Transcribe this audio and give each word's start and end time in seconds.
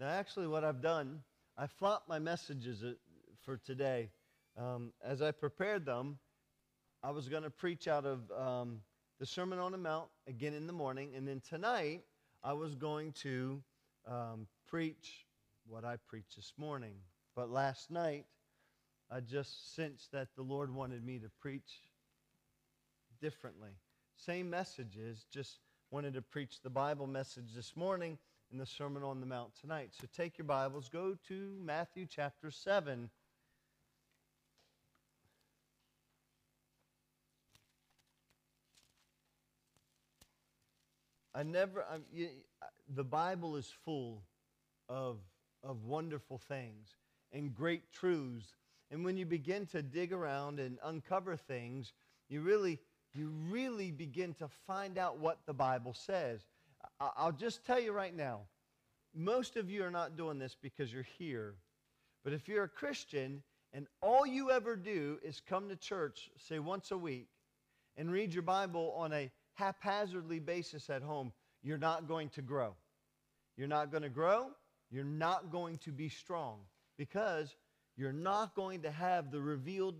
Now, 0.00 0.08
actually, 0.08 0.46
what 0.46 0.64
I've 0.64 0.80
done, 0.80 1.20
I 1.58 1.66
flopped 1.66 2.08
my 2.08 2.18
messages 2.18 2.82
uh, 2.82 2.94
for 3.44 3.58
today. 3.58 4.08
Um, 4.56 4.94
as 5.04 5.20
I 5.20 5.30
prepared 5.30 5.84
them, 5.84 6.18
I 7.02 7.10
was 7.10 7.28
going 7.28 7.42
to 7.42 7.50
preach 7.50 7.86
out 7.86 8.06
of 8.06 8.20
um, 8.32 8.80
the 9.18 9.26
Sermon 9.26 9.58
on 9.58 9.72
the 9.72 9.78
Mount 9.78 10.08
again 10.26 10.54
in 10.54 10.66
the 10.66 10.72
morning, 10.72 11.10
and 11.14 11.28
then 11.28 11.42
tonight 11.46 12.00
I 12.42 12.54
was 12.54 12.74
going 12.74 13.12
to 13.24 13.62
um, 14.10 14.46
preach 14.66 15.26
what 15.66 15.84
I 15.84 15.96
preached 16.08 16.36
this 16.36 16.54
morning. 16.56 16.94
But 17.36 17.50
last 17.50 17.90
night, 17.90 18.24
I 19.10 19.20
just 19.20 19.76
sensed 19.76 20.12
that 20.12 20.28
the 20.34 20.42
Lord 20.42 20.74
wanted 20.74 21.04
me 21.04 21.18
to 21.18 21.28
preach 21.42 21.82
differently. 23.20 23.72
Same 24.16 24.48
messages, 24.48 25.26
just 25.30 25.58
wanted 25.90 26.14
to 26.14 26.22
preach 26.22 26.62
the 26.62 26.70
Bible 26.70 27.06
message 27.06 27.52
this 27.54 27.76
morning 27.76 28.16
in 28.52 28.58
the 28.58 28.66
Sermon 28.66 29.02
on 29.02 29.20
the 29.20 29.26
Mount 29.26 29.52
tonight. 29.60 29.90
So 29.92 30.08
take 30.16 30.36
your 30.36 30.44
Bibles, 30.44 30.88
go 30.88 31.16
to 31.28 31.58
Matthew 31.62 32.06
chapter 32.08 32.50
7. 32.50 33.08
I 41.32 41.42
never, 41.44 41.82
I, 41.82 41.98
you, 42.12 42.28
the 42.92 43.04
Bible 43.04 43.54
is 43.56 43.72
full 43.84 44.24
of, 44.88 45.18
of 45.62 45.84
wonderful 45.84 46.38
things 46.38 46.88
and 47.32 47.54
great 47.54 47.92
truths. 47.92 48.56
And 48.90 49.04
when 49.04 49.16
you 49.16 49.26
begin 49.26 49.66
to 49.66 49.80
dig 49.80 50.12
around 50.12 50.58
and 50.58 50.78
uncover 50.82 51.36
things, 51.36 51.92
you 52.28 52.40
really, 52.40 52.80
you 53.14 53.30
really 53.48 53.92
begin 53.92 54.34
to 54.34 54.48
find 54.66 54.98
out 54.98 55.18
what 55.18 55.38
the 55.46 55.54
Bible 55.54 55.94
says. 55.94 56.40
I'll 57.00 57.32
just 57.32 57.64
tell 57.64 57.80
you 57.80 57.92
right 57.92 58.14
now 58.14 58.42
most 59.14 59.56
of 59.56 59.70
you 59.70 59.84
are 59.84 59.90
not 59.90 60.16
doing 60.16 60.38
this 60.38 60.56
because 60.60 60.92
you're 60.92 61.06
here. 61.18 61.54
But 62.22 62.32
if 62.32 62.48
you're 62.48 62.64
a 62.64 62.68
Christian 62.68 63.42
and 63.72 63.86
all 64.02 64.26
you 64.26 64.50
ever 64.50 64.76
do 64.76 65.18
is 65.22 65.40
come 65.40 65.68
to 65.68 65.76
church, 65.76 66.30
say 66.36 66.58
once 66.58 66.90
a 66.90 66.98
week, 66.98 67.28
and 67.96 68.10
read 68.10 68.32
your 68.32 68.42
Bible 68.42 68.94
on 68.96 69.12
a 69.12 69.30
haphazardly 69.54 70.38
basis 70.38 70.90
at 70.90 71.02
home, 71.02 71.32
you're 71.62 71.78
not 71.78 72.06
going 72.06 72.28
to 72.30 72.42
grow. 72.42 72.74
You're 73.56 73.68
not 73.68 73.90
going 73.90 74.02
to 74.02 74.08
grow. 74.08 74.50
You're 74.90 75.04
not 75.04 75.50
going 75.50 75.78
to 75.78 75.90
be 75.90 76.08
strong 76.08 76.60
because 76.96 77.54
you're 77.96 78.12
not 78.12 78.54
going 78.54 78.82
to 78.82 78.90
have 78.90 79.30
the 79.30 79.40
revealed 79.40 79.96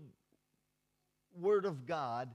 Word 1.39 1.65
of 1.65 1.85
God 1.85 2.29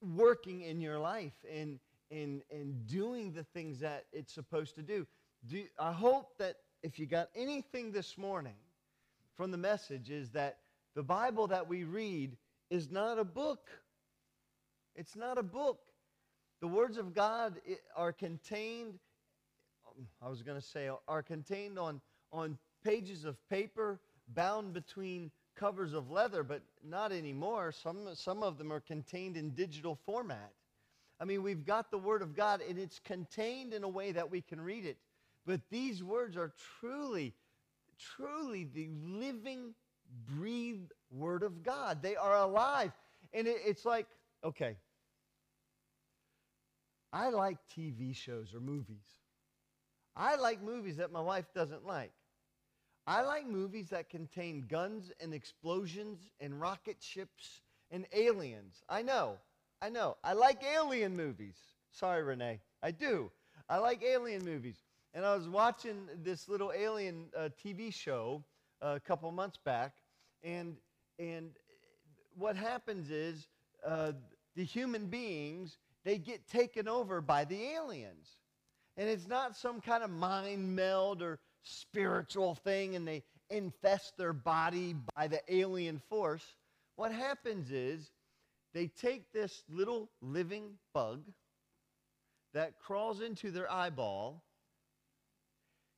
working 0.00 0.62
in 0.62 0.80
your 0.80 0.98
life 0.98 1.32
and, 1.50 1.78
and, 2.10 2.42
and 2.50 2.86
doing 2.86 3.32
the 3.32 3.44
things 3.44 3.80
that 3.80 4.06
it's 4.12 4.32
supposed 4.32 4.74
to 4.76 4.82
do. 4.82 5.06
do. 5.46 5.64
I 5.78 5.92
hope 5.92 6.38
that 6.38 6.56
if 6.82 6.98
you 6.98 7.06
got 7.06 7.28
anything 7.34 7.92
this 7.92 8.16
morning 8.16 8.56
from 9.36 9.50
the 9.50 9.58
message, 9.58 10.10
is 10.10 10.30
that 10.30 10.58
the 10.94 11.02
Bible 11.02 11.46
that 11.48 11.68
we 11.68 11.84
read 11.84 12.36
is 12.70 12.90
not 12.90 13.18
a 13.18 13.24
book. 13.24 13.68
It's 14.94 15.16
not 15.16 15.38
a 15.38 15.42
book. 15.42 15.80
The 16.60 16.68
words 16.68 16.96
of 16.96 17.14
God 17.14 17.60
are 17.94 18.12
contained, 18.12 18.98
I 20.20 20.28
was 20.28 20.42
going 20.42 20.60
to 20.60 20.66
say, 20.66 20.90
are 21.06 21.22
contained 21.22 21.78
on, 21.78 22.00
on 22.32 22.58
pages 22.84 23.24
of 23.24 23.36
paper 23.48 24.00
bound 24.34 24.72
between 24.72 25.30
covers 25.54 25.92
of 25.92 26.10
leather, 26.10 26.42
but 26.42 26.62
not 26.84 27.12
anymore. 27.12 27.72
Some, 27.72 28.08
some 28.14 28.42
of 28.42 28.58
them 28.58 28.72
are 28.72 28.80
contained 28.80 29.36
in 29.36 29.50
digital 29.50 29.98
format. 30.06 30.52
I 31.20 31.24
mean, 31.24 31.42
we've 31.42 31.64
got 31.64 31.90
the 31.90 31.98
Word 31.98 32.22
of 32.22 32.36
God, 32.36 32.60
and 32.68 32.78
it's 32.78 33.00
contained 33.00 33.74
in 33.74 33.82
a 33.82 33.88
way 33.88 34.12
that 34.12 34.30
we 34.30 34.40
can 34.40 34.60
read 34.60 34.84
it. 34.86 34.98
But 35.46 35.60
these 35.70 36.02
words 36.02 36.36
are 36.36 36.52
truly, 36.80 37.34
truly 37.98 38.64
the 38.64 38.88
living, 39.02 39.74
breathed 40.26 40.92
Word 41.10 41.42
of 41.42 41.62
God. 41.62 42.02
They 42.02 42.16
are 42.16 42.36
alive. 42.36 42.92
And 43.32 43.46
it, 43.46 43.56
it's 43.64 43.84
like, 43.84 44.06
okay, 44.44 44.76
I 47.12 47.30
like 47.30 47.58
TV 47.76 48.14
shows 48.14 48.54
or 48.54 48.60
movies. 48.60 49.06
I 50.14 50.36
like 50.36 50.62
movies 50.62 50.96
that 50.96 51.12
my 51.12 51.20
wife 51.20 51.46
doesn't 51.54 51.86
like. 51.86 52.12
I 53.06 53.22
like 53.22 53.46
movies 53.46 53.88
that 53.90 54.10
contain 54.10 54.66
guns 54.68 55.10
and 55.20 55.32
explosions 55.32 56.30
and 56.40 56.60
rocket 56.60 56.98
ships 57.00 57.62
and 57.90 58.06
aliens. 58.12 58.82
I 58.88 59.02
know. 59.02 59.38
I 59.80 59.88
know. 59.88 60.16
I 60.24 60.32
like 60.32 60.62
alien 60.64 61.16
movies. 61.16 61.56
Sorry, 61.92 62.22
Renee. 62.22 62.60
I 62.82 62.90
do. 62.90 63.30
I 63.68 63.78
like 63.78 64.02
alien 64.02 64.44
movies. 64.44 64.76
And 65.14 65.24
I 65.24 65.34
was 65.34 65.48
watching 65.48 66.08
this 66.22 66.48
little 66.48 66.72
alien 66.72 67.26
uh, 67.36 67.48
TV 67.64 67.92
show 67.92 68.44
uh, 68.82 68.94
a 68.96 69.00
couple 69.00 69.30
months 69.32 69.58
back, 69.64 69.94
and 70.42 70.76
and 71.18 71.50
what 72.36 72.56
happens 72.56 73.10
is 73.10 73.48
uh, 73.84 74.12
the 74.54 74.64
human 74.64 75.06
beings 75.06 75.78
they 76.04 76.18
get 76.18 76.46
taken 76.48 76.88
over 76.88 77.20
by 77.20 77.44
the 77.44 77.60
aliens. 77.62 78.28
And 78.96 79.08
it's 79.08 79.26
not 79.28 79.56
some 79.56 79.80
kind 79.80 80.02
of 80.02 80.10
mind 80.10 80.74
meld 80.74 81.22
or 81.22 81.40
spiritual 81.62 82.54
thing 82.54 82.96
and 82.96 83.06
they 83.06 83.22
infest 83.50 84.16
their 84.16 84.32
body 84.32 84.94
by 85.16 85.28
the 85.28 85.40
alien 85.52 86.00
force. 86.08 86.44
What 86.96 87.12
happens 87.12 87.70
is 87.70 88.10
they 88.78 88.86
take 88.86 89.32
this 89.32 89.64
little 89.68 90.08
living 90.22 90.74
bug 90.94 91.24
that 92.54 92.78
crawls 92.78 93.20
into 93.20 93.50
their 93.50 93.68
eyeball, 93.68 94.44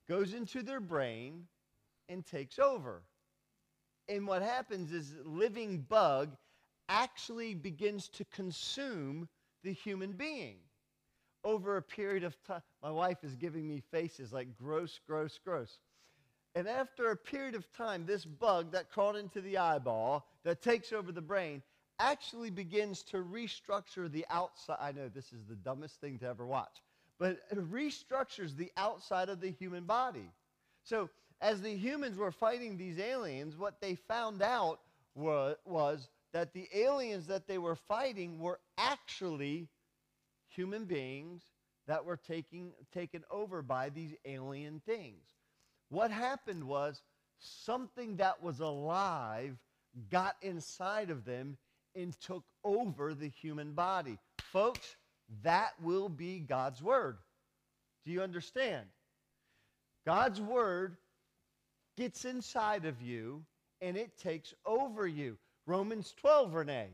goes 0.09 0.33
into 0.33 0.63
their 0.63 0.81
brain, 0.81 1.45
and 2.09 2.25
takes 2.25 2.59
over. 2.59 3.03
And 4.09 4.27
what 4.27 4.41
happens 4.41 4.93
is 4.93 5.15
living 5.27 5.85
bug 5.91 6.35
actually 6.89 7.55
begins 7.55 8.09
to 8.09 8.25
consume 8.25 9.29
the 9.63 9.75
human 9.75 10.13
being 10.13 10.57
over 11.45 11.77
a 11.77 11.83
period 11.83 12.25
of 12.25 12.35
time. 12.45 12.63
My 12.83 12.91
wife 12.91 13.23
is 13.23 13.37
giving 13.37 13.69
me 13.69 13.83
faces 13.91 14.33
like 14.33 14.57
gross, 14.57 14.99
gross, 15.07 15.39
gross. 15.45 15.81
And 16.55 16.67
after 16.67 17.11
a 17.11 17.17
period 17.17 17.55
of 17.55 17.71
time, 17.73 18.07
this 18.07 18.25
bug 18.25 18.73
that 18.73 18.91
crawled 18.91 19.17
into 19.17 19.43
the 19.43 19.59
eyeball, 19.59 20.27
that 20.45 20.63
takes 20.63 20.95
over 20.95 21.13
the 21.13 21.21
brain, 21.21 21.63
actually 22.01 22.51
begins 22.51 23.03
to 23.05 23.19
restructure 23.19 24.11
the 24.11 24.27
outside. 24.31 24.79
I 24.81 24.93
know 24.93 25.09
this 25.09 25.33
is 25.33 25.45
the 25.45 25.55
dumbest 25.57 26.01
thing 26.01 26.19
to 26.21 26.27
ever 26.27 26.47
watch, 26.47 26.83
but 27.19 27.39
it 27.51 27.73
restructures 27.73 28.57
the 28.57 28.73
outside 28.77 29.29
of 29.29 29.41
the 29.41 29.51
human 29.51 29.85
body. 29.85 30.31
So, 30.83 31.11
as 31.43 31.61
the 31.63 31.77
humans 31.77 32.19
were 32.19 32.33
fighting 32.33 32.77
these 32.77 32.99
aliens, 32.99 33.57
what 33.57 33.81
they 33.81 33.95
found 33.95 34.43
out 34.43 34.81
was, 35.15 35.57
was 35.65 36.09
that 36.33 36.53
the 36.53 36.69
aliens 36.75 37.27
that 37.29 37.47
they 37.47 37.59
were 37.59 37.77
fighting 37.77 38.39
were 38.39 38.61
actually 38.79 39.69
human 40.49 40.85
beings 40.85 41.43
that 41.87 42.05
were 42.05 42.17
taking, 42.17 42.73
taken 42.93 43.25
over 43.31 43.63
by 43.63 43.91
these 43.91 44.15
alien 44.25 44.81
things. 44.87 45.25
What 45.89 46.11
happened 46.11 46.65
was 46.65 47.03
something 47.39 48.17
that 48.17 48.43
was 48.43 48.61
alive 48.61 49.57
got 50.11 50.37
inside 50.43 51.11
of 51.11 51.25
them 51.25 51.57
and 51.95 52.19
took 52.21 52.45
over 52.65 53.15
the 53.15 53.29
human 53.29 53.73
body. 53.73 54.19
Folks, 54.53 54.97
that 55.43 55.73
will 55.83 56.09
be 56.09 56.41
God's 56.41 56.83
Word. 56.83 57.19
Do 58.05 58.13
you 58.13 58.23
understand? 58.23 58.87
God's 60.07 60.41
Word 60.41 60.97
gets 61.97 62.25
inside 62.25 62.85
of 62.85 63.01
you 63.03 63.45
and 63.81 63.97
it 63.97 64.19
takes 64.19 64.55
over 64.67 65.07
you. 65.07 65.37
Romans 65.67 66.15
12, 66.21 66.55
Renee. 66.55 66.89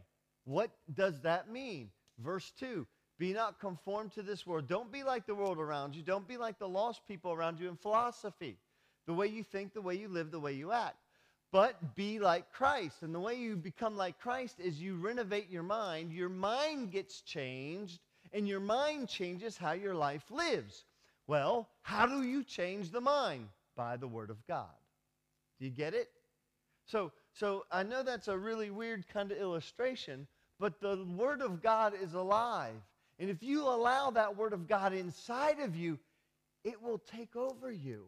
What 0.44 0.70
does 0.94 1.20
that 1.22 1.50
mean? 1.50 1.90
Verse 2.18 2.52
2 2.58 2.86
Be 3.18 3.32
not 3.32 3.60
conformed 3.60 4.12
to 4.12 4.22
this 4.22 4.46
world. 4.46 4.68
Don't 4.68 4.92
be 4.92 5.02
like 5.02 5.26
the 5.26 5.34
world 5.34 5.58
around 5.58 5.94
you. 5.94 6.02
Don't 6.02 6.28
be 6.28 6.36
like 6.36 6.58
the 6.58 6.68
lost 6.68 7.06
people 7.06 7.32
around 7.32 7.58
you 7.60 7.68
in 7.68 7.76
philosophy. 7.76 8.58
The 9.06 9.14
way 9.14 9.28
you 9.28 9.42
think, 9.42 9.72
the 9.72 9.82
way 9.82 9.94
you 9.94 10.08
live, 10.08 10.30
the 10.30 10.40
way 10.40 10.52
you 10.52 10.72
act. 10.72 10.96
But 11.52 11.94
be 11.94 12.18
like 12.18 12.52
Christ. 12.52 13.02
And 13.02 13.14
the 13.14 13.20
way 13.20 13.34
you 13.34 13.56
become 13.56 13.96
like 13.96 14.18
Christ 14.18 14.58
is 14.58 14.80
you 14.80 14.96
renovate 14.96 15.48
your 15.50 15.62
mind. 15.62 16.12
Your 16.12 16.28
mind 16.28 16.90
gets 16.90 17.20
changed, 17.20 18.00
and 18.32 18.48
your 18.48 18.60
mind 18.60 19.08
changes 19.08 19.56
how 19.56 19.72
your 19.72 19.94
life 19.94 20.30
lives. 20.30 20.84
Well, 21.26 21.68
how 21.82 22.06
do 22.06 22.22
you 22.22 22.44
change 22.44 22.90
the 22.90 23.00
mind? 23.00 23.48
By 23.76 23.96
the 23.96 24.08
Word 24.08 24.30
of 24.30 24.46
God. 24.46 24.74
Do 25.58 25.64
you 25.64 25.70
get 25.70 25.94
it? 25.94 26.10
So, 26.86 27.12
so 27.32 27.64
I 27.70 27.82
know 27.82 28.02
that's 28.02 28.28
a 28.28 28.38
really 28.38 28.70
weird 28.70 29.06
kind 29.08 29.32
of 29.32 29.38
illustration, 29.38 30.26
but 30.58 30.80
the 30.80 31.04
Word 31.16 31.42
of 31.42 31.62
God 31.62 31.94
is 32.00 32.14
alive. 32.14 32.74
And 33.18 33.30
if 33.30 33.42
you 33.42 33.62
allow 33.62 34.10
that 34.10 34.36
Word 34.36 34.52
of 34.52 34.68
God 34.68 34.92
inside 34.92 35.60
of 35.60 35.74
you, 35.74 35.98
it 36.64 36.82
will 36.82 36.98
take 36.98 37.34
over 37.36 37.70
you. 37.70 38.06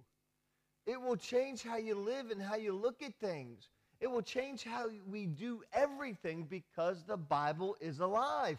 It 0.89 0.99
will 0.99 1.17
change 1.17 1.63
how 1.63 1.77
you 1.77 1.95
live 1.97 2.31
and 2.31 2.41
how 2.41 2.57
you 2.57 2.73
look 2.73 3.03
at 3.03 3.15
things. 3.21 3.69
It 4.01 4.11
will 4.11 4.23
change 4.23 4.65
how 4.65 4.87
we 5.07 5.27
do 5.27 5.61
everything 5.75 6.47
because 6.49 7.05
the 7.05 7.19
Bible 7.19 7.77
is 7.79 8.01
alive. 8.01 8.57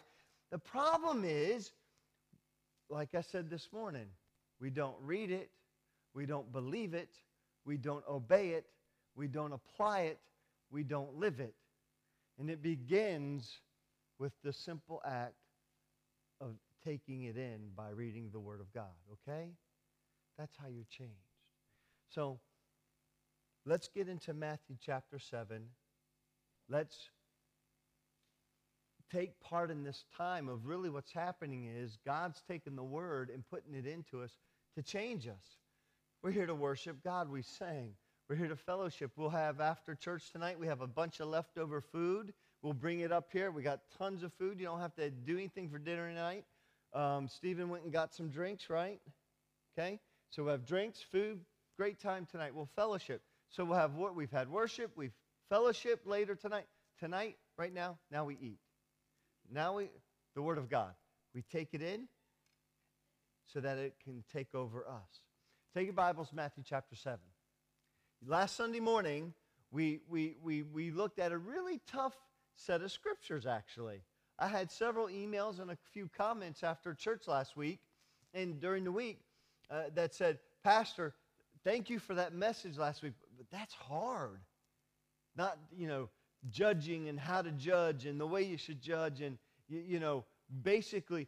The 0.52 0.60
problem 0.60 1.24
is, 1.26 1.72
like 2.88 3.16
I 3.16 3.22
said 3.22 3.50
this 3.50 3.70
morning, 3.74 4.06
we 4.62 4.70
don't 4.70 4.96
read 5.02 5.32
it, 5.32 5.50
we 6.14 6.28
don't 6.28 6.52
believe 6.52 6.94
it, 6.94 7.10
we 7.66 7.78
don't 7.78 8.04
obey 8.08 8.50
it, 8.50 8.68
we 9.16 9.28
don't 9.28 9.52
apply 9.52 10.02
it, 10.02 10.20
we 10.70 10.84
don't 10.84 11.16
live 11.18 11.40
it. 11.40 11.56
And 12.38 12.48
it 12.52 12.62
begins 12.62 13.58
with 14.20 14.34
the 14.44 14.54
simple 14.54 15.02
act 15.04 15.34
of 16.40 16.52
taking 16.86 17.24
it 17.24 17.38
in 17.38 17.72
by 17.76 17.90
reading 17.90 18.30
the 18.32 18.40
Word 18.40 18.62
of 18.62 18.72
God, 18.72 18.94
okay? 19.14 19.50
That's 20.38 20.56
how 20.62 20.68
you're 20.68 20.86
changed. 20.96 21.29
So 22.10 22.40
let's 23.66 23.88
get 23.88 24.10
into 24.10 24.34
Matthew 24.34 24.76
chapter 24.84 25.20
7. 25.20 25.64
Let's 26.68 26.98
take 29.12 29.40
part 29.42 29.70
in 29.70 29.84
this 29.84 30.06
time 30.18 30.50
of 30.50 30.66
really 30.66 30.90
what's 30.90 31.12
happening 31.12 31.66
is 31.66 31.98
God's 32.06 32.42
taking 32.48 32.76
the 32.76 32.84
Word 32.84 33.30
and 33.30 33.44
putting 33.48 33.76
it 33.76 33.86
into 33.86 34.24
us 34.24 34.32
to 34.76 34.84
change 34.84 35.28
us. 35.28 35.58
We're 36.24 36.32
here 36.32 36.48
to 36.48 36.56
worship 36.56 37.04
God. 37.04 37.30
We 37.30 37.44
sang. 37.44 37.94
We're 38.28 38.36
here 38.36 38.48
to 38.48 38.56
fellowship. 38.56 39.12
We'll 39.16 39.30
have 39.30 39.60
after 39.60 39.96
church 39.96 40.32
tonight, 40.32 40.60
we 40.60 40.68
have 40.68 40.82
a 40.82 40.88
bunch 40.88 41.20
of 41.20 41.28
leftover 41.28 41.82
food. 41.82 42.34
We'll 42.62 42.74
bring 42.74 43.00
it 43.00 43.12
up 43.12 43.30
here. 43.32 43.52
We 43.52 43.64
got 43.64 43.82
tons 43.98 44.22
of 44.24 44.34
food. 44.34 44.60
You 44.60 44.66
don't 44.66 44.82
have 44.82 44.96
to 44.96 45.10
do 45.10 45.38
anything 45.38 45.70
for 45.70 45.80
dinner 45.80 46.10
tonight. 46.10 46.44
Um, 46.94 47.28
Stephen 47.28 47.70
went 47.70 47.84
and 47.84 47.94
got 47.94 48.14
some 48.14 48.30
drinks, 48.30 48.70
right? 48.70 49.00
Okay? 49.78 50.00
So 50.30 50.44
we'll 50.44 50.52
have 50.52 50.66
drinks, 50.66 51.02
food, 51.02 51.40
great 51.80 52.02
time 52.02 52.28
tonight. 52.30 52.54
We'll 52.54 52.68
fellowship. 52.76 53.22
So 53.52 53.64
we'll 53.64 53.78
have 53.78 53.96
what 53.96 54.14
we've 54.14 54.30
had 54.30 54.52
worship, 54.52 54.92
we've 54.98 55.14
fellowship 55.48 56.02
later 56.06 56.36
tonight. 56.36 56.66
Tonight, 57.00 57.38
right 57.58 57.74
now, 57.74 57.98
now 58.12 58.26
we 58.26 58.38
eat. 58.42 58.60
Now 59.50 59.78
we 59.78 59.90
the 60.36 60.42
word 60.42 60.58
of 60.58 60.70
God. 60.70 60.92
We 61.34 61.42
take 61.42 61.70
it 61.72 61.82
in 61.82 62.10
so 63.54 63.62
that 63.62 63.78
it 63.78 63.94
can 64.04 64.26
take 64.34 64.54
over 64.54 64.86
us. 64.86 65.22
Take 65.74 65.86
your 65.86 65.94
Bibles, 65.94 66.34
Matthew 66.34 66.66
chapter 66.68 66.98
7. 66.98 67.18
Last 68.28 68.58
Sunday 68.58 68.82
morning, 68.82 69.34
we, 69.72 70.02
we, 70.10 70.36
we, 70.44 70.64
we 70.64 70.92
looked 70.92 71.18
at 71.18 71.32
a 71.32 71.38
really 71.38 71.80
tough 71.88 72.18
set 72.56 72.82
of 72.82 72.92
scriptures, 72.92 73.46
actually. 73.46 74.02
I 74.38 74.50
had 74.50 74.70
several 74.70 75.08
emails 75.08 75.62
and 75.62 75.72
a 75.72 75.78
few 75.94 76.10
comments 76.10 76.62
after 76.62 76.94
church 76.94 77.26
last 77.26 77.56
week 77.56 77.80
and 78.34 78.60
during 78.60 78.84
the 78.84 78.92
week 78.92 79.22
uh, 79.72 79.84
that 79.96 80.14
said, 80.14 80.40
Pastor, 80.62 81.14
thank 81.70 81.88
you 81.88 82.00
for 82.00 82.16
that 82.16 82.34
message 82.34 82.80
last 82.80 83.04
week, 83.04 83.14
but 83.38 83.46
that's 83.52 83.76
hard. 83.76 84.40
Not, 85.36 85.60
you 85.72 85.88
know, 85.88 86.10
judging 86.50 87.10
and 87.10 87.20
how 87.20 87.44
to 87.44 87.52
judge 87.52 88.08
and 88.08 88.20
the 88.20 88.26
way 88.26 88.42
you 88.42 88.58
should 88.58 88.82
judge 88.82 89.22
and, 89.22 89.38
you, 89.68 89.84
you 89.86 90.00
know, 90.00 90.26
basically 90.64 91.28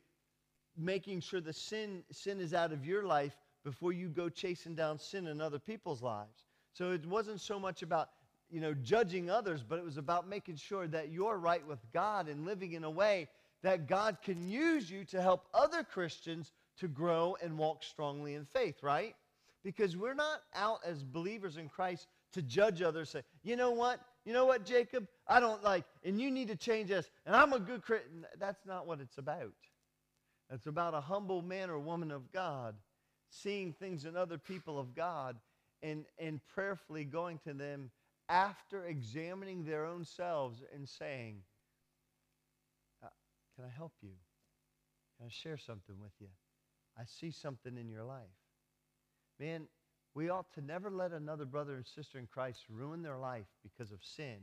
making 0.76 1.22
sure 1.22 1.42
the 1.42 1.54
sin, 1.54 2.04
sin 2.12 2.40
is 2.40 2.56
out 2.56 2.72
of 2.72 2.84
your 2.84 3.04
life 3.04 3.38
before 3.64 3.94
you 3.94 4.10
go 4.10 4.30
chasing 4.30 4.74
down 4.74 4.98
sin 4.98 5.28
in 5.28 5.42
other 5.42 5.60
people's 5.60 6.02
lives. 6.02 6.46
So 6.74 6.90
it 6.90 7.06
wasn't 7.06 7.40
so 7.40 7.60
much 7.60 7.84
about 7.84 8.10
you 8.50 8.60
know, 8.60 8.74
judging 8.74 9.30
others, 9.30 9.64
but 9.64 9.78
it 9.78 9.86
was 9.86 9.98
about 9.98 10.28
making 10.28 10.56
sure 10.56 10.88
that 10.88 11.10
you're 11.10 11.38
right 11.38 11.66
with 11.68 11.80
God 11.94 12.28
and 12.28 12.48
living 12.48 12.74
in 12.74 12.84
a 12.84 12.90
way 12.90 13.30
that 13.62 13.88
God 13.88 14.18
can 14.24 14.50
use 14.50 14.90
you 14.90 15.06
to 15.06 15.22
help 15.22 15.46
other 15.54 15.84
Christians 15.84 16.52
to 16.80 16.88
grow 16.88 17.38
and 17.44 17.60
walk 17.60 17.84
strongly 17.84 18.34
in 18.34 18.46
faith, 18.46 18.82
right? 18.82 19.16
Because 19.64 19.96
we're 19.96 20.16
not 20.16 20.42
out 20.56 20.80
as 20.86 21.04
believers 21.04 21.58
in 21.58 21.70
Christ 21.70 22.08
to 22.34 22.42
judge 22.42 22.82
others, 22.82 23.10
say, 23.10 23.22
you 23.44 23.56
know 23.56 23.72
what? 23.72 24.00
You 24.26 24.34
know 24.34 24.46
what, 24.46 24.66
Jacob? 24.66 25.08
I 25.28 25.40
don't 25.40 25.64
like, 25.64 25.84
and 26.04 26.20
you 26.20 26.32
need 26.32 26.48
to 26.48 26.56
change 26.56 26.90
this, 26.90 27.10
and 27.26 27.36
I'm 27.36 27.54
a 27.54 27.60
good 27.60 27.82
Christian. 27.82 28.26
That's 28.40 28.66
not 28.66 28.88
what 28.88 29.00
it's 29.00 29.18
about. 29.18 29.54
It's 30.52 30.68
about 30.68 30.94
a 30.94 31.02
humble 31.02 31.42
man 31.42 31.70
or 31.70 31.80
woman 31.80 32.12
of 32.12 32.32
God 32.32 32.76
seeing 33.30 33.74
things 33.74 34.06
in 34.06 34.18
other 34.18 34.38
people 34.38 34.78
of 34.78 34.94
God 34.94 35.38
and, 35.82 36.06
and 36.20 36.40
prayerfully 36.54 37.06
going 37.06 37.40
to 37.46 37.54
them 37.54 37.90
after 38.30 38.86
examining 38.86 39.64
their 39.64 39.86
own 39.86 40.06
selves 40.06 40.62
and 40.76 40.88
saying, 40.88 41.38
uh, 43.04 43.08
Can 43.56 43.66
I 43.66 43.70
help 43.76 43.94
you? 44.02 44.12
Can 45.18 45.28
I 45.28 45.30
share 45.30 45.58
something 45.58 45.96
with 46.02 46.14
you? 46.20 46.28
I 46.98 47.04
see 47.06 47.32
something 47.32 47.78
in 47.78 47.90
your 47.90 48.04
life. 48.04 48.41
Man, 49.42 49.64
we 50.14 50.30
ought 50.30 50.54
to 50.54 50.62
never 50.62 50.92
let 50.92 51.14
another 51.14 51.46
brother 51.46 51.76
and 51.76 51.88
sister 51.88 52.20
in 52.20 52.28
Christ 52.28 52.60
ruin 52.70 53.02
their 53.02 53.18
life 53.18 53.48
because 53.64 53.92
of 53.92 54.04
sin 54.04 54.38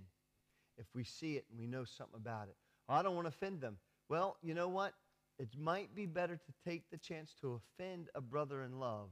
if 0.76 0.86
we 0.92 1.04
see 1.04 1.36
it 1.36 1.44
and 1.48 1.60
we 1.60 1.68
know 1.68 1.84
something 1.84 2.16
about 2.16 2.48
it. 2.48 2.56
Oh, 2.88 2.94
I 2.94 3.02
don't 3.02 3.14
want 3.14 3.26
to 3.26 3.28
offend 3.28 3.60
them. 3.60 3.76
Well, 4.08 4.38
you 4.42 4.54
know 4.54 4.66
what? 4.66 4.94
It 5.38 5.50
might 5.56 5.94
be 5.94 6.06
better 6.06 6.34
to 6.34 6.68
take 6.68 6.90
the 6.90 6.96
chance 6.96 7.32
to 7.40 7.60
offend 7.78 8.08
a 8.16 8.20
brother 8.20 8.64
in 8.64 8.80
love 8.80 9.10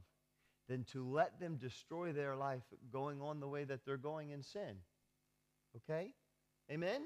than 0.67 0.83
to 0.91 1.07
let 1.07 1.39
them 1.39 1.55
destroy 1.55 2.11
their 2.11 2.35
life 2.35 2.63
going 2.91 3.21
on 3.21 3.39
the 3.39 3.47
way 3.47 3.63
that 3.63 3.85
they're 3.85 3.95
going 3.95 4.31
in 4.31 4.43
sin. 4.43 4.75
Okay? 5.77 6.11
Amen? 6.69 7.03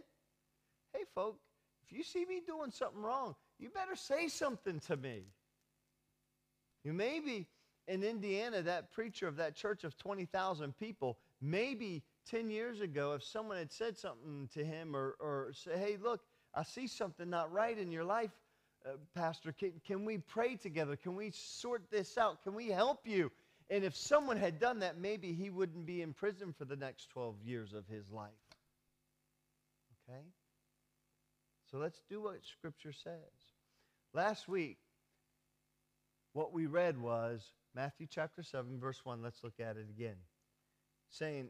Hey, 0.91 1.03
folk, 1.13 1.37
if 1.85 1.95
you 1.95 2.01
see 2.01 2.25
me 2.25 2.41
doing 2.47 2.71
something 2.71 3.03
wrong, 3.03 3.35
you 3.59 3.69
better 3.69 3.95
say 3.95 4.27
something 4.27 4.79
to 4.87 4.97
me. 4.97 5.25
You 6.83 6.93
maybe 6.93 7.47
in 7.87 8.03
Indiana, 8.03 8.61
that 8.61 8.91
preacher 8.91 9.27
of 9.27 9.35
that 9.37 9.55
church 9.55 9.83
of 9.83 9.97
20,000 9.97 10.77
people, 10.77 11.17
maybe 11.41 12.03
10 12.29 12.49
years 12.49 12.81
ago, 12.81 13.13
if 13.13 13.23
someone 13.23 13.57
had 13.57 13.71
said 13.71 13.97
something 13.97 14.49
to 14.53 14.63
him 14.63 14.95
or, 14.95 15.15
or 15.19 15.51
say, 15.53 15.77
hey, 15.77 15.97
look, 16.01 16.21
I 16.53 16.63
see 16.63 16.87
something 16.87 17.29
not 17.29 17.51
right 17.51 17.77
in 17.77 17.91
your 17.91 18.03
life, 18.03 18.31
uh, 18.85 18.91
Pastor, 19.15 19.51
can, 19.51 19.73
can 19.85 20.05
we 20.05 20.17
pray 20.17 20.55
together? 20.55 20.95
Can 20.95 21.15
we 21.15 21.31
sort 21.31 21.83
this 21.91 22.17
out? 22.17 22.43
Can 22.43 22.53
we 22.53 22.67
help 22.67 23.01
you? 23.05 23.31
And 23.69 23.83
if 23.83 23.95
someone 23.95 24.37
had 24.37 24.59
done 24.59 24.79
that, 24.79 24.97
maybe 24.97 25.31
he 25.33 25.49
wouldn't 25.49 25.85
be 25.85 26.01
in 26.01 26.13
prison 26.13 26.53
for 26.57 26.65
the 26.65 26.75
next 26.75 27.09
12 27.11 27.35
years 27.43 27.73
of 27.73 27.87
his 27.87 28.11
life. 28.11 28.29
Okay? 30.09 30.21
So 31.71 31.77
let's 31.77 32.01
do 32.09 32.21
what 32.21 32.43
Scripture 32.43 32.91
says. 32.91 33.13
Last 34.13 34.49
week, 34.49 34.77
what 36.33 36.53
we 36.53 36.65
read 36.65 36.97
was 36.97 37.53
Matthew 37.75 38.07
chapter 38.09 38.43
7, 38.43 38.79
verse 38.79 39.01
1. 39.03 39.21
Let's 39.21 39.43
look 39.43 39.59
at 39.59 39.77
it 39.77 39.87
again. 39.89 40.17
Saying, 41.09 41.49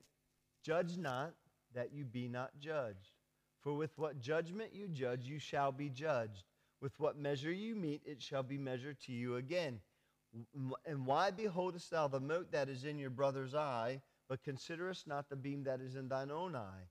Judge 0.63 0.97
not 0.97 1.33
that 1.73 1.93
you 1.93 2.05
be 2.05 2.27
not 2.27 2.51
judged. 2.59 3.13
For 3.61 3.73
with 3.73 3.97
what 3.97 4.19
judgment 4.19 4.73
you 4.73 4.87
judge, 4.87 5.25
you 5.25 5.39
shall 5.39 5.71
be 5.71 5.89
judged. 5.89 6.43
With 6.81 6.99
what 6.99 7.17
measure 7.17 7.51
you 7.51 7.75
mete, 7.75 8.01
it 8.05 8.21
shall 8.21 8.43
be 8.43 8.57
measured 8.57 8.99
to 9.01 9.11
you 9.11 9.35
again. 9.35 9.79
And 10.85 11.05
why 11.05 11.29
beholdest 11.29 11.91
thou 11.91 12.07
the 12.07 12.19
mote 12.19 12.51
that 12.51 12.69
is 12.69 12.85
in 12.85 12.97
your 12.97 13.09
brother's 13.09 13.53
eye, 13.53 14.01
but 14.27 14.43
considerest 14.43 15.07
not 15.07 15.29
the 15.29 15.35
beam 15.35 15.63
that 15.65 15.81
is 15.81 15.95
in 15.95 16.07
thine 16.07 16.31
own 16.31 16.55
eye? 16.55 16.87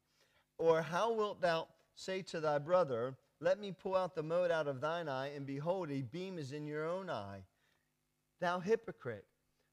Or 0.59 0.83
how 0.83 1.13
wilt 1.13 1.41
thou 1.41 1.67
say 1.95 2.23
to 2.23 2.41
thy 2.41 2.59
brother, 2.59 3.17
Let 3.41 3.59
me 3.59 3.73
pull 3.73 3.97
out 3.97 4.15
the 4.15 4.23
mote 4.23 4.51
out 4.51 4.69
of 4.69 4.81
thine 4.81 5.09
eye, 5.09 5.29
and 5.35 5.47
behold, 5.47 5.91
a 5.91 6.03
beam 6.03 6.39
is 6.39 6.53
in 6.53 6.67
your 6.67 6.87
own 6.87 7.11
eye? 7.11 7.43
Thou 8.41 8.61
hypocrite, 8.61 9.27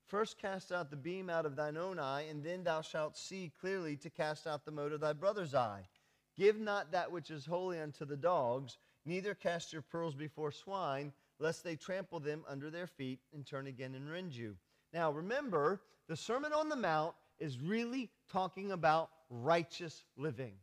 first 0.07 0.37
cast 0.37 0.71
out 0.71 0.89
the 0.89 0.95
beam 0.95 1.29
out 1.29 1.45
of 1.45 1.55
thine 1.55 1.77
own 1.77 1.99
eye, 1.99 2.23
and 2.29 2.43
then 2.43 2.63
thou 2.63 2.81
shalt 2.81 3.17
see 3.17 3.51
clearly 3.59 3.95
to 3.97 4.09
cast 4.09 4.45
out 4.45 4.65
the 4.65 4.71
mote 4.71 4.93
of 4.93 5.01
thy 5.01 5.13
brother's 5.13 5.55
eye. 5.55 5.87
Give 6.35 6.59
not 6.59 6.91
that 6.91 7.11
which 7.11 7.31
is 7.31 7.45
holy 7.45 7.79
unto 7.79 8.05
the 8.05 8.17
dogs, 8.17 8.77
neither 9.05 9.33
cast 9.33 9.73
your 9.73 9.81
pearls 9.81 10.15
before 10.15 10.51
swine 10.51 11.13
lest 11.39 11.63
they 11.63 11.75
trample 11.75 12.19
them 12.19 12.43
under 12.47 12.69
their 12.69 12.87
feet 12.87 13.19
and 13.33 13.45
turn 13.45 13.67
again 13.67 13.95
and 13.95 14.09
rend 14.09 14.33
you. 14.33 14.55
Now, 14.93 15.11
remember, 15.11 15.81
the 16.07 16.15
Sermon 16.15 16.53
on 16.53 16.69
the 16.69 16.75
Mount 16.75 17.13
is 17.39 17.59
really 17.59 18.09
talking 18.31 18.71
about 18.71 19.09
righteous 19.29 20.03
living. 20.15 20.53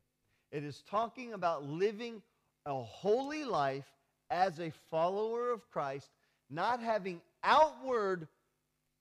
It 0.51 0.65
is 0.65 0.83
talking 0.89 1.33
about 1.33 1.65
living 1.65 2.23
a 2.67 2.75
holy 2.75 3.45
life 3.45 3.87
as 4.31 4.59
a 4.59 4.73
follower 4.91 5.51
of 5.51 5.69
Christ, 5.71 6.11
not 6.51 6.81
having 6.81 7.21
outward 7.43 8.29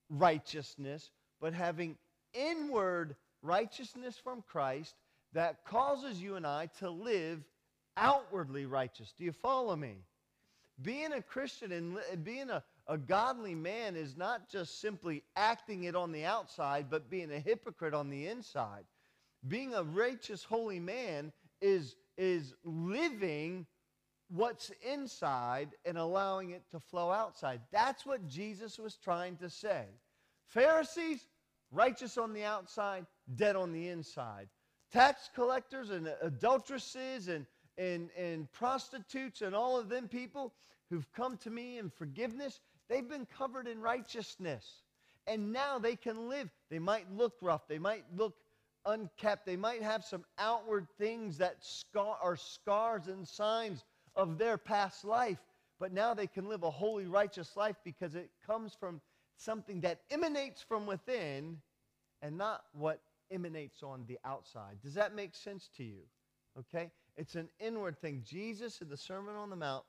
righteousness, 0.10 1.10
but 1.42 1.54
having 1.54 1.98
inward 2.34 3.16
righteousness 3.42 4.18
from 4.18 4.44
Christ 4.48 4.96
that 5.34 5.66
causes 5.66 6.22
you 6.22 6.36
and 6.36 6.46
I 6.46 6.68
to 6.80 6.90
live 6.90 7.44
outwardly 7.98 8.66
righteous. 8.66 9.14
Do 9.18 9.24
you 9.24 9.32
follow 9.32 9.76
me? 9.76 9.96
Being 10.82 11.14
a 11.14 11.22
Christian 11.22 11.72
and 11.72 12.24
being 12.24 12.50
a, 12.50 12.64
a 12.88 12.98
godly 12.98 13.56
man 13.56 13.96
is 13.96 14.18
not 14.18 14.50
just 14.50 14.82
simply 14.82 15.24
acting 15.36 15.84
it 15.84 15.96
on 15.96 16.12
the 16.12 16.26
outside, 16.26 16.88
but 16.90 17.10
being 17.10 17.32
a 17.32 17.40
hypocrite 17.40 17.94
on 17.94 18.10
the 18.10 18.28
inside. 18.28 18.84
Being 19.48 19.74
a 19.74 19.84
righteous, 19.84 20.44
holy 20.44 20.80
man 20.80 21.32
is, 21.62 21.96
is 22.18 22.54
living 22.64 23.66
what's 24.34 24.72
inside 24.82 25.70
and 25.86 25.98
allowing 25.98 26.52
it 26.52 26.64
to 26.72 26.80
flow 26.80 27.12
outside. 27.12 27.62
That's 27.72 28.06
what 28.06 28.28
Jesus 28.28 28.80
was 28.80 28.96
trying 28.96 29.38
to 29.38 29.50
say. 29.50 29.86
Pharisees, 30.48 31.26
righteous 31.72 32.18
on 32.18 32.34
the 32.34 32.44
outside, 32.44 33.06
dead 33.36 33.56
on 33.56 33.72
the 33.72 33.90
inside. 33.90 34.48
Tax 34.92 35.30
collectors 35.34 35.90
and 35.90 36.12
adulteresses 36.22 37.28
and 37.28 37.46
and, 37.78 38.10
and 38.18 38.52
prostitutes 38.52 39.42
and 39.42 39.56
all 39.56 39.78
of 39.80 39.90
them 39.90 40.08
people 40.08 40.54
who've 40.90 41.12
come 41.14 41.38
to 41.38 41.50
me 41.50 41.80
in 41.80 41.90
forgiveness, 41.90 42.60
they've 42.88 43.08
been 43.08 43.26
covered 43.26 43.68
in 43.68 43.82
righteousness. 43.82 44.84
And 45.26 45.54
now 45.54 45.80
they 45.80 45.96
can 45.96 46.30
live. 46.30 46.50
They 46.70 46.80
might 46.80 47.12
look 47.12 47.34
rough. 47.42 47.68
They 47.68 47.80
might 47.80 48.04
look 48.16 48.36
unkept. 48.86 49.46
They 49.46 49.56
might 49.56 49.82
have 49.82 50.04
some 50.04 50.26
outward 50.38 50.88
things 50.98 51.38
that 51.38 51.56
scar, 51.62 52.18
are 52.22 52.36
scars 52.36 53.08
and 53.08 53.28
signs 53.28 53.84
of 54.16 54.38
their 54.38 54.58
past 54.58 55.04
life. 55.06 55.40
But 55.80 55.92
now 55.92 56.14
they 56.14 56.28
can 56.28 56.48
live 56.48 56.64
a 56.64 56.72
holy, 56.72 57.08
righteous 57.08 57.58
life 57.58 57.76
because 57.84 58.16
it 58.16 58.30
comes 58.46 58.74
from 58.80 59.02
something 59.38 59.82
that 59.82 60.02
emanates 60.12 60.62
from 60.62 60.86
within 60.86 61.58
and 62.22 62.38
not 62.38 62.64
what 62.74 63.02
emanates 63.32 63.84
on 63.84 64.06
the 64.08 64.20
outside. 64.24 64.78
Does 64.82 64.94
that 64.94 65.16
make 65.16 65.36
sense 65.36 65.70
to 65.78 65.84
you? 65.84 66.02
Okay? 66.58 66.92
It's 67.18 67.36
an 67.36 67.50
inward 67.60 68.00
thing. 68.00 68.24
Jesus 68.26 68.82
in 68.82 68.90
the 68.90 68.98
Sermon 68.98 69.36
on 69.36 69.50
the 69.50 69.56
Mount 69.56 69.84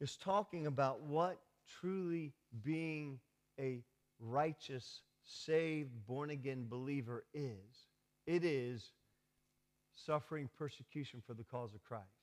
is 0.00 0.16
talking 0.16 0.66
about 0.66 1.02
what 1.02 1.38
truly 1.80 2.32
being 2.64 3.18
a 3.60 3.82
righteous, 4.18 5.02
saved, 5.24 5.90
born 6.06 6.30
again 6.30 6.66
believer 6.68 7.24
is. 7.32 7.86
It 8.26 8.44
is 8.44 8.92
suffering 9.94 10.48
persecution 10.58 11.22
for 11.26 11.34
the 11.34 11.44
cause 11.44 11.74
of 11.74 11.84
Christ. 11.84 12.21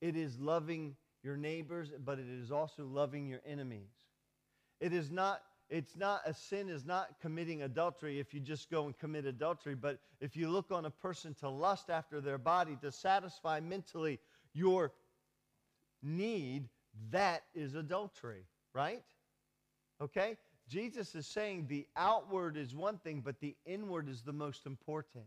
It 0.00 0.16
is 0.16 0.38
loving 0.38 0.96
your 1.22 1.36
neighbors, 1.36 1.92
but 2.04 2.18
it 2.18 2.28
is 2.28 2.50
also 2.50 2.84
loving 2.84 3.26
your 3.26 3.40
enemies. 3.46 3.90
It 4.80 4.92
is 4.92 5.10
not 5.10 5.42
it's 5.70 5.96
not 5.96 6.20
a 6.26 6.34
sin 6.34 6.68
is 6.68 6.84
not 6.84 7.18
committing 7.22 7.62
adultery 7.62 8.20
if 8.20 8.34
you 8.34 8.40
just 8.40 8.70
go 8.70 8.84
and 8.84 8.96
commit 8.98 9.24
adultery, 9.24 9.74
but 9.74 9.98
if 10.20 10.36
you 10.36 10.50
look 10.50 10.70
on 10.70 10.84
a 10.84 10.90
person 10.90 11.34
to 11.40 11.48
lust 11.48 11.88
after 11.88 12.20
their 12.20 12.36
body 12.36 12.76
to 12.82 12.92
satisfy 12.92 13.60
mentally 13.60 14.20
your 14.52 14.92
need, 16.02 16.68
that 17.10 17.44
is 17.54 17.74
adultery, 17.74 18.44
right? 18.74 19.02
Okay? 20.02 20.36
Jesus 20.68 21.14
is 21.14 21.26
saying 21.26 21.66
the 21.66 21.86
outward 21.96 22.56
is 22.56 22.74
one 22.74 22.98
thing, 22.98 23.20
but 23.24 23.40
the 23.40 23.56
inward 23.64 24.08
is 24.08 24.22
the 24.22 24.32
most 24.32 24.66
important. 24.66 25.24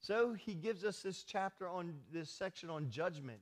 So 0.00 0.32
he 0.32 0.54
gives 0.54 0.84
us 0.84 1.00
this 1.00 1.22
chapter 1.22 1.68
on 1.68 1.94
this 2.12 2.30
section 2.30 2.70
on 2.70 2.88
judgment. 2.88 3.40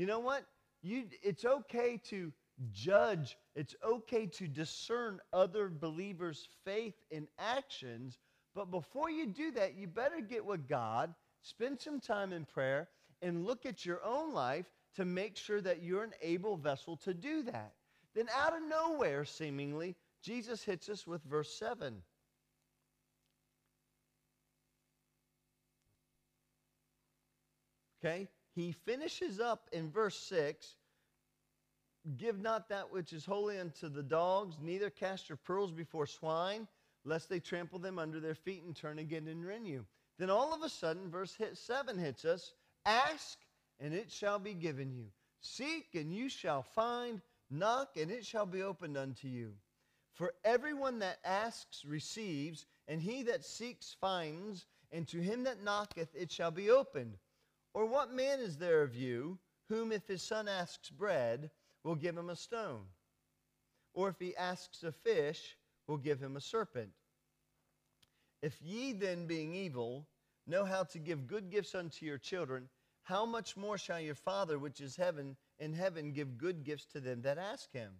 You 0.00 0.06
know 0.06 0.20
what? 0.20 0.46
You, 0.80 1.04
it's 1.22 1.44
okay 1.44 2.00
to 2.04 2.32
judge, 2.72 3.36
it's 3.54 3.76
okay 3.86 4.24
to 4.28 4.48
discern 4.48 5.20
other 5.30 5.68
believers' 5.68 6.48
faith 6.64 6.94
and 7.12 7.28
actions, 7.38 8.16
but 8.54 8.70
before 8.70 9.10
you 9.10 9.26
do 9.26 9.50
that, 9.50 9.74
you 9.74 9.86
better 9.86 10.22
get 10.22 10.42
with 10.42 10.66
God, 10.66 11.14
spend 11.42 11.82
some 11.82 12.00
time 12.00 12.32
in 12.32 12.46
prayer, 12.46 12.88
and 13.20 13.44
look 13.44 13.66
at 13.66 13.84
your 13.84 14.02
own 14.02 14.32
life 14.32 14.64
to 14.96 15.04
make 15.04 15.36
sure 15.36 15.60
that 15.60 15.82
you're 15.82 16.04
an 16.04 16.14
able 16.22 16.56
vessel 16.56 16.96
to 16.96 17.12
do 17.12 17.42
that. 17.42 17.74
Then, 18.14 18.30
out 18.34 18.56
of 18.56 18.62
nowhere, 18.66 19.26
seemingly, 19.26 19.96
Jesus 20.22 20.64
hits 20.64 20.88
us 20.88 21.06
with 21.06 21.22
verse 21.24 21.54
7. 21.58 22.00
Okay? 28.02 28.30
He 28.54 28.72
finishes 28.72 29.40
up 29.40 29.68
in 29.72 29.90
verse 29.90 30.18
6 30.18 30.76
Give 32.16 32.40
not 32.40 32.68
that 32.70 32.90
which 32.90 33.12
is 33.12 33.26
holy 33.26 33.58
unto 33.58 33.88
the 33.88 34.02
dogs, 34.02 34.56
neither 34.60 34.88
cast 34.88 35.28
your 35.28 35.36
pearls 35.36 35.70
before 35.70 36.06
swine, 36.06 36.66
lest 37.04 37.28
they 37.28 37.40
trample 37.40 37.78
them 37.78 37.98
under 37.98 38.20
their 38.20 38.34
feet 38.34 38.62
and 38.62 38.74
turn 38.74 38.98
again 38.98 39.28
and 39.28 39.46
rend 39.46 39.68
you. 39.68 39.84
Then 40.18 40.30
all 40.30 40.54
of 40.54 40.62
a 40.62 40.68
sudden, 40.68 41.10
verse 41.10 41.36
7 41.52 41.98
hits 41.98 42.24
us 42.24 42.54
Ask, 42.86 43.38
and 43.78 43.92
it 43.92 44.10
shall 44.10 44.38
be 44.38 44.54
given 44.54 44.92
you. 44.92 45.06
Seek, 45.40 45.94
and 45.94 46.14
you 46.14 46.28
shall 46.28 46.62
find. 46.62 47.20
Knock, 47.50 47.96
and 47.96 48.10
it 48.10 48.24
shall 48.24 48.46
be 48.46 48.62
opened 48.62 48.96
unto 48.96 49.28
you. 49.28 49.54
For 50.12 50.34
everyone 50.44 50.98
that 51.00 51.18
asks 51.24 51.84
receives, 51.84 52.66
and 52.88 53.00
he 53.00 53.22
that 53.24 53.44
seeks 53.44 53.96
finds, 54.00 54.66
and 54.92 55.06
to 55.08 55.18
him 55.18 55.44
that 55.44 55.62
knocketh 55.62 56.14
it 56.14 56.30
shall 56.30 56.50
be 56.50 56.70
opened. 56.70 57.18
Or 57.72 57.86
what 57.86 58.12
man 58.12 58.40
is 58.40 58.58
there 58.58 58.82
of 58.82 58.94
you, 58.94 59.38
whom 59.68 59.92
if 59.92 60.06
his 60.06 60.22
son 60.22 60.48
asks 60.48 60.90
bread, 60.90 61.50
will 61.84 61.94
give 61.94 62.16
him 62.16 62.30
a 62.30 62.36
stone. 62.36 62.86
Or 63.94 64.08
if 64.08 64.18
he 64.18 64.36
asks 64.36 64.82
a 64.82 64.92
fish, 64.92 65.56
will 65.86 65.98
give 65.98 66.20
him 66.20 66.36
a 66.36 66.40
serpent. 66.40 66.90
If 68.42 68.60
ye 68.62 68.92
then, 68.92 69.26
being 69.26 69.54
evil, 69.54 70.06
know 70.46 70.64
how 70.64 70.84
to 70.84 70.98
give 70.98 71.26
good 71.26 71.50
gifts 71.50 71.74
unto 71.74 72.06
your 72.06 72.18
children, 72.18 72.68
how 73.02 73.26
much 73.26 73.56
more 73.56 73.78
shall 73.78 74.00
your 74.00 74.14
Father 74.14 74.58
which 74.58 74.80
is 74.80 74.96
heaven 74.96 75.36
in 75.58 75.72
heaven 75.72 76.12
give 76.12 76.38
good 76.38 76.64
gifts 76.64 76.86
to 76.86 77.00
them 77.00 77.22
that 77.22 77.38
ask 77.38 77.72
him? 77.72 77.92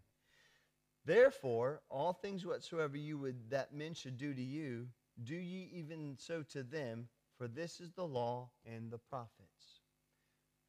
Therefore, 1.04 1.82
all 1.88 2.12
things 2.12 2.44
whatsoever 2.44 2.96
you 2.96 3.18
would 3.18 3.50
that 3.50 3.74
men 3.74 3.94
should 3.94 4.18
do 4.18 4.34
to 4.34 4.42
you, 4.42 4.88
do 5.22 5.34
ye 5.34 5.70
even 5.72 6.16
so 6.18 6.42
to 6.44 6.62
them, 6.62 7.08
for 7.40 7.48
this 7.48 7.80
is 7.80 7.90
the 7.92 8.06
law 8.06 8.50
and 8.66 8.90
the 8.90 8.98
prophets. 8.98 9.80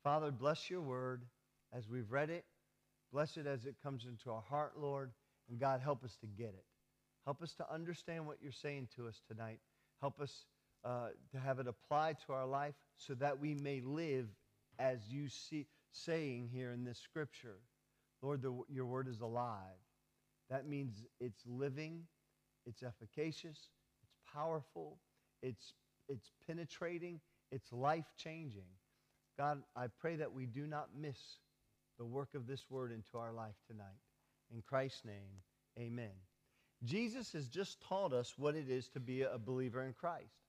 Father, 0.03 0.31
bless 0.31 0.69
your 0.69 0.81
word 0.81 1.23
as 1.73 1.89
we've 1.89 2.11
read 2.11 2.29
it 2.29 2.45
Bless 3.11 3.35
it 3.35 3.45
as 3.45 3.65
it 3.65 3.75
comes 3.83 4.05
into 4.05 4.31
our 4.31 4.41
heart, 4.41 4.73
Lord. 4.77 5.11
And 5.49 5.59
God, 5.59 5.81
help 5.81 6.03
us 6.03 6.15
to 6.21 6.27
get 6.27 6.49
it. 6.49 6.65
Help 7.25 7.41
us 7.41 7.53
to 7.55 7.73
understand 7.73 8.25
what 8.25 8.37
you're 8.41 8.51
saying 8.51 8.87
to 8.95 9.07
us 9.07 9.21
tonight. 9.27 9.59
Help 9.99 10.19
us 10.21 10.45
uh, 10.85 11.09
to 11.31 11.39
have 11.39 11.59
it 11.59 11.67
applied 11.67 12.17
to 12.25 12.33
our 12.33 12.45
life 12.45 12.73
so 12.95 13.13
that 13.15 13.39
we 13.39 13.53
may 13.53 13.81
live 13.81 14.27
as 14.79 14.99
you 15.09 15.27
see 15.27 15.67
saying 15.91 16.49
here 16.51 16.71
in 16.71 16.85
this 16.85 16.99
scripture. 16.99 17.57
Lord, 18.21 18.41
the, 18.41 18.57
your 18.69 18.85
word 18.85 19.07
is 19.09 19.19
alive. 19.19 19.57
That 20.49 20.67
means 20.67 21.03
it's 21.19 21.43
living, 21.45 22.03
it's 22.65 22.81
efficacious, 22.81 23.69
it's 24.03 24.15
powerful, 24.33 24.97
it's, 25.43 25.73
it's 26.09 26.31
penetrating, 26.47 27.19
it's 27.51 27.71
life 27.71 28.05
changing. 28.17 28.67
God, 29.37 29.63
I 29.75 29.87
pray 29.87 30.15
that 30.17 30.31
we 30.31 30.45
do 30.45 30.67
not 30.67 30.89
miss 30.99 31.17
the 31.97 32.05
work 32.05 32.35
of 32.35 32.47
this 32.47 32.65
word 32.69 32.91
into 32.91 33.17
our 33.17 33.31
life 33.31 33.55
tonight. 33.67 33.99
In 34.53 34.61
Christ's 34.61 35.05
name, 35.05 35.41
amen. 35.79 36.11
Jesus 36.83 37.31
has 37.33 37.47
just 37.47 37.81
taught 37.81 38.11
us 38.11 38.33
what 38.37 38.55
it 38.55 38.69
is 38.69 38.87
to 38.89 38.99
be 38.99 39.21
a 39.21 39.37
believer 39.37 39.83
in 39.83 39.93
Christ. 39.93 40.41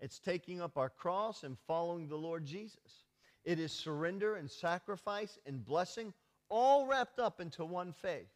It's 0.00 0.18
taking 0.18 0.60
up 0.60 0.78
our 0.78 0.88
cross 0.88 1.42
and 1.42 1.58
following 1.66 2.08
the 2.08 2.16
Lord 2.16 2.44
Jesus. 2.44 3.04
It 3.44 3.58
is 3.58 3.72
surrender 3.72 4.36
and 4.36 4.50
sacrifice 4.50 5.38
and 5.46 5.64
blessing, 5.64 6.12
all 6.48 6.86
wrapped 6.86 7.18
up 7.18 7.40
into 7.40 7.64
one 7.64 7.92
faith. 7.92 8.28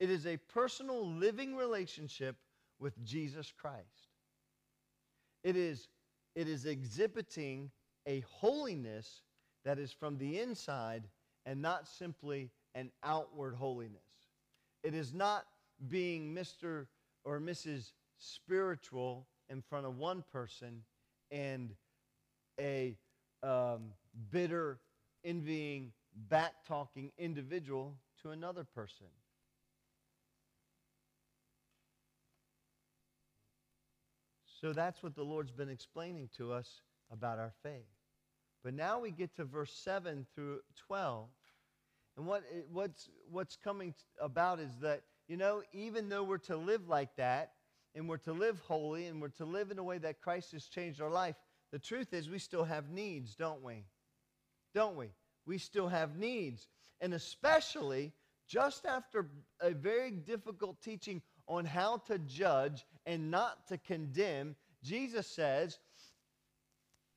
It 0.00 0.10
is 0.10 0.26
a 0.26 0.36
personal 0.36 1.06
living 1.06 1.54
relationship 1.56 2.36
with 2.78 3.02
Jesus 3.04 3.52
Christ. 3.56 4.08
It 5.42 5.56
is, 5.56 5.88
it 6.34 6.48
is 6.48 6.66
exhibiting 6.66 7.70
a 8.06 8.20
holiness 8.20 9.22
that 9.64 9.78
is 9.78 9.92
from 9.92 10.18
the 10.18 10.40
inside 10.40 11.04
and 11.46 11.60
not 11.60 11.88
simply 11.88 12.50
an 12.74 12.90
outward 13.02 13.54
holiness. 13.54 14.02
It 14.82 14.94
is 14.94 15.14
not 15.14 15.46
being 15.88 16.34
Mr. 16.34 16.86
or 17.24 17.40
Mrs. 17.40 17.92
Spiritual 18.18 19.26
in 19.48 19.62
front 19.62 19.86
of 19.86 19.96
one 19.96 20.24
person 20.32 20.82
and 21.30 21.74
a 22.60 22.96
um, 23.42 23.92
bitter, 24.30 24.78
envying, 25.24 25.92
back 26.28 26.64
talking 26.66 27.10
individual 27.18 27.96
to 28.22 28.30
another 28.30 28.64
person. 28.64 29.06
So 34.64 34.72
that's 34.72 35.02
what 35.02 35.14
the 35.14 35.22
Lord's 35.22 35.52
been 35.52 35.68
explaining 35.68 36.30
to 36.38 36.50
us 36.50 36.80
about 37.12 37.38
our 37.38 37.52
faith. 37.62 37.84
But 38.62 38.72
now 38.72 38.98
we 38.98 39.10
get 39.10 39.36
to 39.36 39.44
verse 39.44 39.70
7 39.84 40.26
through 40.34 40.60
12. 40.86 41.28
And 42.16 42.24
what, 42.24 42.44
what's, 42.72 43.10
what's 43.30 43.56
coming 43.56 43.92
about 44.22 44.60
is 44.60 44.70
that, 44.80 45.02
you 45.28 45.36
know, 45.36 45.60
even 45.74 46.08
though 46.08 46.22
we're 46.22 46.38
to 46.38 46.56
live 46.56 46.88
like 46.88 47.14
that, 47.16 47.52
and 47.94 48.08
we're 48.08 48.16
to 48.16 48.32
live 48.32 48.58
holy, 48.60 49.04
and 49.04 49.20
we're 49.20 49.28
to 49.28 49.44
live 49.44 49.70
in 49.70 49.78
a 49.78 49.82
way 49.82 49.98
that 49.98 50.22
Christ 50.22 50.52
has 50.52 50.64
changed 50.64 51.02
our 51.02 51.10
life, 51.10 51.36
the 51.70 51.78
truth 51.78 52.14
is 52.14 52.30
we 52.30 52.38
still 52.38 52.64
have 52.64 52.88
needs, 52.88 53.34
don't 53.34 53.62
we? 53.62 53.84
Don't 54.74 54.96
we? 54.96 55.08
We 55.44 55.58
still 55.58 55.88
have 55.88 56.16
needs. 56.16 56.68
And 57.02 57.12
especially 57.12 58.14
just 58.48 58.86
after 58.86 59.28
a 59.60 59.72
very 59.72 60.10
difficult 60.10 60.80
teaching 60.80 61.20
on 61.46 61.64
how 61.64 61.98
to 62.06 62.18
judge 62.18 62.84
and 63.06 63.30
not 63.30 63.66
to 63.68 63.78
condemn, 63.78 64.56
Jesus 64.82 65.26
says, 65.26 65.78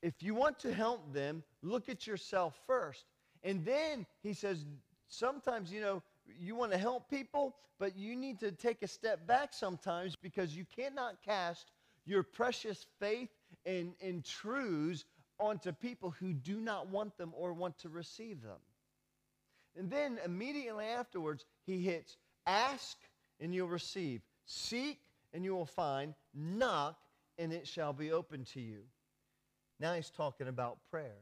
if 0.01 0.21
you 0.21 0.35
want 0.35 0.59
to 0.59 0.73
help 0.73 1.13
them, 1.13 1.43
look 1.61 1.89
at 1.89 2.05
yourself 2.05 2.59
first. 2.67 3.05
And 3.43 3.65
then 3.65 4.05
he 4.21 4.33
says, 4.33 4.65
sometimes, 5.07 5.71
you 5.71 5.81
know, 5.81 6.03
you 6.39 6.55
want 6.55 6.71
to 6.71 6.77
help 6.77 7.09
people, 7.09 7.55
but 7.79 7.97
you 7.97 8.15
need 8.15 8.39
to 8.41 8.51
take 8.51 8.83
a 8.83 8.87
step 8.87 9.25
back 9.27 9.53
sometimes 9.53 10.15
because 10.15 10.55
you 10.55 10.65
cannot 10.75 11.23
cast 11.23 11.71
your 12.05 12.23
precious 12.23 12.85
faith 12.99 13.29
and, 13.65 13.93
and 14.01 14.23
truths 14.23 15.05
onto 15.39 15.71
people 15.71 16.13
who 16.19 16.33
do 16.33 16.59
not 16.59 16.89
want 16.89 17.17
them 17.17 17.33
or 17.35 17.53
want 17.53 17.77
to 17.79 17.89
receive 17.89 18.41
them. 18.41 18.57
And 19.77 19.91
then 19.91 20.19
immediately 20.25 20.85
afterwards, 20.85 21.45
he 21.65 21.81
hits 21.81 22.17
ask 22.47 22.97
and 23.39 23.53
you'll 23.53 23.67
receive, 23.67 24.21
seek 24.45 24.99
and 25.33 25.43
you 25.43 25.55
will 25.55 25.65
find. 25.65 26.13
Knock, 26.33 26.97
and 27.37 27.53
it 27.53 27.67
shall 27.67 27.93
be 27.93 28.11
open 28.11 28.45
to 28.53 28.61
you. 28.61 28.79
Now 29.79 29.93
he's 29.93 30.09
talking 30.09 30.47
about 30.47 30.79
prayer. 30.89 31.17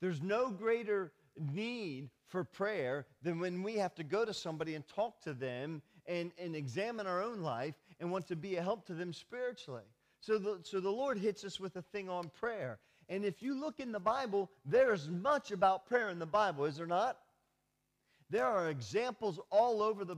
There's 0.00 0.22
no 0.22 0.50
greater 0.50 1.12
need 1.52 2.10
for 2.28 2.44
prayer 2.44 3.06
than 3.22 3.38
when 3.38 3.62
we 3.62 3.74
have 3.76 3.94
to 3.96 4.04
go 4.04 4.24
to 4.24 4.34
somebody 4.34 4.74
and 4.74 4.86
talk 4.86 5.20
to 5.22 5.32
them 5.32 5.82
and, 6.06 6.32
and 6.38 6.54
examine 6.54 7.06
our 7.06 7.22
own 7.22 7.40
life 7.40 7.74
and 8.00 8.10
want 8.10 8.26
to 8.28 8.36
be 8.36 8.56
a 8.56 8.62
help 8.62 8.86
to 8.86 8.94
them 8.94 9.12
spiritually. 9.12 9.82
So 10.20 10.38
the, 10.38 10.58
so 10.62 10.80
the 10.80 10.90
Lord 10.90 11.18
hits 11.18 11.44
us 11.44 11.60
with 11.60 11.76
a 11.76 11.82
thing 11.82 12.08
on 12.08 12.30
prayer. 12.38 12.78
And 13.08 13.24
if 13.24 13.42
you 13.42 13.58
look 13.58 13.80
in 13.80 13.92
the 13.92 14.00
Bible, 14.00 14.50
there's 14.64 15.08
much 15.08 15.52
about 15.52 15.86
prayer 15.86 16.08
in 16.10 16.18
the 16.18 16.26
Bible, 16.26 16.64
is 16.64 16.76
there 16.76 16.86
not? 16.86 17.18
There 18.28 18.46
are 18.46 18.70
examples 18.70 19.38
all 19.50 19.82
over 19.82 20.04
the, 20.04 20.16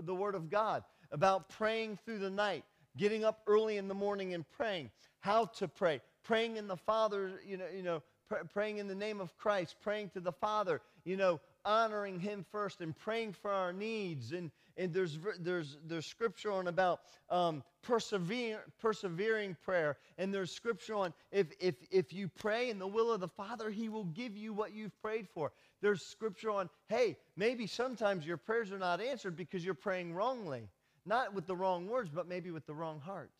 the 0.00 0.14
Word 0.14 0.34
of 0.34 0.50
God 0.50 0.84
about 1.12 1.48
praying 1.48 1.98
through 2.04 2.18
the 2.18 2.30
night, 2.30 2.64
getting 2.96 3.24
up 3.24 3.42
early 3.46 3.76
in 3.76 3.88
the 3.88 3.94
morning 3.94 4.34
and 4.34 4.44
praying, 4.50 4.90
how 5.20 5.46
to 5.46 5.68
pray, 5.68 6.00
praying 6.22 6.56
in 6.56 6.66
the 6.66 6.76
Father, 6.76 7.40
you 7.46 7.56
know, 7.56 7.66
you 7.74 7.82
know 7.82 8.02
pr- 8.28 8.44
praying 8.52 8.78
in 8.78 8.88
the 8.88 8.94
name 8.94 9.20
of 9.20 9.36
Christ, 9.36 9.76
praying 9.80 10.10
to 10.10 10.20
the 10.20 10.32
Father, 10.32 10.80
you 11.04 11.16
know, 11.16 11.40
honoring 11.64 12.18
Him 12.18 12.44
first 12.50 12.80
and 12.80 12.96
praying 12.96 13.32
for 13.32 13.50
our 13.50 13.72
needs. 13.72 14.32
And, 14.32 14.50
and 14.76 14.92
there's, 14.92 15.18
there's, 15.40 15.78
there's 15.86 16.06
scripture 16.06 16.52
on 16.52 16.68
about 16.68 17.00
um, 17.30 17.62
persevere, 17.82 18.60
persevering 18.80 19.56
prayer. 19.64 19.96
And 20.18 20.32
there's 20.32 20.50
scripture 20.50 20.94
on 20.94 21.14
if, 21.30 21.46
if, 21.60 21.74
if 21.90 22.12
you 22.12 22.28
pray 22.28 22.70
in 22.70 22.78
the 22.78 22.86
will 22.86 23.12
of 23.12 23.20
the 23.20 23.28
Father, 23.28 23.70
He 23.70 23.88
will 23.88 24.04
give 24.04 24.36
you 24.36 24.52
what 24.52 24.74
you've 24.74 25.00
prayed 25.00 25.28
for. 25.28 25.52
There's 25.84 26.00
scripture 26.00 26.50
on, 26.50 26.70
hey, 26.88 27.18
maybe 27.36 27.66
sometimes 27.66 28.24
your 28.24 28.38
prayers 28.38 28.72
are 28.72 28.78
not 28.78 29.02
answered 29.02 29.36
because 29.36 29.62
you're 29.62 29.74
praying 29.74 30.14
wrongly. 30.14 30.70
Not 31.04 31.34
with 31.34 31.46
the 31.46 31.54
wrong 31.54 31.88
words, 31.88 32.08
but 32.08 32.26
maybe 32.26 32.50
with 32.50 32.64
the 32.64 32.72
wrong 32.72 33.00
heart. 33.00 33.30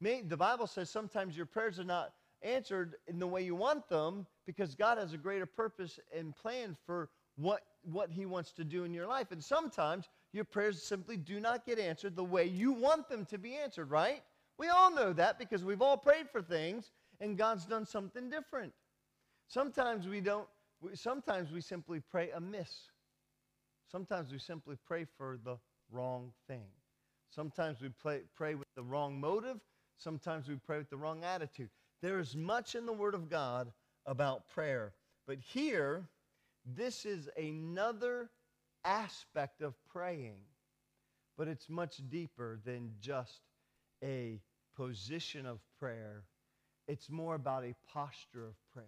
May, 0.00 0.22
the 0.22 0.36
Bible 0.36 0.68
says 0.68 0.90
sometimes 0.90 1.36
your 1.36 1.44
prayers 1.44 1.80
are 1.80 1.84
not 1.84 2.12
answered 2.40 2.94
in 3.08 3.18
the 3.18 3.26
way 3.26 3.42
you 3.42 3.56
want 3.56 3.88
them 3.88 4.28
because 4.46 4.76
God 4.76 4.96
has 4.96 5.12
a 5.12 5.18
greater 5.18 5.44
purpose 5.44 5.98
and 6.16 6.36
plan 6.36 6.76
for 6.86 7.08
what, 7.34 7.62
what 7.82 8.12
He 8.12 8.26
wants 8.26 8.52
to 8.52 8.62
do 8.62 8.84
in 8.84 8.94
your 8.94 9.08
life. 9.08 9.32
And 9.32 9.42
sometimes 9.42 10.08
your 10.32 10.44
prayers 10.44 10.80
simply 10.80 11.16
do 11.16 11.40
not 11.40 11.66
get 11.66 11.80
answered 11.80 12.14
the 12.14 12.22
way 12.22 12.44
you 12.44 12.70
want 12.70 13.08
them 13.08 13.24
to 13.24 13.38
be 13.38 13.56
answered, 13.56 13.90
right? 13.90 14.22
We 14.56 14.68
all 14.68 14.94
know 14.94 15.12
that 15.14 15.36
because 15.36 15.64
we've 15.64 15.82
all 15.82 15.96
prayed 15.96 16.30
for 16.30 16.42
things 16.42 16.92
and 17.18 17.36
God's 17.36 17.66
done 17.66 17.86
something 17.86 18.30
different. 18.30 18.72
Sometimes 19.48 20.06
we 20.06 20.20
don't, 20.20 20.46
sometimes 20.94 21.50
we 21.52 21.60
simply 21.60 22.00
pray 22.00 22.30
amiss. 22.30 22.90
Sometimes 23.90 24.32
we 24.32 24.38
simply 24.38 24.76
pray 24.86 25.06
for 25.16 25.38
the 25.44 25.56
wrong 25.90 26.32
thing. 26.48 26.66
Sometimes 27.30 27.80
we 27.80 27.88
pray, 27.88 28.20
pray 28.34 28.54
with 28.54 28.68
the 28.74 28.82
wrong 28.82 29.20
motive. 29.20 29.58
Sometimes 29.98 30.48
we 30.48 30.56
pray 30.56 30.78
with 30.78 30.90
the 30.90 30.96
wrong 30.96 31.24
attitude. 31.24 31.70
There 32.02 32.18
is 32.18 32.36
much 32.36 32.74
in 32.74 32.86
the 32.86 32.92
Word 32.92 33.14
of 33.14 33.30
God 33.30 33.72
about 34.04 34.48
prayer. 34.48 34.92
But 35.26 35.38
here, 35.38 36.08
this 36.64 37.06
is 37.06 37.28
another 37.36 38.30
aspect 38.84 39.62
of 39.62 39.74
praying. 39.90 40.38
But 41.36 41.48
it's 41.48 41.68
much 41.68 42.00
deeper 42.08 42.58
than 42.64 42.92
just 43.00 43.40
a 44.02 44.40
position 44.76 45.46
of 45.46 45.58
prayer, 45.78 46.24
it's 46.86 47.10
more 47.10 47.34
about 47.34 47.64
a 47.64 47.74
posture 47.92 48.46
of 48.46 48.54
prayer. 48.72 48.86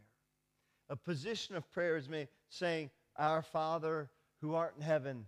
A 0.91 0.97
position 0.97 1.57
of 1.57 1.71
prayer 1.73 1.97
is 1.97 2.09
me 2.09 2.29
saying, 2.49 2.91
Our 3.17 3.43
Father 3.43 4.11
who 4.41 4.55
art 4.55 4.75
in 4.77 4.83
heaven, 4.83 5.27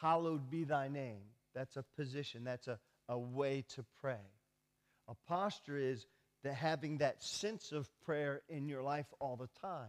hallowed 0.00 0.50
be 0.50 0.64
thy 0.64 0.88
name. 0.88 1.20
That's 1.54 1.76
a 1.76 1.84
position, 1.96 2.44
that's 2.44 2.68
a, 2.68 2.78
a 3.08 3.18
way 3.18 3.64
to 3.74 3.84
pray. 4.00 4.20
A 5.08 5.14
posture 5.26 5.78
is 5.78 6.06
that 6.44 6.54
having 6.54 6.98
that 6.98 7.22
sense 7.22 7.72
of 7.72 7.88
prayer 8.04 8.42
in 8.48 8.68
your 8.68 8.82
life 8.82 9.06
all 9.20 9.36
the 9.36 9.48
time. 9.60 9.88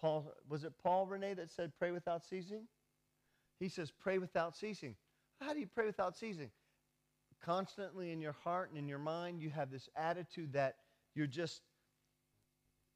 Paul, 0.00 0.32
was 0.48 0.64
it 0.64 0.72
Paul, 0.82 1.06
Renee, 1.06 1.34
that 1.34 1.50
said 1.50 1.72
pray 1.78 1.90
without 1.90 2.24
ceasing? 2.24 2.66
He 3.60 3.68
says 3.68 3.92
pray 4.00 4.18
without 4.18 4.56
ceasing. 4.56 4.94
How 5.40 5.52
do 5.52 5.60
you 5.60 5.66
pray 5.66 5.86
without 5.86 6.16
ceasing? 6.16 6.50
Constantly 7.44 8.12
in 8.12 8.20
your 8.20 8.34
heart 8.44 8.70
and 8.70 8.78
in 8.78 8.88
your 8.88 8.98
mind, 8.98 9.40
you 9.40 9.50
have 9.50 9.70
this 9.70 9.88
attitude 9.96 10.54
that 10.54 10.76
you're 11.14 11.26
just, 11.26 11.60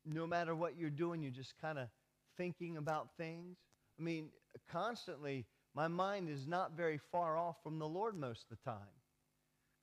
no 0.05 0.27
matter 0.27 0.55
what 0.55 0.77
you're 0.79 0.91
doing, 0.91 1.23
you're 1.23 1.31
just 1.31 1.55
kind 1.61 1.79
of 1.79 1.89
thinking 2.37 2.77
about 2.77 3.09
things. 3.17 3.57
I 3.99 4.03
mean, 4.03 4.29
constantly, 4.71 5.47
my 5.75 5.89
mind 5.89 6.29
is 6.29 6.47
not 6.47 6.77
very 6.77 6.99
far 7.13 7.37
off 7.37 7.57
from 7.63 7.79
the 7.79 7.89
Lord 7.89 8.17
most 8.17 8.45
of 8.51 8.59
the 8.59 8.71
time. 8.71 8.89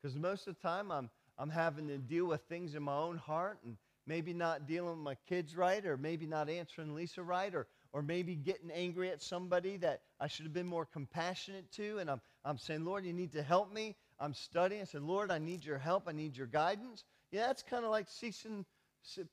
Because 0.02 0.18
most 0.18 0.48
of 0.48 0.56
the 0.56 0.62
time, 0.62 0.92
I'm 0.92 1.10
I'm 1.38 1.50
having 1.50 1.88
to 1.88 1.98
deal 1.98 2.26
with 2.26 2.42
things 2.50 2.74
in 2.74 2.84
my 2.84 2.96
own 2.96 3.18
heart 3.18 3.60
and 3.64 3.78
maybe 4.08 4.34
not 4.34 4.68
dealing 4.68 4.90
with 4.92 5.00
my 5.00 5.16
kids 5.28 5.56
right 5.56 5.86
or 5.86 5.96
maybe 5.98 6.26
not 6.26 6.50
answering 6.50 6.96
Lisa 6.96 7.22
right 7.22 7.54
or, 7.54 7.68
or 7.94 8.02
maybe 8.02 8.36
getting 8.36 8.72
angry 8.72 9.12
at 9.12 9.22
somebody 9.22 9.78
that 9.78 10.02
I 10.20 10.28
should 10.28 10.46
have 10.46 10.54
been 10.54 10.68
more 10.68 10.86
compassionate 10.86 11.72
to. 11.74 12.00
And 12.00 12.10
I'm, 12.10 12.22
I'm 12.44 12.58
saying, 12.58 12.86
Lord, 12.86 13.06
you 13.06 13.14
need 13.14 13.34
to 13.34 13.44
help 13.44 13.72
me. 13.72 13.96
I'm 14.20 14.34
studying. 14.34 14.82
I 14.82 14.86
said, 14.86 15.04
Lord, 15.04 15.30
I 15.30 15.38
need 15.38 15.64
your 15.64 15.78
help. 15.78 16.08
I 16.08 16.12
need 16.12 16.36
your 16.36 16.48
guidance. 16.48 17.04
Yeah, 17.32 17.46
that's 17.48 17.62
kind 17.62 17.86
of 17.86 17.92
like 17.92 18.08
ceasing, 18.10 18.66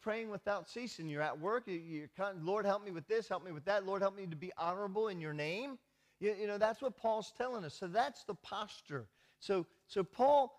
praying 0.01 0.31
without 0.31 0.69
ceasing. 0.69 1.09
You're 1.09 1.23
at 1.23 1.39
work. 1.39 1.65
You're 1.67 2.09
Lord, 2.43 2.65
help 2.65 2.85
me 2.85 2.91
with 2.91 3.07
this. 3.09 3.29
Help 3.29 3.45
me 3.45 3.53
with 3.53 3.65
that. 3.65 3.87
Lord, 3.87 4.03
help 4.03 4.17
me 4.17 4.27
to 4.27 4.37
be 4.37 4.53
honorable 4.57 5.09
in 5.09 5.21
your 5.21 5.33
name. 5.33 5.79
You, 6.21 6.35
you 6.41 6.47
know, 6.47 6.59
that's 6.59 6.81
what 6.81 6.97
Paul's 6.97 7.33
telling 7.37 7.65
us. 7.65 7.75
So 7.75 7.87
that's 7.87 8.25
the 8.25 8.35
posture. 8.35 9.07
So, 9.41 9.67
so 9.89 10.03
Paul 10.03 10.55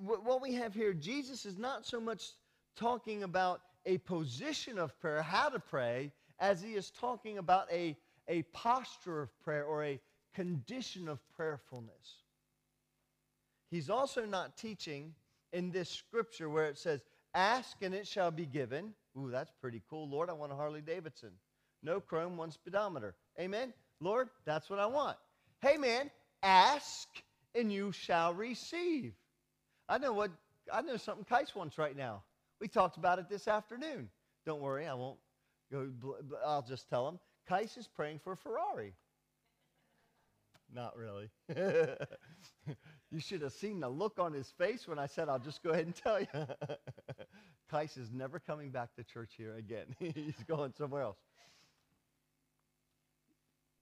what 0.00 0.42
we 0.42 0.54
have 0.54 0.74
here, 0.74 0.92
Jesus 0.92 1.46
is 1.46 1.58
not 1.58 1.86
so 1.86 2.00
much 2.00 2.32
talking 2.76 3.22
about 3.22 3.60
a 3.86 3.98
position 3.98 4.78
of 4.78 4.98
prayer, 5.00 5.22
how 5.22 5.48
to 5.48 5.58
pray, 5.58 6.12
as 6.38 6.62
he 6.62 6.74
is 6.74 6.90
talking 6.90 7.38
about 7.38 7.70
a, 7.72 7.96
a 8.28 8.42
posture 8.52 9.22
of 9.22 9.40
prayer 9.40 9.64
or 9.64 9.84
a 9.84 10.00
condition 10.34 11.08
of 11.08 11.18
prayerfulness. 11.36 12.24
He's 13.70 13.90
also 13.90 14.24
not 14.24 14.56
teaching 14.56 15.14
in 15.52 15.70
this 15.70 15.88
scripture 15.88 16.48
where 16.48 16.66
it 16.66 16.78
says, 16.78 17.02
Ask 17.34 17.76
and 17.82 17.94
it 17.94 18.06
shall 18.06 18.30
be 18.30 18.46
given. 18.46 18.92
Ooh, 19.16 19.30
that's 19.30 19.52
pretty 19.60 19.82
cool. 19.88 20.08
Lord, 20.08 20.30
I 20.30 20.32
want 20.32 20.52
a 20.52 20.56
Harley 20.56 20.80
Davidson. 20.80 21.30
No 21.82 22.00
chrome, 22.00 22.36
one 22.36 22.50
speedometer. 22.50 23.14
Amen? 23.38 23.72
Lord, 24.00 24.28
that's 24.44 24.68
what 24.68 24.78
I 24.78 24.86
want. 24.86 25.16
Hey, 25.60 25.76
man, 25.76 26.10
ask 26.42 27.08
and 27.54 27.72
you 27.72 27.92
shall 27.92 28.34
receive. 28.34 29.12
I 29.88 29.98
know 29.98 30.12
what 30.12 30.30
I 30.72 30.82
know 30.82 30.96
something 30.96 31.24
Kais 31.24 31.54
wants 31.54 31.78
right 31.78 31.96
now. 31.96 32.22
We 32.60 32.68
talked 32.68 32.96
about 32.96 33.18
it 33.18 33.28
this 33.28 33.48
afternoon. 33.48 34.08
Don't 34.46 34.60
worry, 34.60 34.86
I 34.86 34.94
won't 34.94 35.18
go. 35.72 35.88
I'll 36.46 36.62
just 36.62 36.88
tell 36.88 37.08
him. 37.08 37.18
Kais 37.48 37.76
is 37.76 37.88
praying 37.88 38.20
for 38.22 38.32
a 38.32 38.36
Ferrari. 38.36 38.94
Not 40.72 40.96
really. 40.96 41.30
you 43.10 43.20
should 43.20 43.42
have 43.42 43.52
seen 43.52 43.80
the 43.80 43.88
look 43.88 44.18
on 44.18 44.32
his 44.32 44.50
face 44.50 44.86
when 44.86 44.98
I 44.98 45.06
said, 45.06 45.28
I'll 45.28 45.38
just 45.38 45.62
go 45.62 45.70
ahead 45.70 45.86
and 45.86 45.94
tell 45.94 46.20
you. 46.20 46.26
Kais 47.70 47.96
is 47.96 48.10
never 48.12 48.38
coming 48.38 48.70
back 48.70 48.94
to 48.96 49.04
church 49.04 49.32
here 49.36 49.56
again. 49.56 49.86
He's 49.98 50.44
going 50.46 50.72
somewhere 50.76 51.02
else. 51.02 51.18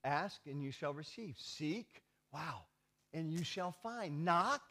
Ask 0.05 0.41
and 0.47 0.63
you 0.63 0.71
shall 0.71 0.95
receive. 0.95 1.35
Seek, 1.39 2.03
wow, 2.33 2.63
and 3.13 3.33
you 3.33 3.45
shall 3.45 3.73
find. 3.83 4.25
Knock 4.25 4.63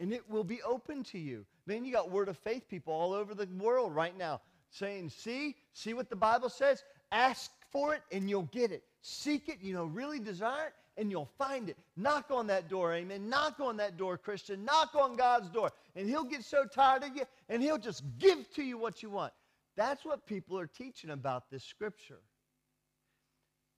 and 0.00 0.12
it 0.12 0.28
will 0.28 0.44
be 0.44 0.60
open 0.62 1.02
to 1.04 1.18
you. 1.18 1.46
Man, 1.66 1.84
you 1.84 1.92
got 1.92 2.10
word 2.10 2.28
of 2.28 2.36
faith 2.38 2.68
people 2.68 2.92
all 2.92 3.12
over 3.12 3.34
the 3.34 3.48
world 3.58 3.94
right 3.94 4.16
now 4.16 4.40
saying, 4.70 5.08
see, 5.08 5.56
see 5.72 5.94
what 5.94 6.10
the 6.10 6.16
Bible 6.16 6.48
says? 6.48 6.82
Ask 7.12 7.50
for 7.70 7.94
it 7.94 8.02
and 8.12 8.28
you'll 8.28 8.50
get 8.52 8.72
it. 8.72 8.82
Seek 9.02 9.48
it, 9.48 9.58
you 9.60 9.72
know, 9.72 9.84
really 9.84 10.18
desire 10.18 10.66
it, 10.68 10.74
and 10.96 11.10
you'll 11.10 11.30
find 11.38 11.68
it. 11.68 11.76
Knock 11.96 12.30
on 12.30 12.46
that 12.48 12.68
door, 12.68 12.94
amen. 12.94 13.28
Knock 13.28 13.60
on 13.60 13.76
that 13.78 13.96
door, 13.96 14.16
Christian. 14.16 14.64
Knock 14.64 14.94
on 14.94 15.16
God's 15.16 15.48
door. 15.50 15.72
And 15.96 16.08
he'll 16.08 16.24
get 16.24 16.44
so 16.44 16.64
tired 16.64 17.02
of 17.02 17.16
you, 17.16 17.24
and 17.48 17.62
he'll 17.62 17.78
just 17.78 18.02
give 18.18 18.50
to 18.54 18.62
you 18.62 18.78
what 18.78 19.02
you 19.02 19.10
want. 19.10 19.32
That's 19.76 20.04
what 20.04 20.26
people 20.26 20.58
are 20.58 20.66
teaching 20.66 21.10
about 21.10 21.50
this 21.50 21.64
scripture. 21.64 22.20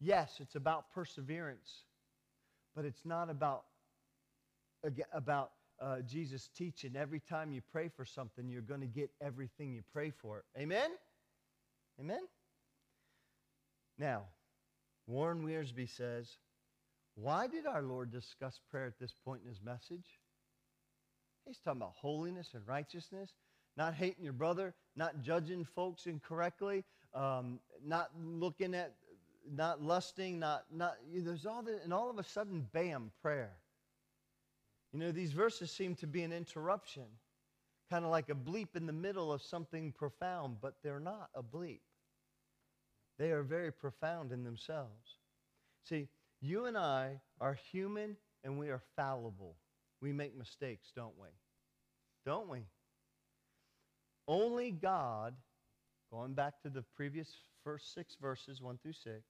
Yes, 0.00 0.36
it's 0.40 0.56
about 0.56 0.90
perseverance, 0.92 1.84
but 2.74 2.84
it's 2.84 3.06
not 3.06 3.30
about, 3.30 3.64
about 5.12 5.52
uh, 5.80 6.00
Jesus 6.00 6.50
teaching 6.54 6.96
every 6.96 7.20
time 7.20 7.52
you 7.52 7.62
pray 7.72 7.88
for 7.88 8.04
something, 8.04 8.48
you're 8.48 8.60
going 8.62 8.80
to 8.80 8.86
get 8.86 9.10
everything 9.22 9.72
you 9.72 9.82
pray 9.92 10.10
for. 10.10 10.44
Amen? 10.58 10.90
Amen? 11.98 12.20
Now, 13.98 14.24
Warren 15.06 15.46
Wiersbe 15.46 15.88
says, 15.88 16.36
why 17.16 17.48
did 17.48 17.66
our 17.66 17.82
Lord 17.82 18.12
discuss 18.12 18.60
prayer 18.70 18.86
at 18.86 18.98
this 19.00 19.14
point 19.24 19.40
in 19.42 19.48
his 19.48 19.60
message? 19.62 20.06
He's 21.46 21.58
talking 21.58 21.80
about 21.80 21.94
holiness 21.96 22.50
and 22.54 22.66
righteousness, 22.66 23.30
not 23.76 23.94
hating 23.94 24.22
your 24.22 24.32
brother, 24.32 24.74
not 24.96 25.22
judging 25.22 25.64
folks 25.64 26.06
incorrectly, 26.06 26.84
um, 27.14 27.58
not 27.84 28.10
looking 28.18 28.74
at, 28.74 28.94
not 29.50 29.82
lusting, 29.82 30.38
not, 30.38 30.64
not, 30.72 30.96
there's 31.14 31.46
all 31.46 31.62
this, 31.62 31.80
and 31.84 31.92
all 31.92 32.10
of 32.10 32.18
a 32.18 32.24
sudden, 32.24 32.66
bam, 32.72 33.10
prayer. 33.22 33.52
You 34.92 34.98
know, 34.98 35.12
these 35.12 35.32
verses 35.32 35.70
seem 35.70 35.94
to 35.96 36.06
be 36.06 36.22
an 36.22 36.32
interruption. 36.32 37.04
kind 37.90 38.04
of 38.04 38.10
like 38.10 38.28
a 38.28 38.34
bleep 38.34 38.74
in 38.74 38.86
the 38.86 38.92
middle 38.92 39.32
of 39.32 39.42
something 39.42 39.92
profound, 39.92 40.56
but 40.60 40.74
they're 40.82 41.00
not 41.00 41.30
a 41.34 41.42
bleep. 41.42 41.80
They 43.18 43.30
are 43.30 43.42
very 43.42 43.72
profound 43.72 44.32
in 44.32 44.44
themselves. 44.44 45.18
See, 45.84 46.08
you 46.46 46.66
and 46.66 46.78
I 46.78 47.20
are 47.40 47.54
human 47.54 48.16
and 48.44 48.58
we 48.58 48.68
are 48.68 48.82
fallible. 48.94 49.56
We 50.00 50.12
make 50.12 50.36
mistakes, 50.36 50.92
don't 50.94 51.18
we? 51.20 51.28
Don't 52.24 52.48
we? 52.48 52.60
Only 54.28 54.70
God, 54.70 55.34
going 56.10 56.34
back 56.34 56.60
to 56.62 56.70
the 56.70 56.82
previous 56.94 57.32
first 57.64 57.94
six 57.94 58.16
verses, 58.20 58.60
1 58.60 58.78
through 58.78 58.92
6, 58.92 59.22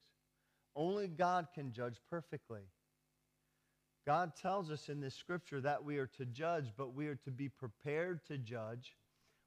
only 0.74 1.08
God 1.08 1.48
can 1.54 1.72
judge 1.72 1.96
perfectly. 2.10 2.62
God 4.06 4.36
tells 4.36 4.70
us 4.70 4.88
in 4.88 5.00
this 5.00 5.14
scripture 5.14 5.60
that 5.62 5.82
we 5.82 5.98
are 5.98 6.06
to 6.18 6.26
judge, 6.26 6.72
but 6.76 6.94
we 6.94 7.08
are 7.08 7.16
to 7.16 7.30
be 7.30 7.48
prepared 7.48 8.24
to 8.26 8.38
judge. 8.38 8.94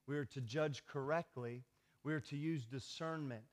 We 0.08 0.18
are 0.18 0.26
to 0.26 0.42
judge 0.42 0.84
correctly. 0.86 1.64
We 2.04 2.14
are 2.14 2.20
to 2.22 2.36
use 2.36 2.66
discernment. 2.66 3.44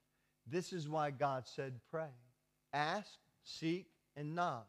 This 0.47 0.73
is 0.73 0.89
why 0.89 1.11
God 1.11 1.47
said, 1.47 1.81
pray. 1.91 2.09
Ask, 2.73 3.11
seek, 3.45 3.89
and 4.17 4.35
knock. 4.35 4.67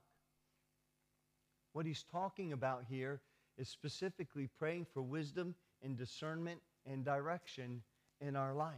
What 1.73 1.85
he's 1.85 2.03
talking 2.03 2.53
about 2.53 2.85
here 2.89 3.21
is 3.57 3.69
specifically 3.69 4.49
praying 4.59 4.87
for 4.93 5.01
wisdom 5.01 5.55
and 5.83 5.97
discernment 5.97 6.59
and 6.85 7.03
direction 7.03 7.81
in 8.19 8.35
our 8.35 8.53
life. 8.53 8.73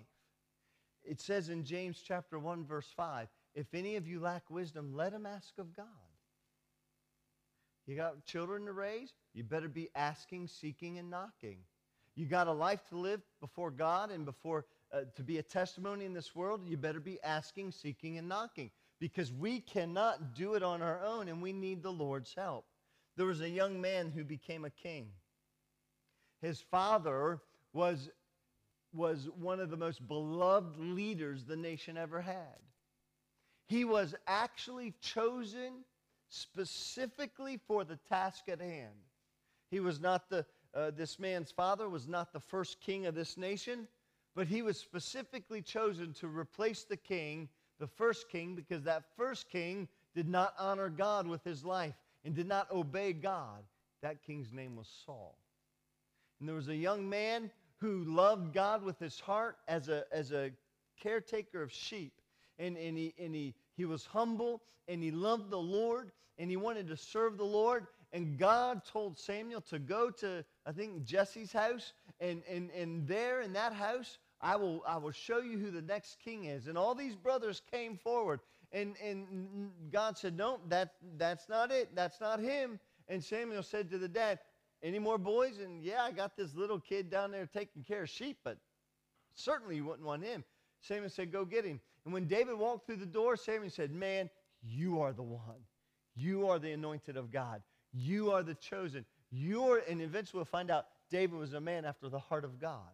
It 1.04 1.22
says 1.22 1.50
in 1.50 1.64
James 1.64 2.02
chapter 2.06 2.38
1 2.38 2.66
verse 2.66 2.92
5, 2.96 3.28
if 3.56 3.74
any 3.74 3.96
of 3.96 4.08
you 4.08 4.20
lack 4.20 4.50
wisdom, 4.50 4.94
let 4.94 5.14
him 5.14 5.26
ask 5.26 5.58
of 5.58 5.76
God. 5.76 5.86
You 7.88 7.96
got 7.96 8.26
children 8.26 8.66
to 8.66 8.74
raise? 8.74 9.14
You 9.34 9.44
better 9.44 9.70
be 9.70 9.90
asking, 9.96 10.48
seeking, 10.48 11.00
and 11.00 11.10
knocking. 11.10 11.58
You 12.16 12.26
got 12.26 12.48
a 12.48 12.52
life 12.52 12.86
to 12.90 12.98
live 12.98 13.22
before 13.42 13.72
God 13.72 14.12
and 14.12 14.26
before 14.26 14.66
uh, 14.94 15.02
to 15.16 15.24
be 15.24 15.38
a 15.40 15.44
testimony 15.44 16.06
in 16.06 16.14
this 16.14 16.36
world. 16.36 16.62
You 16.68 16.78
better 16.78 17.00
be 17.00 17.18
asking, 17.24 17.72
seeking, 17.72 18.18
and 18.18 18.30
knocking 18.30 18.70
because 19.00 19.32
we 19.32 19.62
cannot 19.62 20.36
do 20.36 20.56
it 20.56 20.64
on 20.64 20.82
our 20.82 21.02
own 21.04 21.28
and 21.28 21.42
we 21.42 21.54
need 21.54 21.82
the 21.82 21.92
Lord's 21.92 22.34
help. 22.34 22.66
There 23.16 23.26
was 23.26 23.42
a 23.42 23.50
young 23.50 23.82
man 23.82 24.12
who 24.12 24.24
became 24.24 24.66
a 24.66 24.70
king. 24.70 25.08
His 26.42 26.62
father 26.72 27.40
was, 27.74 28.10
was 28.94 29.30
one 29.40 29.60
of 29.60 29.70
the 29.70 29.78
most 29.78 30.08
beloved 30.08 30.78
leaders 30.78 31.46
the 31.46 31.56
nation 31.56 31.98
ever 31.98 32.22
had. 32.22 32.60
He 33.68 33.86
was 33.86 34.16
actually 34.28 34.94
chosen 35.02 35.84
specifically 36.30 37.60
for 37.68 37.84
the 37.84 37.98
task 38.10 38.50
at 38.50 38.62
hand. 38.62 38.96
He 39.70 39.80
was 39.80 40.00
not 40.00 40.30
the, 40.30 40.46
uh, 40.74 40.92
this 40.92 41.20
man's 41.20 41.52
father 41.52 41.90
was 41.90 42.08
not 42.08 42.34
the 42.34 42.40
first 42.40 42.80
king 42.82 43.06
of 43.06 43.16
this 43.16 43.38
nation, 43.38 43.88
but 44.36 44.48
he 44.48 44.62
was 44.62 44.78
specifically 44.78 45.62
chosen 45.62 46.14
to 46.14 46.28
replace 46.28 46.84
the 46.84 46.98
king, 46.98 47.50
the 47.80 47.88
first 47.88 48.30
king, 48.30 48.56
because 48.56 48.84
that 48.84 49.04
first 49.18 49.50
king 49.50 49.88
did 50.16 50.28
not 50.28 50.54
honor 50.60 50.90
God 50.90 51.28
with 51.28 51.44
his 51.44 51.64
life 51.64 51.96
and 52.26 52.36
did 52.36 52.48
not 52.48 52.70
obey 52.72 53.14
God. 53.14 53.64
That 54.02 54.24
king's 54.24 54.52
name 54.52 54.76
was 54.76 54.88
Saul. 55.06 55.38
And 56.40 56.48
there 56.48 56.56
was 56.56 56.70
a 56.70 56.76
young 56.76 57.08
man 57.10 57.52
who 57.78 58.04
loved 58.06 58.54
God 58.54 58.84
with 58.84 59.00
his 59.00 59.20
heart 59.20 59.58
as 59.68 59.90
a, 59.90 60.04
as 60.12 60.32
a 60.32 60.52
caretaker 61.02 61.62
of 61.62 61.72
sheep. 61.72 62.14
And, 62.58 62.78
and, 62.78 62.98
he, 62.98 63.14
and 63.18 63.34
he, 63.34 63.56
he 63.78 63.86
was 63.86 64.06
humble 64.06 64.62
and 64.88 65.02
he 65.02 65.12
loved 65.12 65.50
the 65.50 65.60
Lord 65.60 66.12
and 66.38 66.50
he 66.50 66.58
wanted 66.58 66.88
to 66.88 66.98
serve 66.98 67.38
the 67.38 67.46
Lord. 67.46 67.88
And 68.12 68.38
God 68.38 68.84
told 68.86 69.18
Samuel 69.18 69.62
to 69.62 69.80
go 69.80 70.10
to, 70.12 70.44
I 70.66 70.72
think, 70.72 71.04
Jesse's 71.04 71.54
house. 71.54 71.94
And, 72.20 72.42
and, 72.50 72.70
and 72.72 73.08
there 73.08 73.42
in 73.42 73.54
that 73.54 73.74
house, 73.74 74.18
I 74.42 74.56
will, 74.56 74.84
I 74.88 74.98
will 74.98 75.12
show 75.12 75.40
you 75.40 75.58
who 75.58 75.72
the 75.72 75.82
next 75.82 76.18
king 76.24 76.46
is. 76.46 76.68
And 76.68 76.78
all 76.78 76.96
these 76.96 77.16
brothers 77.16 77.62
came 77.72 77.98
forward. 77.98 78.40
And, 78.72 78.96
and 79.04 79.72
God 79.92 80.18
said, 80.18 80.38
No, 80.38 80.60
that, 80.70 80.94
that's 81.18 81.50
not 81.50 81.72
it. 81.72 81.96
That's 81.96 82.22
not 82.22 82.40
him. 82.40 82.80
And 83.08 83.24
Samuel 83.24 83.64
said 83.64 83.90
to 83.90 83.98
the 83.98 84.08
dad, 84.08 84.40
Any 84.84 85.00
more 85.00 85.18
boys? 85.18 85.60
And 85.60 85.84
yeah, 85.84 86.04
I 86.04 86.12
got 86.12 86.38
this 86.38 86.56
little 86.56 86.80
kid 86.80 87.10
down 87.10 87.32
there 87.32 87.48
taking 87.48 87.84
care 87.84 88.04
of 88.04 88.10
sheep, 88.10 88.38
but 88.44 88.58
certainly 89.34 89.76
you 89.76 89.86
wouldn't 89.86 90.06
want 90.06 90.24
him. 90.24 90.44
Samuel 90.82 91.10
said, 91.10 91.32
Go 91.32 91.44
get 91.44 91.66
him. 91.66 91.80
And 92.06 92.14
when 92.14 92.26
David 92.26 92.58
walked 92.58 92.86
through 92.86 92.98
the 92.98 93.06
door, 93.06 93.36
Samuel 93.36 93.72
said, 93.72 93.92
Man, 93.92 94.30
you 94.64 95.02
are 95.02 95.14
the 95.14 95.24
one. 95.24 95.64
You 96.16 96.48
are 96.50 96.60
the 96.60 96.72
anointed 96.72 97.18
of 97.18 97.32
God. 97.32 97.62
You 97.94 98.32
are 98.32 98.44
the 98.44 98.56
chosen. 98.56 99.06
You're, 99.32 99.82
and 99.90 100.02
eventually 100.02 100.40
we'll 100.40 100.46
find 100.46 100.70
out 100.70 100.86
David 101.10 101.40
was 101.40 101.54
a 101.54 101.62
man 101.62 101.86
after 101.86 102.10
the 102.10 102.20
heart 102.20 102.46
of 102.46 102.60
God. 102.60 102.92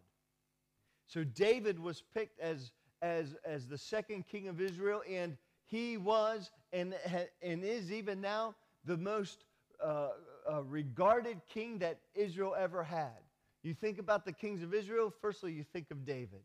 So 1.06 1.24
David 1.24 1.78
was 1.78 2.02
picked 2.14 2.40
as, 2.40 2.72
as, 3.02 3.36
as 3.44 3.66
the 3.66 3.78
second 3.78 4.26
king 4.26 4.48
of 4.48 4.60
Israel, 4.60 5.02
and 5.08 5.36
he 5.66 5.96
was 5.96 6.50
and, 6.72 6.94
and 7.42 7.64
is 7.64 7.92
even 7.92 8.20
now 8.20 8.54
the 8.84 8.96
most 8.96 9.44
uh, 9.82 10.08
uh, 10.50 10.62
regarded 10.62 11.40
king 11.52 11.78
that 11.78 12.00
Israel 12.14 12.54
ever 12.58 12.82
had. 12.82 13.20
You 13.62 13.74
think 13.74 13.98
about 13.98 14.24
the 14.24 14.32
kings 14.32 14.62
of 14.62 14.74
Israel, 14.74 15.12
firstly, 15.20 15.52
you 15.52 15.64
think 15.64 15.90
of 15.90 16.04
David. 16.04 16.42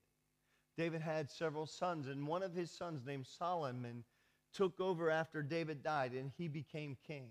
David 0.77 1.01
had 1.01 1.29
several 1.29 1.65
sons, 1.65 2.07
and 2.07 2.25
one 2.25 2.41
of 2.41 2.53
his 2.53 2.71
sons, 2.71 3.05
named 3.05 3.27
Solomon, 3.27 4.03
took 4.53 4.79
over 4.79 5.09
after 5.09 5.43
David 5.43 5.83
died, 5.83 6.13
and 6.13 6.31
he 6.37 6.47
became 6.47 6.97
king. 7.05 7.27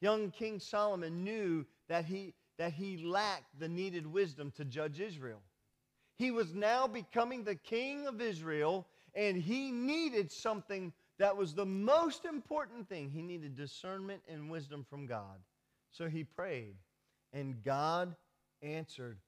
Young 0.00 0.30
King 0.30 0.60
Solomon 0.60 1.24
knew 1.24 1.64
that 1.88 2.04
he, 2.04 2.34
that 2.58 2.72
he 2.72 3.04
lacked 3.04 3.58
the 3.58 3.68
needed 3.68 4.06
wisdom 4.06 4.52
to 4.56 4.64
judge 4.64 5.00
Israel. 5.00 5.40
He 6.18 6.30
was 6.30 6.52
now 6.52 6.86
becoming 6.86 7.44
the 7.44 7.54
king 7.54 8.06
of 8.06 8.20
Israel, 8.20 8.86
and 9.14 9.36
he 9.36 9.70
needed 9.70 10.30
something 10.32 10.92
that 11.18 11.36
was 11.36 11.54
the 11.54 11.66
most 11.66 12.24
important 12.24 12.88
thing. 12.88 13.10
He 13.10 13.22
needed 13.22 13.56
discernment 13.56 14.22
and 14.28 14.50
wisdom 14.50 14.84
from 14.88 15.06
God. 15.06 15.38
So 15.92 16.08
he 16.08 16.24
prayed, 16.24 16.74
and 17.32 17.62
God 17.62 18.14
answered 18.62 19.18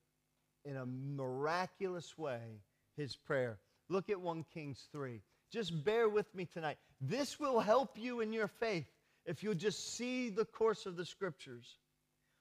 in 0.64 0.76
a 0.76 0.87
miraculous 0.87 2.18
way 2.18 2.61
his 2.96 3.16
prayer. 3.16 3.59
Look 3.88 4.11
at 4.11 4.20
1 4.20 4.44
Kings 4.53 4.88
3. 4.92 5.20
Just 5.53 5.85
bear 5.85 6.09
with 6.09 6.33
me 6.35 6.44
tonight. 6.44 6.79
This 7.00 7.40
will 7.40 7.61
help 7.61 7.98
you 7.98 8.20
in 8.20 8.33
your 8.33 8.46
faith 8.46 8.87
if 9.26 9.42
you'll 9.42 9.55
just 9.55 9.96
see 9.96 10.29
the 10.29 10.44
course 10.44 10.87
of 10.87 10.96
the 10.96 11.05
scriptures. 11.05 11.79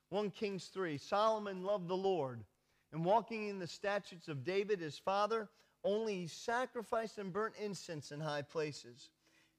1 0.10 0.32
Kings 0.32 0.66
3 0.74 0.98
Solomon 0.98 1.64
loved 1.64 1.88
the 1.88 1.98
Lord, 1.98 2.44
and 2.92 3.06
walking 3.06 3.48
in 3.48 3.60
the 3.60 3.68
statutes 3.68 4.28
of 4.28 4.44
David 4.44 4.80
his 4.80 4.98
father, 4.98 5.50
only 5.84 6.16
he 6.16 6.28
sacrificed 6.28 7.18
and 7.18 7.32
burnt 7.32 7.56
incense 7.62 8.12
in 8.12 8.20
high 8.20 8.42
places. 8.42 9.10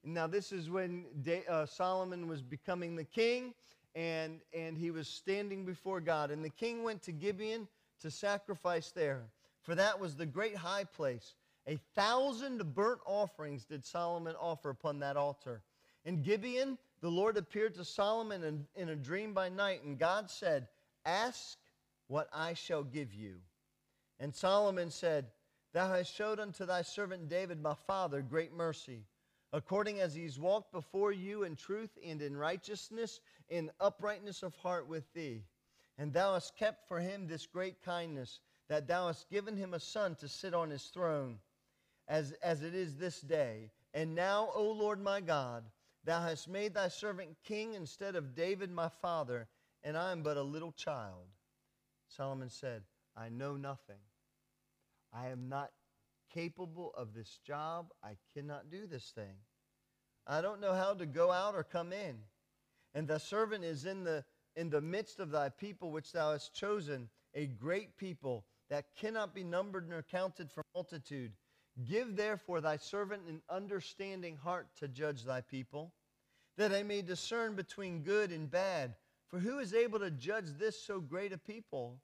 Now, 0.03 0.27
this 0.27 0.53
is 0.53 0.71
when 0.71 1.05
uh, 1.49 1.67
Solomon 1.67 2.27
was 2.27 2.43
becoming 2.43 2.97
the 2.97 3.05
king, 3.05 3.55
and, 3.95 4.41
and 4.55 4.77
he 4.77 4.91
was 4.91 5.09
standing 5.09 5.65
before 5.65 6.01
God. 6.01 6.31
And 6.31 6.45
the 6.45 6.51
king 6.51 6.83
went 6.83 7.03
to 7.03 7.13
Gibeon 7.13 7.69
to 8.01 8.11
sacrifice 8.11 8.93
there, 8.93 9.23
for 9.63 9.75
that 9.75 10.01
was 10.01 10.17
the 10.17 10.27
great 10.27 10.57
high 10.57 10.85
place. 10.85 11.35
A 11.67 11.79
thousand 11.95 12.75
burnt 12.75 13.01
offerings 13.05 13.65
did 13.65 13.85
Solomon 13.85 14.35
offer 14.41 14.71
upon 14.71 15.01
that 15.01 15.17
altar. 15.17 15.63
In 16.05 16.23
Gibeon, 16.23 16.79
the 17.03 17.11
Lord 17.11 17.37
appeared 17.37 17.75
to 17.75 17.85
Solomon 17.85 18.43
in, 18.43 18.67
in 18.75 18.89
a 18.89 18.97
dream 18.97 19.35
by 19.35 19.51
night, 19.51 19.83
and 19.85 19.99
God 19.99 20.31
said, 20.31 20.69
Ask 21.05 21.59
what 22.11 22.29
I 22.33 22.55
shall 22.55 22.83
give 22.83 23.15
you. 23.15 23.37
And 24.19 24.35
Solomon 24.35 24.91
said, 24.91 25.27
Thou 25.73 25.93
hast 25.93 26.13
showed 26.13 26.41
unto 26.41 26.67
thy 26.67 26.83
servant 26.83 27.29
David, 27.29 27.63
my 27.63 27.75
father, 27.87 28.21
great 28.21 28.53
mercy, 28.53 29.05
according 29.53 30.01
as 30.01 30.13
he's 30.13 30.39
walked 30.39 30.73
before 30.73 31.13
you 31.13 31.45
in 31.45 31.55
truth 31.55 31.97
and 32.05 32.21
in 32.21 32.37
righteousness, 32.37 33.21
in 33.49 33.71
uprightness 33.79 34.43
of 34.43 34.57
heart 34.57 34.89
with 34.89 35.05
thee. 35.15 35.45
And 35.99 36.13
thou 36.13 36.35
hast 36.35 36.57
kept 36.57 36.89
for 36.89 36.99
him 36.99 37.29
this 37.29 37.47
great 37.47 37.81
kindness, 37.85 38.41
that 38.69 38.89
thou 38.89 39.07
hast 39.07 39.31
given 39.31 39.57
him 39.57 39.73
a 39.73 39.81
son 39.81 40.17
to 40.17 40.27
sit 40.27 40.53
on 40.53 40.71
his 40.71 40.87
throne 40.87 41.39
as, 42.09 42.33
as 42.43 42.63
it 42.63 42.75
is 42.75 42.97
this 42.97 43.21
day. 43.21 43.71
And 43.95 44.17
now, 44.17 44.51
O 44.53 44.65
Lord 44.65 45.01
my 45.01 45.21
God, 45.21 45.63
thou 46.05 46.21
hast 46.23 46.49
made 46.49 46.75
thy 46.75 46.89
servant 46.89 47.37
king 47.45 47.75
instead 47.75 48.17
of 48.17 48.35
David 48.35 48.73
my 48.73 48.89
father, 48.89 49.47
and 49.85 49.97
I 49.97 50.11
am 50.11 50.25
but 50.25 50.37
a 50.37 50.43
little 50.43 50.73
child. 50.73 51.29
Solomon 52.17 52.51
said, 52.51 52.83
I 53.17 53.29
know 53.29 53.57
nothing. 53.57 54.01
I 55.13 55.29
am 55.29 55.49
not 55.49 55.71
capable 56.33 56.93
of 56.97 57.15
this 57.15 57.39
job. 57.45 57.93
I 58.03 58.17
cannot 58.35 58.71
do 58.71 58.87
this 58.87 59.13
thing. 59.15 59.35
I 60.27 60.41
don't 60.41 60.61
know 60.61 60.75
how 60.75 60.95
to 60.95 61.07
go 61.07 61.31
out 61.31 61.55
or 61.55 61.65
come 61.65 61.93
in. 61.93 62.17
And 62.95 63.07
the 63.07 63.19
servant 63.19 63.65
is 63.65 63.85
in 63.85 64.05
the, 64.05 64.25
in 64.57 64.71
the 64.71 64.81
midst 64.81 65.21
of 65.21 65.31
thy 65.31 65.49
people 65.49 65.91
which 65.91 66.13
thou 66.13 66.33
hast 66.33 66.55
chosen, 66.55 67.09
a 67.35 67.47
great 67.47 67.97
people 67.97 68.45
that 68.69 68.95
cannot 68.97 69.35
be 69.35 69.45
numbered 69.45 69.89
nor 69.89 70.03
counted 70.03 70.51
for 70.51 70.65
multitude. 70.75 71.33
Give 71.85 72.17
therefore 72.17 72.61
thy 72.61 72.77
servant 72.77 73.23
an 73.29 73.43
understanding 73.49 74.37
heart 74.37 74.69
to 74.79 74.89
judge 74.89 75.25
thy 75.25 75.41
people, 75.41 75.95
that 76.57 76.73
I 76.73 76.83
may 76.83 77.03
discern 77.03 77.55
between 77.55 78.03
good 78.03 78.33
and 78.33 78.51
bad. 78.51 78.95
For 79.31 79.39
who 79.39 79.59
is 79.59 79.75
able 79.75 80.01
to 80.01 80.11
judge 80.11 80.47
this 80.59 80.83
so 80.83 81.01
great 81.01 81.33
a 81.33 81.39
people? 81.39 82.01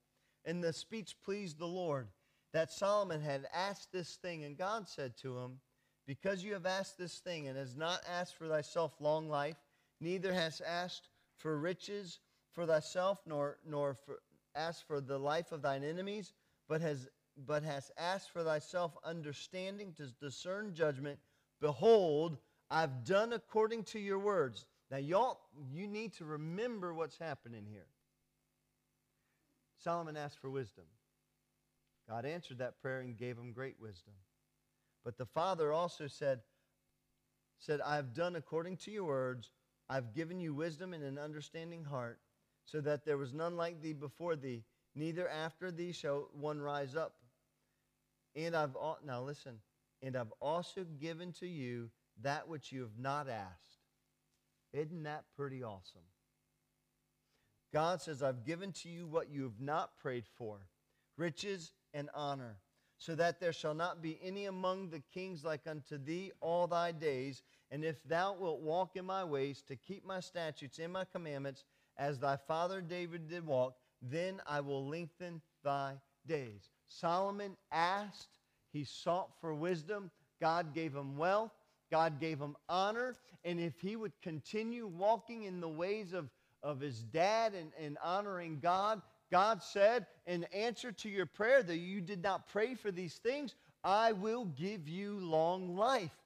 and 0.46 0.62
the 0.62 0.72
speech 0.72 1.16
pleased 1.24 1.58
the 1.58 1.66
Lord 1.66 2.08
that 2.52 2.70
Solomon 2.70 3.20
had 3.20 3.46
asked 3.52 3.92
this 3.92 4.14
thing. 4.14 4.44
And 4.44 4.56
God 4.56 4.88
said 4.88 5.16
to 5.18 5.36
him, 5.36 5.58
Because 6.06 6.42
you 6.42 6.54
have 6.54 6.64
asked 6.64 6.96
this 6.96 7.18
thing, 7.18 7.48
and 7.48 7.58
has 7.58 7.76
not 7.76 8.00
asked 8.08 8.36
for 8.36 8.48
thyself 8.48 8.92
long 9.00 9.28
life, 9.28 9.56
neither 10.00 10.32
hast 10.32 10.62
asked 10.66 11.10
for 11.36 11.58
riches 11.58 12.20
for 12.52 12.64
thyself, 12.64 13.18
nor, 13.26 13.58
nor 13.66 13.94
for, 13.94 14.20
asked 14.54 14.86
for 14.86 15.00
the 15.00 15.18
life 15.18 15.52
of 15.52 15.60
thine 15.60 15.84
enemies, 15.84 16.32
but 16.68 16.80
has 16.80 17.08
but 17.46 17.62
hast 17.62 17.90
asked 17.98 18.30
for 18.30 18.42
thyself 18.42 18.96
understanding 19.04 19.92
to 19.92 20.06
discern 20.22 20.72
judgment. 20.72 21.18
Behold, 21.60 22.38
I've 22.70 23.04
done 23.04 23.34
according 23.34 23.84
to 23.84 23.98
your 23.98 24.18
words. 24.18 24.64
Now, 24.90 24.99
y'all, 24.99 25.40
you 25.72 25.88
need 25.88 26.12
to 26.14 26.25
remember 26.25 26.94
what's 26.94 27.18
happening 27.18 27.66
here. 27.68 27.88
Solomon 29.79 30.16
asked 30.16 30.38
for 30.38 30.51
wisdom. 30.51 30.85
God 32.09 32.25
answered 32.25 32.59
that 32.59 32.81
prayer 32.81 33.01
and 33.01 33.16
gave 33.16 33.37
him 33.37 33.53
great 33.53 33.77
wisdom. 33.81 34.14
But 35.05 35.18
the 35.18 35.27
father 35.27 35.72
also 35.72 36.07
said, 36.07 36.40
said, 37.59 37.81
I 37.81 37.96
have 37.96 38.14
done 38.14 38.37
according 38.37 38.77
to 38.79 38.90
your 38.90 39.05
words. 39.05 39.51
I've 39.88 40.14
given 40.14 40.40
you 40.40 40.55
wisdom 40.55 40.92
and 40.92 41.03
an 41.05 41.18
understanding 41.18 41.85
heart, 41.85 42.18
so 42.64 42.81
that 42.81 43.05
there 43.05 43.18
was 43.18 43.33
none 43.33 43.57
like 43.57 43.81
thee 43.81 43.92
before 43.92 44.35
thee, 44.35 44.64
neither 44.94 45.29
after 45.29 45.70
thee 45.70 45.92
shall 45.92 46.29
one 46.33 46.61
rise 46.61 46.96
up. 46.96 47.14
And 48.35 48.57
I've 48.57 48.77
now 49.05 49.22
listen, 49.22 49.61
and 50.03 50.16
I've 50.16 50.33
also 50.40 50.85
given 51.01 51.33
to 51.35 51.46
you 51.46 51.90
that 52.22 52.49
which 52.49 52.72
you 52.72 52.83
have 52.83 52.99
not 52.99 53.29
asked. 53.29 53.75
Isn't 54.76 55.04
that 55.04 55.24
pretty 55.36 55.62
awesome? 55.62 56.02
God 57.72 58.00
says, 58.00 58.22
I've 58.22 58.44
given 58.44 58.72
to 58.72 58.88
you 58.88 59.06
what 59.06 59.30
you 59.30 59.42
have 59.42 59.60
not 59.60 59.98
prayed 59.98 60.24
for 60.38 60.58
riches 61.16 61.72
and 61.94 62.10
honor, 62.14 62.56
so 62.98 63.14
that 63.14 63.40
there 63.40 63.52
shall 63.52 63.74
not 63.74 64.02
be 64.02 64.18
any 64.22 64.46
among 64.46 64.90
the 64.90 65.02
kings 65.12 65.44
like 65.44 65.66
unto 65.66 65.98
thee 65.98 66.32
all 66.40 66.66
thy 66.66 66.92
days. 66.92 67.42
And 67.70 67.84
if 67.84 68.02
thou 68.04 68.34
wilt 68.34 68.60
walk 68.60 68.96
in 68.96 69.04
my 69.04 69.24
ways 69.24 69.62
to 69.68 69.76
keep 69.76 70.04
my 70.04 70.20
statutes 70.20 70.78
and 70.78 70.92
my 70.92 71.04
commandments, 71.04 71.64
as 71.98 72.18
thy 72.18 72.36
father 72.36 72.80
David 72.80 73.28
did 73.28 73.46
walk, 73.46 73.76
then 74.02 74.40
I 74.46 74.60
will 74.60 74.86
lengthen 74.86 75.40
thy 75.64 75.94
days. 76.26 76.70
Solomon 76.88 77.56
asked, 77.72 78.28
he 78.72 78.84
sought 78.84 79.30
for 79.40 79.54
wisdom. 79.54 80.10
God 80.40 80.74
gave 80.74 80.94
him 80.94 81.16
wealth, 81.16 81.52
God 81.90 82.20
gave 82.20 82.38
him 82.38 82.57
honor. 82.68 83.14
And 83.44 83.61
if 83.61 83.81
he 83.81 83.96
would 83.96 84.12
continue 84.22 84.87
walking 84.87 85.44
in 85.44 85.61
the 85.61 85.68
ways 85.68 86.12
of, 86.12 86.29
of 86.62 86.81
his 86.81 87.03
dad 87.03 87.55
and, 87.55 87.70
and 87.81 87.99
honoring 88.03 88.59
God, 88.61 89.03
God 89.31 89.62
said, 89.62 90.07
in 90.27 90.44
answer 90.44 90.92
to 90.92 91.09
your 91.09 91.27
prayer 91.27 91.62
that 91.62 91.77
you 91.77 92.01
did 92.01 92.22
not 92.22 92.49
pray 92.49 92.75
for 92.75 92.90
these 92.90 93.14
things, 93.14 93.55
I 93.83 94.12
will 94.12 94.44
give 94.44 94.88
you 94.88 95.18
long 95.20 95.77
life. 95.77 96.16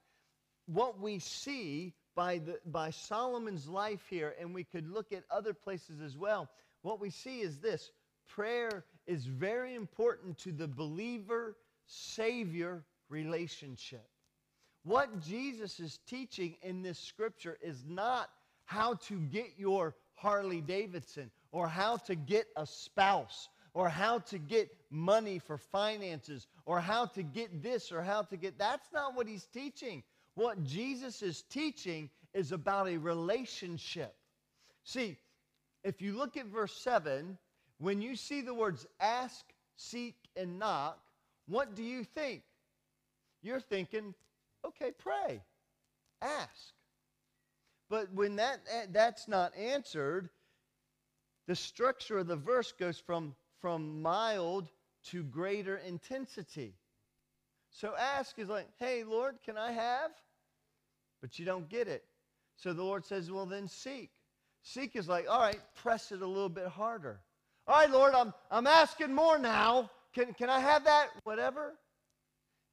What 0.67 0.99
we 0.99 1.19
see 1.19 1.93
by, 2.15 2.39
the, 2.39 2.59
by 2.65 2.91
Solomon's 2.91 3.67
life 3.67 4.05
here, 4.09 4.35
and 4.39 4.53
we 4.53 4.63
could 4.63 4.87
look 4.87 5.11
at 5.11 5.23
other 5.31 5.53
places 5.53 6.01
as 6.01 6.17
well, 6.17 6.49
what 6.81 6.99
we 6.99 7.09
see 7.09 7.41
is 7.41 7.59
this 7.59 7.91
prayer 8.27 8.85
is 9.07 9.25
very 9.25 9.75
important 9.75 10.37
to 10.39 10.51
the 10.51 10.67
believer 10.67 11.55
savior 11.85 12.83
relationship. 13.09 14.07
What 14.83 15.21
Jesus 15.21 15.79
is 15.79 15.99
teaching 16.07 16.55
in 16.61 16.81
this 16.81 16.97
scripture 16.97 17.57
is 17.61 17.83
not 17.87 18.29
how 18.65 18.95
to 18.95 19.19
get 19.19 19.53
your 19.57 19.95
Harley 20.15 20.61
Davidson 20.61 21.29
or 21.51 21.67
how 21.67 21.97
to 21.97 22.15
get 22.15 22.47
a 22.55 22.65
spouse 22.65 23.49
or 23.73 23.89
how 23.89 24.19
to 24.19 24.37
get 24.37 24.69
money 24.89 25.39
for 25.39 25.57
finances 25.57 26.47
or 26.65 26.79
how 26.79 27.05
to 27.05 27.23
get 27.23 27.61
this 27.61 27.91
or 27.91 28.01
how 28.01 28.23
to 28.23 28.37
get 28.37 28.57
that's 28.57 28.91
not 28.93 29.15
what 29.15 29.27
he's 29.27 29.45
teaching. 29.45 30.03
What 30.35 30.63
Jesus 30.63 31.21
is 31.21 31.43
teaching 31.43 32.09
is 32.33 32.51
about 32.51 32.87
a 32.87 32.97
relationship. 32.97 34.15
See, 34.83 35.17
if 35.83 36.01
you 36.01 36.13
look 36.13 36.37
at 36.37 36.45
verse 36.45 36.75
7, 36.81 37.37
when 37.79 38.01
you 38.01 38.15
see 38.15 38.41
the 38.41 38.53
words 38.53 38.85
ask, 38.99 39.43
seek, 39.75 40.15
and 40.35 40.59
knock, 40.59 40.99
what 41.47 41.75
do 41.75 41.83
you 41.83 42.03
think? 42.03 42.43
You're 43.41 43.59
thinking, 43.59 44.13
okay, 44.65 44.91
pray, 44.97 45.41
ask. 46.21 46.73
But 47.89 48.13
when 48.13 48.37
that, 48.37 48.61
eh, 48.71 48.85
that's 48.91 49.27
not 49.27 49.55
answered, 49.57 50.29
the 51.47 51.55
structure 51.55 52.19
of 52.19 52.27
the 52.27 52.35
verse 52.35 52.71
goes 52.71 52.97
from, 52.97 53.35
from 53.59 54.01
mild 54.01 54.69
to 55.07 55.23
greater 55.23 55.77
intensity. 55.77 56.75
So 57.69 57.93
ask 57.97 58.37
is 58.39 58.49
like, 58.49 58.67
hey, 58.79 59.03
Lord, 59.03 59.35
can 59.43 59.57
I 59.57 59.71
have? 59.71 60.11
But 61.21 61.39
you 61.39 61.45
don't 61.45 61.69
get 61.69 61.87
it. 61.87 62.03
So 62.55 62.73
the 62.73 62.83
Lord 62.83 63.05
says, 63.05 63.31
well, 63.31 63.45
then 63.45 63.67
seek. 63.67 64.11
Seek 64.63 64.95
is 64.95 65.07
like, 65.07 65.25
all 65.29 65.39
right, 65.39 65.59
press 65.75 66.11
it 66.11 66.21
a 66.21 66.27
little 66.27 66.49
bit 66.49 66.67
harder. 66.67 67.19
All 67.67 67.75
right, 67.75 67.89
Lord, 67.89 68.13
I'm, 68.13 68.33
I'm 68.49 68.67
asking 68.67 69.13
more 69.13 69.37
now. 69.37 69.89
Can, 70.13 70.33
can 70.33 70.49
I 70.49 70.59
have 70.59 70.83
that? 70.83 71.07
Whatever. 71.23 71.73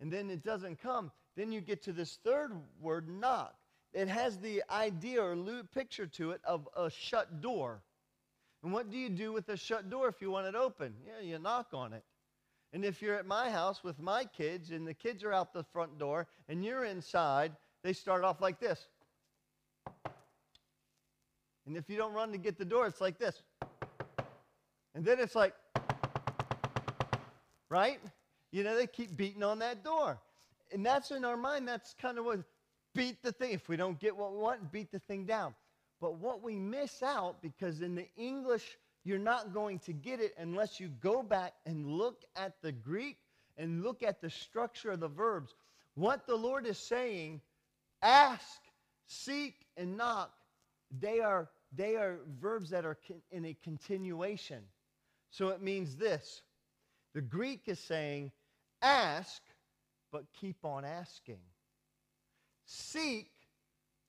And 0.01 0.13
then 0.13 0.31
it 0.31 0.45
doesn't 0.45 0.81
come. 0.83 1.11
Then 1.39 1.53
you 1.53 1.61
get 1.61 1.85
to 1.85 1.93
this 1.93 2.19
third 2.25 2.51
word, 2.81 3.09
knock. 3.09 3.55
It 3.93 4.09
has 4.09 4.39
the 4.39 4.65
idea 4.71 5.23
or 5.23 5.37
picture 5.73 6.09
to 6.09 6.33
it 6.33 6.41
of 6.45 6.69
a 6.77 6.91
shut 6.91 7.41
door. 7.41 7.81
And 8.65 8.73
what 8.73 8.91
do 8.91 8.99
you 8.99 9.09
do 9.09 9.33
with 9.33 9.49
a 9.49 9.57
shut 9.57 9.89
door 9.89 10.09
if 10.09 10.21
you 10.21 10.33
want 10.33 10.49
it 10.49 10.57
open? 10.57 10.95
Yeah, 11.07 11.25
you 11.25 11.39
knock 11.39 11.69
on 11.73 11.93
it. 11.93 12.03
And 12.73 12.85
if 12.85 13.01
you're 13.01 13.15
at 13.15 13.25
my 13.25 13.51
house 13.51 13.85
with 13.85 14.01
my 14.01 14.25
kids 14.25 14.73
and 14.73 14.85
the 14.85 14.93
kids 14.93 15.23
are 15.23 15.33
out 15.33 15.53
the 15.53 15.63
front 15.63 15.97
door 15.97 16.27
and 16.49 16.65
you're 16.65 16.85
inside, 16.85 17.53
they 17.85 17.93
start 17.93 18.25
off 18.25 18.41
like 18.41 18.59
this. 18.59 18.89
And 21.69 21.77
if 21.77 21.89
you 21.89 21.97
don't 21.97 22.15
run 22.15 22.33
to 22.33 22.39
get 22.39 22.59
the 22.59 22.65
door, 22.65 22.89
it's 22.89 23.01
like 23.01 23.17
this. 23.17 23.43
And 24.97 25.05
then 25.05 25.21
it's 25.21 25.37
like, 25.37 25.55
right? 27.71 28.01
You 28.51 28.65
know, 28.65 28.75
they 28.75 28.89
keep 28.89 29.17
beating 29.17 29.45
on 29.45 29.61
that 29.61 29.85
door. 29.85 30.19
And 30.73 30.85
that's 30.85 31.11
in 31.11 31.25
our 31.25 31.37
mind, 31.37 31.67
that's 31.67 31.95
kind 31.95 32.19
of 32.19 32.25
what 32.25 32.41
beat 32.95 33.23
the 33.23 33.33
thing. 33.33 33.53
If 33.53 33.69
we 33.69 33.77
don't 33.77 33.99
get 33.99 34.17
what 34.17 34.33
we 34.33 34.39
want, 34.39 34.73
beat 34.73 34.91
the 34.93 34.99
thing 35.01 35.25
down. 35.25 35.55
But 36.01 36.19
what 36.19 36.43
we 36.43 36.57
miss 36.57 37.03
out, 37.03 37.43
because 37.43 37.81
in 37.81 37.95
the 37.95 38.07
English, 38.17 38.77
you're 39.05 39.19
not 39.19 39.53
going 39.53 39.79
to 39.81 39.93
get 39.93 40.21
it 40.21 40.35
unless 40.39 40.79
you 40.79 40.89
go 40.89 41.23
back 41.23 41.55
and 41.67 41.87
look 41.87 42.25
at 42.37 42.61
the 42.63 42.73
Greek 42.73 43.17
and 43.57 43.83
look 43.83 44.03
at 44.03 44.21
the 44.21 44.31
structure 44.31 44.91
of 44.91 45.01
the 45.01 45.09
verbs. 45.09 45.55
What 45.95 46.27
the 46.27 46.37
Lord 46.37 46.67
is 46.67 46.79
saying, 46.79 47.41
ask, 48.03 48.61
seek, 49.07 49.67
and 49.77 49.97
knock, 49.97 50.33
they 51.01 51.21
are, 51.21 51.49
they 51.75 51.97
are 51.97 52.21
verbs 52.41 52.71
that 52.71 52.85
are 52.85 52.99
in 53.31 53.45
a 53.45 53.57
continuation. 53.65 54.63
So 55.31 55.49
it 55.49 55.63
means 55.63 55.97
this 55.97 56.43
the 57.15 57.21
Greek 57.21 57.63
is 57.67 57.81
saying, 57.81 58.31
ask, 58.83 59.43
but 60.13 60.25
keep 60.39 60.65
on 60.65 60.85
asking. 60.85 61.41
Seek, 62.65 63.31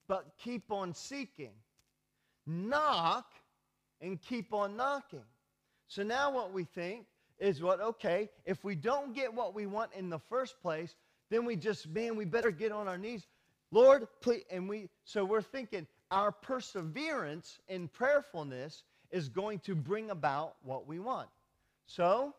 but 0.07 0.25
keep 0.37 0.71
on 0.71 0.93
seeking. 0.93 1.53
Knock, 2.45 3.31
and 4.01 4.21
keep 4.21 4.53
on 4.53 4.75
knocking. 4.75 5.25
So 5.87 6.03
now 6.03 6.31
what 6.31 6.53
we 6.53 6.63
think 6.63 7.05
is 7.39 7.61
what, 7.61 7.79
okay, 7.81 8.29
if 8.45 8.63
we 8.63 8.75
don't 8.75 9.13
get 9.13 9.33
what 9.33 9.53
we 9.53 9.65
want 9.65 9.91
in 9.93 10.09
the 10.09 10.19
first 10.19 10.61
place, 10.61 10.95
then 11.29 11.45
we 11.45 11.55
just, 11.55 11.87
man, 11.89 12.15
we 12.15 12.25
better 12.25 12.51
get 12.51 12.71
on 12.71 12.87
our 12.87 12.97
knees. 12.97 13.25
Lord, 13.71 14.07
please. 14.21 14.43
And 14.49 14.67
we, 14.67 14.89
so 15.03 15.23
we're 15.23 15.41
thinking 15.41 15.87
our 16.11 16.31
perseverance 16.31 17.59
in 17.67 17.87
prayerfulness 17.87 18.83
is 19.11 19.29
going 19.29 19.59
to 19.59 19.75
bring 19.75 20.09
about 20.09 20.55
what 20.63 20.87
we 20.87 20.99
want. 20.99 21.29
So, 21.85 22.35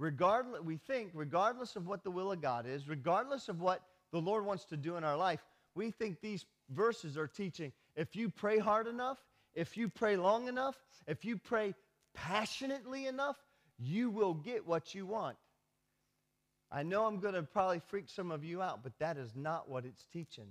regardless, 0.00 0.62
we 0.62 0.78
think, 0.78 1.10
regardless 1.14 1.76
of 1.76 1.86
what 1.86 2.02
the 2.02 2.10
will 2.10 2.32
of 2.32 2.40
God 2.40 2.66
is, 2.66 2.88
regardless 2.88 3.48
of 3.48 3.60
what 3.60 3.82
the 4.12 4.20
Lord 4.20 4.44
wants 4.44 4.64
to 4.64 4.76
do 4.76 4.96
in 4.96 5.04
our 5.04 5.16
life, 5.16 5.44
we 5.74 5.90
think 5.90 6.20
these 6.20 6.46
verses 6.70 7.16
are 7.16 7.28
teaching 7.28 7.70
if 7.94 8.16
you 8.16 8.30
pray 8.30 8.58
hard 8.58 8.86
enough, 8.86 9.18
if 9.54 9.76
you 9.76 9.88
pray 9.88 10.16
long 10.16 10.48
enough, 10.48 10.76
if 11.06 11.24
you 11.24 11.36
pray 11.36 11.74
passionately 12.14 13.06
enough, 13.06 13.36
you 13.78 14.10
will 14.10 14.34
get 14.34 14.66
what 14.66 14.94
you 14.94 15.06
want. 15.06 15.36
I 16.72 16.82
know 16.82 17.04
I'm 17.04 17.18
going 17.18 17.34
to 17.34 17.42
probably 17.42 17.80
freak 17.80 18.08
some 18.08 18.30
of 18.30 18.42
you 18.42 18.62
out, 18.62 18.82
but 18.82 18.92
that 19.00 19.18
is 19.18 19.32
not 19.34 19.68
what 19.68 19.84
it's 19.84 20.06
teaching. 20.12 20.46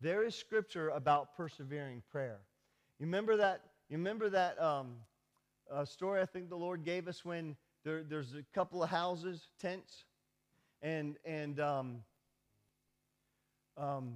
There 0.00 0.24
is 0.24 0.34
scripture 0.34 0.88
about 0.88 1.36
persevering 1.36 2.02
prayer. 2.10 2.38
You 2.98 3.06
remember 3.06 3.36
that? 3.36 3.60
You 3.88 3.98
remember 3.98 4.30
that 4.30 4.60
um, 4.60 4.94
uh, 5.70 5.84
story 5.84 6.20
I 6.20 6.26
think 6.26 6.48
the 6.48 6.56
Lord 6.56 6.84
gave 6.84 7.08
us 7.08 7.24
when 7.24 7.56
there, 7.86 8.02
there's 8.02 8.34
a 8.34 8.42
couple 8.52 8.82
of 8.82 8.90
houses, 8.90 9.48
tents, 9.60 10.04
and 10.82 11.16
and 11.24 11.60
um, 11.60 11.98
um, 13.78 14.14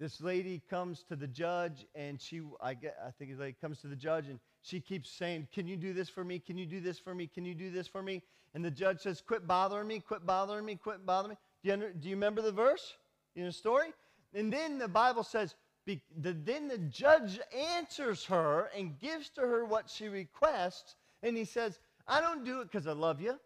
this 0.00 0.22
lady 0.22 0.62
comes 0.70 1.04
to 1.10 1.14
the 1.14 1.26
judge, 1.26 1.84
and 1.94 2.18
she 2.18 2.40
I 2.62 2.72
get 2.72 2.96
I 3.06 3.10
think 3.10 3.38
lady 3.38 3.54
comes 3.60 3.82
to 3.82 3.86
the 3.86 3.96
judge, 3.96 4.28
and 4.28 4.40
she 4.62 4.80
keeps 4.80 5.10
saying, 5.10 5.48
Can 5.52 5.68
you 5.68 5.76
do 5.76 5.92
this 5.92 6.08
for 6.08 6.24
me? 6.24 6.38
Can 6.38 6.56
you 6.56 6.64
do 6.64 6.80
this 6.80 6.98
for 6.98 7.14
me? 7.14 7.26
Can 7.26 7.44
you 7.44 7.54
do 7.54 7.70
this 7.70 7.86
for 7.86 8.02
me? 8.02 8.22
And 8.54 8.64
the 8.64 8.70
judge 8.70 9.00
says, 9.00 9.20
Quit 9.20 9.46
bothering 9.46 9.86
me, 9.86 10.00
quit 10.00 10.24
bothering 10.24 10.64
me, 10.64 10.76
quit 10.76 11.04
bothering 11.04 11.32
me. 11.32 11.36
Do 11.62 11.68
you, 11.68 11.72
under, 11.74 11.92
do 11.92 12.08
you 12.08 12.14
remember 12.14 12.40
the 12.40 12.52
verse? 12.52 12.94
Know 13.36 13.44
the 13.44 13.52
story? 13.52 13.88
And 14.32 14.50
then 14.50 14.78
the 14.78 14.88
Bible 14.88 15.22
says, 15.22 15.54
be, 15.84 16.00
the, 16.20 16.32
then 16.32 16.66
the 16.66 16.78
judge 16.78 17.38
answers 17.76 18.24
her 18.24 18.70
and 18.76 18.98
gives 18.98 19.28
to 19.30 19.42
her 19.42 19.64
what 19.66 19.88
she 19.88 20.08
requests. 20.08 20.96
And 21.22 21.36
he 21.36 21.44
says, 21.44 21.78
I 22.08 22.20
don't 22.20 22.44
do 22.44 22.60
it 22.60 22.70
because 22.70 22.86
I 22.86 22.92
love 22.92 23.20
you. 23.20 23.38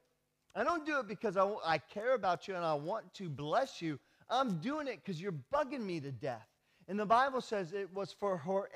I 0.55 0.65
don't 0.65 0.85
do 0.85 0.99
it 0.99 1.09
because 1.09 1.37
I, 1.37 1.49
I 1.65 1.79
care 1.79 2.15
about 2.15 2.49
you 2.49 2.57
and 2.57 2.65
I 2.65 2.75
want 2.75 3.13
to 3.15 3.29
bless 3.29 3.81
you. 3.81 3.99
I'm 4.29 4.59
doing 4.59 4.89
it 4.89 5.01
because 5.03 5.21
you're 5.21 5.35
bugging 5.53 5.85
me 5.85 6.01
to 6.01 6.13
death. 6.13 6.47
And 6.89 6.99
the 6.99 7.07
Bible 7.07 7.41
says 7.41 7.73
it 7.73 7.93
was 7.95 8.13
for 8.13 8.37
her 8.37 8.69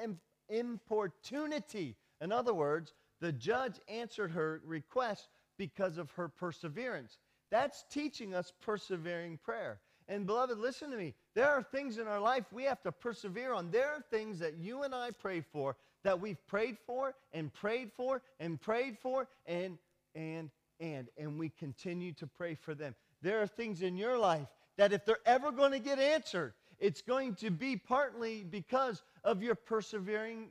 importunity. 0.49 1.97
In 2.20 2.33
other 2.33 2.55
words, 2.55 2.94
the 3.20 3.33
judge 3.33 3.81
answered 3.88 4.31
her 4.31 4.61
request 4.64 5.29
because 5.59 5.99
of 5.99 6.11
her 6.12 6.29
perseverance. 6.29 7.18
That's 7.51 7.85
teaching 7.90 8.35
us 8.35 8.53
persevering 8.61 9.38
prayer. 9.38 9.81
And 10.09 10.27
beloved, 10.27 10.59
listen 10.59 10.90
to 10.90 10.97
me. 10.97 11.14
There 11.35 11.49
are 11.49 11.62
things 11.62 11.99
in 11.99 12.07
our 12.07 12.20
life 12.20 12.44
we 12.53 12.64
have 12.64 12.83
to 12.83 12.92
persevere 12.92 13.53
on. 13.53 13.70
There 13.70 13.88
are 13.88 14.05
things 14.11 14.38
that 14.40 14.59
you 14.59 14.83
and 14.83 14.94
I 14.94 15.11
pray 15.11 15.40
for 15.40 15.77
that 16.05 16.21
we've 16.21 16.45
prayed 16.47 16.77
for 16.87 17.14
and 17.33 17.53
prayed 17.53 17.90
for 17.97 18.23
and 18.38 18.61
prayed 18.61 18.97
for 18.99 19.29
and 19.47 19.79
and 20.14 20.51
and 20.81 21.09
and 21.19 21.38
we 21.38 21.49
continue 21.49 22.12
to 22.12 22.27
pray 22.27 22.55
for 22.55 22.75
them. 22.75 22.95
There 23.23 23.43
are 23.43 23.47
things 23.47 23.83
in 23.83 23.97
your 23.97 24.17
life 24.17 24.47
that 24.77 24.93
if 24.93 25.05
they're 25.05 25.19
ever 25.27 25.51
going 25.51 25.73
to 25.73 25.79
get 25.79 25.99
answered, 25.99 26.53
it's 26.79 27.03
going 27.03 27.35
to 27.37 27.51
be 27.51 27.77
partly 27.77 28.45
because 28.45 29.03
of 29.23 29.43
your 29.43 29.55
persevering 29.55 30.49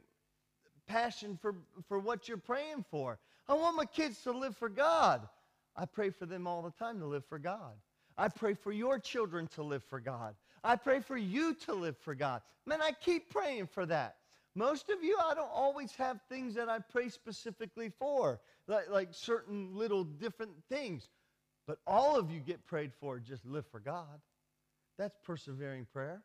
passion 0.88 1.38
for, 1.42 1.56
for 1.88 2.00
what 2.00 2.28
you're 2.28 2.38
praying 2.38 2.86
for. 2.90 3.20
I 3.48 3.54
want 3.54 3.76
my 3.76 3.86
kids 3.86 4.22
to 4.24 4.32
live 4.32 4.56
for 4.56 4.70
God. 4.70 5.28
I 5.76 5.86
pray 5.86 6.10
for 6.10 6.26
them 6.26 6.48
all 6.48 6.62
the 6.62 6.72
time 6.72 7.00
to 7.00 7.06
live 7.06 7.26
for 7.26 7.40
God. 7.40 7.74
I 8.18 8.28
pray 8.30 8.54
for 8.54 8.72
your 8.72 9.00
children 9.00 9.48
to 9.56 9.64
live 9.64 9.84
for 9.84 10.00
God. 10.00 10.36
I 10.64 10.76
pray 10.76 11.00
for 11.00 11.18
you 11.18 11.56
to 11.66 11.74
live 11.74 11.98
for 11.98 12.16
God. 12.16 12.42
Man, 12.66 12.82
I 12.82 12.92
keep 12.92 13.30
praying 13.30 13.68
for 13.68 13.86
that. 13.88 14.16
Most 14.56 14.90
of 14.90 15.04
you, 15.04 15.18
I 15.20 15.34
don't 15.34 15.52
always 15.52 15.92
have 15.96 16.20
things 16.30 16.54
that 16.56 16.70
I 16.70 16.80
pray 16.80 17.10
specifically 17.10 17.92
for, 17.98 18.40
like, 18.68 18.90
like 18.90 19.10
certain 19.12 19.76
little 19.76 20.04
different 20.04 20.52
things. 20.70 21.10
But 21.66 21.80
all 21.88 22.18
of 22.18 22.30
you 22.30 22.40
get 22.40 22.66
prayed 22.68 22.92
for, 23.00 23.20
just 23.20 23.46
live 23.46 23.66
for 23.72 23.80
God. 23.80 24.22
That's 24.98 25.16
persevering 25.24 25.88
prayer. 25.92 26.22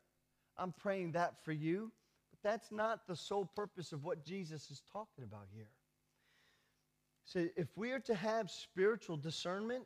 I'm 0.58 0.72
praying 0.72 1.12
that 1.12 1.44
for 1.44 1.52
you, 1.52 1.90
but 2.30 2.50
that's 2.50 2.70
not 2.70 3.06
the 3.06 3.16
sole 3.16 3.46
purpose 3.56 3.92
of 3.92 4.04
what 4.04 4.24
Jesus 4.24 4.70
is 4.70 4.82
talking 4.92 5.24
about 5.24 5.46
here. 5.54 5.70
So 7.24 7.46
if 7.56 7.68
we 7.76 7.92
are 7.92 8.00
to 8.00 8.14
have 8.14 8.50
spiritual 8.50 9.16
discernment, 9.16 9.84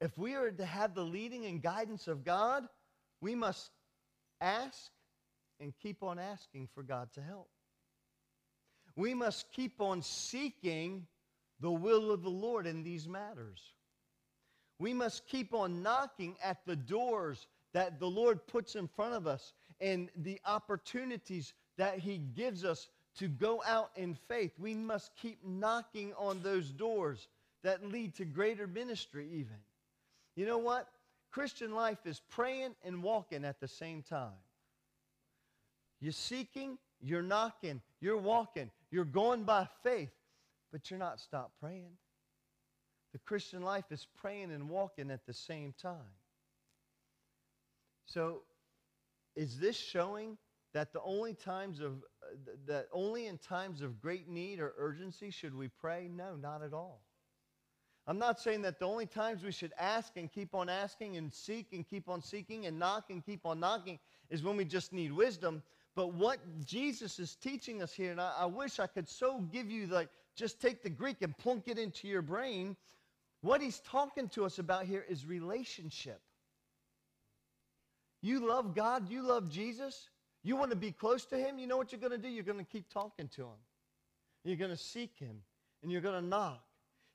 if 0.00 0.16
we 0.18 0.34
are 0.34 0.50
to 0.50 0.64
have 0.64 0.94
the 0.94 1.04
leading 1.04 1.46
and 1.46 1.62
guidance 1.62 2.08
of 2.08 2.24
God, 2.24 2.64
we 3.20 3.34
must 3.34 3.70
ask 4.40 4.90
and 5.60 5.72
keep 5.82 6.02
on 6.02 6.18
asking 6.18 6.68
for 6.74 6.82
God 6.82 7.12
to 7.14 7.22
help. 7.22 7.48
We 8.96 9.14
must 9.14 9.50
keep 9.52 9.80
on 9.80 10.02
seeking 10.02 11.06
the 11.60 11.70
will 11.70 12.10
of 12.10 12.22
the 12.22 12.30
Lord 12.30 12.66
in 12.66 12.82
these 12.82 13.08
matters. 13.08 13.60
We 14.78 14.94
must 14.94 15.26
keep 15.26 15.54
on 15.54 15.82
knocking 15.82 16.36
at 16.42 16.64
the 16.66 16.76
doors 16.76 17.46
that 17.74 17.98
the 17.98 18.08
Lord 18.08 18.46
puts 18.46 18.76
in 18.76 18.88
front 18.88 19.14
of 19.14 19.26
us 19.26 19.52
and 19.80 20.10
the 20.16 20.40
opportunities 20.44 21.52
that 21.76 21.98
He 21.98 22.18
gives 22.18 22.64
us 22.64 22.88
to 23.18 23.28
go 23.28 23.62
out 23.66 23.90
in 23.96 24.14
faith. 24.14 24.52
We 24.58 24.74
must 24.74 25.10
keep 25.20 25.44
knocking 25.44 26.12
on 26.16 26.40
those 26.42 26.70
doors 26.70 27.28
that 27.62 27.84
lead 27.84 28.14
to 28.16 28.24
greater 28.24 28.66
ministry, 28.66 29.28
even. 29.32 29.56
You 30.36 30.46
know 30.46 30.58
what? 30.58 30.88
Christian 31.30 31.74
life 31.74 32.06
is 32.06 32.20
praying 32.30 32.74
and 32.84 33.02
walking 33.02 33.44
at 33.44 33.60
the 33.60 33.68
same 33.68 34.02
time. 34.02 34.38
You're 36.00 36.12
seeking, 36.12 36.78
you're 37.00 37.22
knocking, 37.22 37.80
you're 38.00 38.18
walking, 38.18 38.70
you're 38.90 39.04
going 39.04 39.44
by 39.44 39.68
faith, 39.82 40.12
but 40.72 40.90
you're 40.90 40.98
not 40.98 41.20
stopped 41.20 41.58
praying. 41.60 41.96
The 43.12 43.18
Christian 43.20 43.62
life 43.62 43.86
is 43.90 44.06
praying 44.16 44.52
and 44.52 44.68
walking 44.68 45.10
at 45.10 45.26
the 45.26 45.32
same 45.32 45.74
time. 45.80 46.14
So, 48.06 48.42
is 49.34 49.58
this 49.58 49.76
showing 49.76 50.36
that 50.74 50.92
the 50.92 51.00
only 51.02 51.34
times 51.34 51.80
of 51.80 52.02
that 52.66 52.88
only 52.92 53.26
in 53.26 53.38
times 53.38 53.80
of 53.80 54.00
great 54.00 54.28
need 54.28 54.60
or 54.60 54.74
urgency 54.78 55.30
should 55.30 55.54
we 55.54 55.68
pray? 55.68 56.08
No, 56.10 56.36
not 56.36 56.62
at 56.62 56.72
all. 56.72 57.00
I'm 58.06 58.18
not 58.18 58.40
saying 58.40 58.62
that 58.62 58.78
the 58.78 58.86
only 58.86 59.04
times 59.04 59.42
we 59.42 59.52
should 59.52 59.72
ask 59.78 60.16
and 60.16 60.32
keep 60.32 60.54
on 60.54 60.70
asking 60.70 61.18
and 61.18 61.32
seek 61.32 61.74
and 61.74 61.86
keep 61.86 62.08
on 62.08 62.22
seeking 62.22 62.64
and 62.64 62.78
knock 62.78 63.10
and 63.10 63.24
keep 63.24 63.44
on 63.44 63.60
knocking 63.60 63.98
is 64.30 64.42
when 64.42 64.56
we 64.56 64.64
just 64.64 64.94
need 64.94 65.12
wisdom. 65.12 65.62
But 65.98 66.14
what 66.14 66.38
Jesus 66.64 67.18
is 67.18 67.34
teaching 67.34 67.82
us 67.82 67.92
here, 67.92 68.12
and 68.12 68.20
I, 68.20 68.32
I 68.38 68.46
wish 68.46 68.78
I 68.78 68.86
could 68.86 69.08
so 69.08 69.40
give 69.40 69.68
you 69.68 69.88
like 69.88 70.08
just 70.36 70.60
take 70.60 70.80
the 70.84 70.88
Greek 70.88 71.22
and 71.22 71.36
plunk 71.36 71.64
it 71.66 71.76
into 71.76 72.06
your 72.06 72.22
brain. 72.22 72.76
What 73.40 73.60
he's 73.60 73.80
talking 73.80 74.28
to 74.28 74.44
us 74.44 74.60
about 74.60 74.84
here 74.84 75.04
is 75.08 75.26
relationship. 75.26 76.20
You 78.22 78.46
love 78.46 78.76
God, 78.76 79.10
you 79.10 79.22
love 79.22 79.48
Jesus, 79.48 80.08
you 80.44 80.54
want 80.54 80.70
to 80.70 80.76
be 80.76 80.92
close 80.92 81.24
to 81.26 81.36
him, 81.36 81.58
you 81.58 81.66
know 81.66 81.76
what 81.76 81.90
you're 81.90 82.00
going 82.00 82.12
to 82.12 82.16
do? 82.16 82.28
You're 82.28 82.44
going 82.44 82.64
to 82.64 82.72
keep 82.72 82.88
talking 82.92 83.26
to 83.34 83.42
him. 83.42 83.58
You're 84.44 84.56
going 84.56 84.70
to 84.70 84.76
seek 84.76 85.18
him, 85.18 85.42
and 85.82 85.90
you're 85.90 86.00
going 86.00 86.22
to 86.22 86.24
knock. 86.24 86.62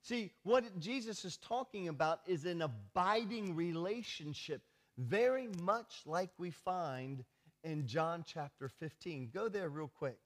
See, 0.01 0.33
what 0.43 0.77
Jesus 0.81 1.23
is 1.23 1.37
talking 1.37 1.87
about 1.87 2.19
is 2.27 2.43
an 2.43 2.61
abiding 2.61 3.55
relationship, 3.55 4.61
very 4.97 5.47
much 5.61 6.01
like 6.05 6.31
we 6.37 6.51
find 6.51 7.23
in 7.63 7.87
John 7.87 8.23
chapter 8.27 8.67
15. 8.67 9.29
Go 9.33 9.49
there 9.49 9.69
real 9.69 9.91
quick. 9.97 10.17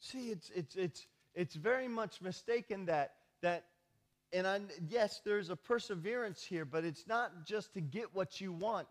See, 0.00 0.30
it's, 0.30 0.50
it's, 0.54 0.76
it's, 0.76 1.06
it's 1.34 1.54
very 1.54 1.88
much 1.88 2.20
mistaken 2.20 2.86
that, 2.86 3.14
that 3.42 3.64
and 4.32 4.46
I, 4.46 4.60
yes, 4.88 5.20
there's 5.24 5.50
a 5.50 5.56
perseverance 5.56 6.42
here, 6.42 6.64
but 6.64 6.84
it's 6.84 7.06
not 7.06 7.46
just 7.46 7.72
to 7.74 7.80
get 7.80 8.14
what 8.14 8.40
you 8.40 8.52
want. 8.52 8.88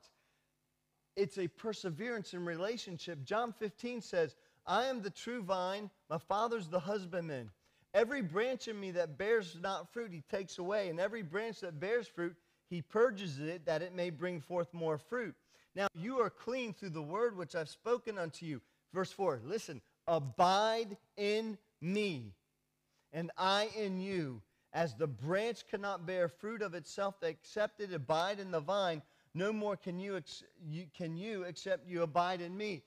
It's 1.16 1.38
a 1.38 1.48
perseverance 1.48 2.34
in 2.34 2.46
relationship. 2.46 3.24
John 3.24 3.52
15 3.52 4.02
says, 4.02 4.36
I 4.66 4.86
am 4.86 5.02
the 5.02 5.10
true 5.10 5.44
vine, 5.44 5.89
my 6.10 6.18
Father's 6.18 6.68
the 6.68 6.80
husbandman. 6.80 7.52
Every 7.93 8.21
branch 8.21 8.67
in 8.67 8.79
me 8.79 8.91
that 8.91 9.17
bears 9.17 9.56
not 9.62 9.91
fruit, 9.93 10.12
he 10.12 10.21
takes 10.21 10.58
away, 10.58 10.89
and 10.89 10.99
every 10.99 11.21
branch 11.21 11.60
that 11.60 11.79
bears 11.79 12.08
fruit, 12.08 12.36
he 12.69 12.82
purges 12.82 13.39
it 13.39 13.65
that 13.65 13.84
it 13.84 13.93
may 13.93 14.10
bring 14.10 14.41
forth 14.41 14.73
more 14.73 14.97
fruit. 14.97 15.36
Now 15.75 15.88
you 15.93 16.19
are 16.19 16.29
clean 16.29 16.73
through 16.73 16.89
the 16.89 17.01
word 17.01 17.38
which 17.38 17.56
I've 17.56 17.69
spoken 17.69 18.17
unto 18.17 18.45
you. 18.45 18.62
Verse 18.93 19.12
4 19.12 19.41
Listen, 19.43 19.82
abide 20.08 20.97
in 21.17 21.58
me, 21.82 22.34
and 23.12 23.32
I 23.38 23.69
in 23.75 23.99
you. 23.99 24.41
As 24.73 24.95
the 24.95 25.06
branch 25.06 25.67
cannot 25.69 26.08
bear 26.08 26.27
fruit 26.27 26.63
of 26.63 26.73
itself 26.73 27.15
except 27.21 27.79
it 27.79 27.93
abide 27.93 28.39
in 28.39 28.49
the 28.49 28.60
vine, 28.60 29.03
no 29.36 29.53
more 29.53 29.77
can 29.77 29.99
you, 29.99 30.19
you, 30.67 30.86
can 30.97 31.15
you 31.15 31.43
except 31.43 31.88
you 31.88 32.01
abide 32.01 32.41
in 32.41 32.58
me. 32.58 32.82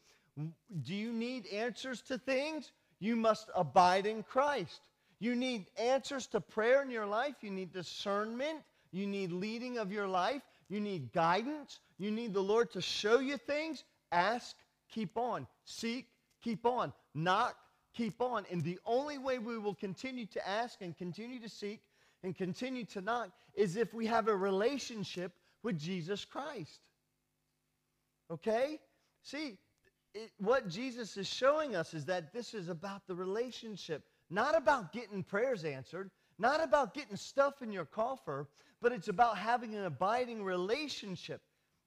Do 0.82 0.94
you 0.94 1.12
need 1.12 1.46
answers 1.46 2.02
to 2.02 2.18
things? 2.18 2.72
You 2.98 3.14
must 3.14 3.50
abide 3.54 4.04
in 4.04 4.24
Christ. 4.24 4.80
You 5.18 5.34
need 5.34 5.66
answers 5.78 6.26
to 6.28 6.40
prayer 6.40 6.82
in 6.82 6.90
your 6.90 7.06
life. 7.06 7.36
You 7.40 7.50
need 7.50 7.72
discernment. 7.72 8.58
You 8.92 9.06
need 9.06 9.32
leading 9.32 9.78
of 9.78 9.90
your 9.90 10.06
life. 10.06 10.42
You 10.68 10.80
need 10.80 11.12
guidance. 11.12 11.80
You 11.98 12.10
need 12.10 12.34
the 12.34 12.42
Lord 12.42 12.70
to 12.72 12.80
show 12.80 13.20
you 13.20 13.36
things. 13.36 13.84
Ask, 14.12 14.56
keep 14.90 15.16
on. 15.16 15.46
Seek, 15.64 16.06
keep 16.42 16.66
on. 16.66 16.92
Knock, 17.14 17.56
keep 17.94 18.20
on. 18.20 18.44
And 18.50 18.62
the 18.62 18.78
only 18.84 19.18
way 19.18 19.38
we 19.38 19.58
will 19.58 19.74
continue 19.74 20.26
to 20.26 20.48
ask 20.48 20.80
and 20.80 20.96
continue 20.96 21.40
to 21.40 21.48
seek 21.48 21.80
and 22.22 22.36
continue 22.36 22.84
to 22.86 23.00
knock 23.00 23.30
is 23.54 23.76
if 23.76 23.94
we 23.94 24.06
have 24.06 24.28
a 24.28 24.36
relationship 24.36 25.32
with 25.62 25.78
Jesus 25.78 26.24
Christ. 26.24 26.80
Okay? 28.30 28.78
See, 29.22 29.58
it, 30.14 30.30
what 30.38 30.68
Jesus 30.68 31.16
is 31.16 31.26
showing 31.26 31.76
us 31.76 31.94
is 31.94 32.04
that 32.06 32.32
this 32.32 32.54
is 32.54 32.68
about 32.68 33.06
the 33.06 33.14
relationship, 33.14 34.02
not 34.30 34.56
about 34.56 34.92
getting 34.92 35.22
prayers 35.22 35.64
answered, 35.64 36.10
not 36.38 36.62
about 36.62 36.94
getting 36.94 37.16
stuff 37.16 37.62
in 37.62 37.72
your 37.72 37.84
coffer, 37.84 38.48
but 38.82 38.92
it's 38.92 39.08
about 39.08 39.38
having 39.38 39.74
an 39.74 39.84
abiding 39.84 40.42
relationship. 40.42 41.40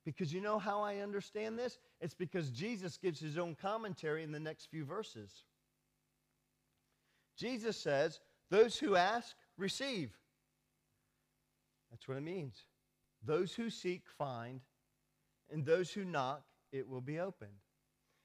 Because 0.06 0.34
you 0.34 0.42
know 0.42 0.58
how 0.58 0.82
I 0.82 0.98
understand 0.98 1.60
this? 1.60 1.78
It's 2.02 2.16
because 2.16 2.50
Jesus 2.50 2.98
gives 2.98 3.20
his 3.20 3.38
own 3.38 3.56
commentary 3.56 4.24
in 4.24 4.32
the 4.32 4.40
next 4.40 4.68
few 4.72 4.86
verses. 4.86 5.44
Jesus 7.38 7.78
says, 7.78 8.20
Those 8.50 8.78
who 8.78 8.96
ask, 8.96 9.36
receive. 9.58 10.12
That's 11.92 12.08
what 12.08 12.18
it 12.18 12.24
means. 12.24 12.66
Those 13.24 13.54
who 13.54 13.70
seek, 13.70 14.04
find, 14.18 14.62
and 15.52 15.66
those 15.66 15.92
who 15.92 16.06
knock, 16.06 16.44
it 16.72 16.88
will 16.88 17.02
be 17.02 17.20
opened. 17.20 17.52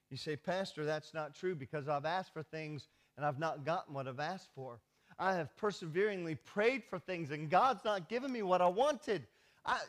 You 0.09 0.17
say, 0.17 0.35
Pastor, 0.35 0.85
that's 0.85 1.13
not 1.13 1.35
true 1.35 1.55
because 1.55 1.87
I've 1.87 2.05
asked 2.05 2.33
for 2.33 2.43
things 2.43 2.87
and 3.17 3.25
I've 3.25 3.39
not 3.39 3.65
gotten 3.65 3.93
what 3.93 4.07
I've 4.07 4.19
asked 4.19 4.49
for. 4.55 4.79
I 5.17 5.33
have 5.33 5.55
perseveringly 5.55 6.35
prayed 6.35 6.83
for 6.89 6.99
things 6.99 7.31
and 7.31 7.49
God's 7.49 7.83
not 7.85 8.09
given 8.09 8.31
me 8.31 8.41
what 8.41 8.61
I 8.61 8.67
wanted. 8.67 9.25
I, 9.65 9.79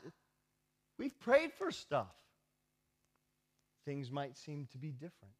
we've 0.98 1.18
prayed 1.20 1.52
for 1.52 1.70
stuff. 1.70 2.14
Things 3.84 4.10
might 4.10 4.36
seem 4.36 4.68
to 4.72 4.78
be 4.78 4.90
different. 4.90 5.34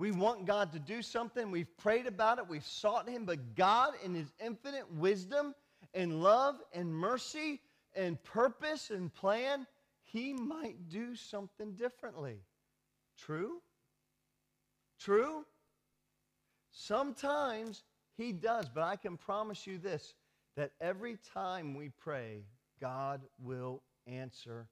We 0.00 0.12
want 0.12 0.46
God 0.46 0.72
to 0.72 0.78
do 0.78 1.02
something. 1.02 1.50
We've 1.50 1.76
prayed 1.76 2.06
about 2.06 2.38
it. 2.38 2.48
We've 2.48 2.64
sought 2.64 3.06
Him. 3.06 3.26
But 3.26 3.54
God, 3.54 3.92
in 4.02 4.14
His 4.14 4.32
infinite 4.42 4.90
wisdom 4.94 5.54
and 5.92 6.22
love 6.22 6.56
and 6.72 6.94
mercy 6.94 7.60
and 7.94 8.22
purpose 8.24 8.88
and 8.88 9.12
plan, 9.12 9.66
He 10.04 10.32
might 10.32 10.88
do 10.88 11.14
something 11.14 11.72
differently. 11.72 12.38
True? 13.18 13.60
True? 14.98 15.44
Sometimes 16.70 17.82
He 18.16 18.32
does, 18.32 18.68
but 18.68 18.82
I 18.82 18.96
can 18.96 19.16
promise 19.16 19.66
you 19.66 19.78
this 19.78 20.14
that 20.56 20.72
every 20.80 21.16
time 21.32 21.74
we 21.74 21.90
pray, 22.00 22.42
God 22.80 23.22
will 23.42 23.82
answer 24.06 24.66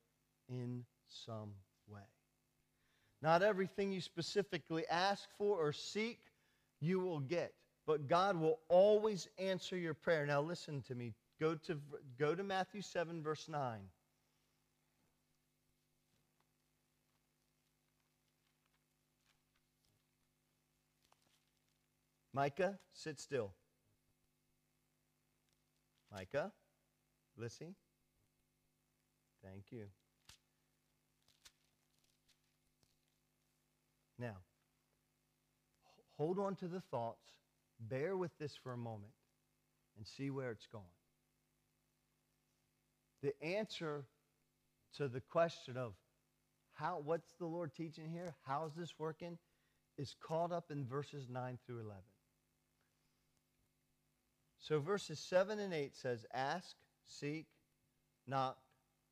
in 0.49 0.85
some 1.09 1.53
way. 1.89 2.01
Not 3.23 3.43
everything 3.43 3.93
you 3.93 4.01
specifically 4.01 4.87
ask 4.89 5.29
for 5.37 5.59
or 5.59 5.73
seek, 5.73 6.19
you 6.81 7.01
will 7.01 7.21
get. 7.21 7.53
But 7.87 8.07
God 8.07 8.39
will 8.39 8.59
always 8.69 9.29
answer 9.39 9.77
your 9.77 9.95
prayer. 9.95 10.27
Now, 10.27 10.43
listen 10.43 10.83
to 10.83 10.95
me. 10.95 11.15
Go 11.41 11.55
to, 11.55 11.81
go 12.19 12.35
to 12.35 12.43
Matthew 12.43 12.83
7, 12.83 13.23
verse 13.23 13.49
9. 13.49 13.79
Micah, 22.33 22.79
sit 22.93 23.19
still. 23.19 23.53
Micah, 26.13 26.53
listen. 27.37 27.75
Thank 29.45 29.65
you. 29.71 29.85
Now, 34.19 34.37
hold 36.17 36.39
on 36.39 36.57
to 36.57 36.67
the 36.67 36.81
thoughts, 36.81 37.31
bear 37.79 38.17
with 38.17 38.37
this 38.39 38.55
for 38.63 38.73
a 38.73 38.77
moment, 38.77 39.13
and 39.97 40.07
see 40.07 40.31
where 40.31 40.51
it's 40.51 40.67
going. 40.67 40.85
The 43.23 43.33
answer 43.45 44.05
to 44.97 45.09
the 45.09 45.21
question 45.21 45.77
of 45.77 45.93
how 46.75 47.01
what's 47.05 47.33
the 47.39 47.47
Lord 47.47 47.75
teaching 47.75 48.09
here? 48.11 48.35
How's 48.45 48.75
this 48.75 48.95
working? 48.99 49.39
is 49.99 50.15
caught 50.21 50.53
up 50.53 50.71
in 50.71 50.87
verses 50.87 51.27
9 51.29 51.59
through 51.67 51.81
11. 51.81 51.97
So 54.61 54.81
verses 54.81 55.19
7 55.19 55.59
and 55.59 55.73
8 55.73 55.95
says, 55.95 56.27
Ask, 56.35 56.77
seek, 57.07 57.47
knock. 58.27 58.59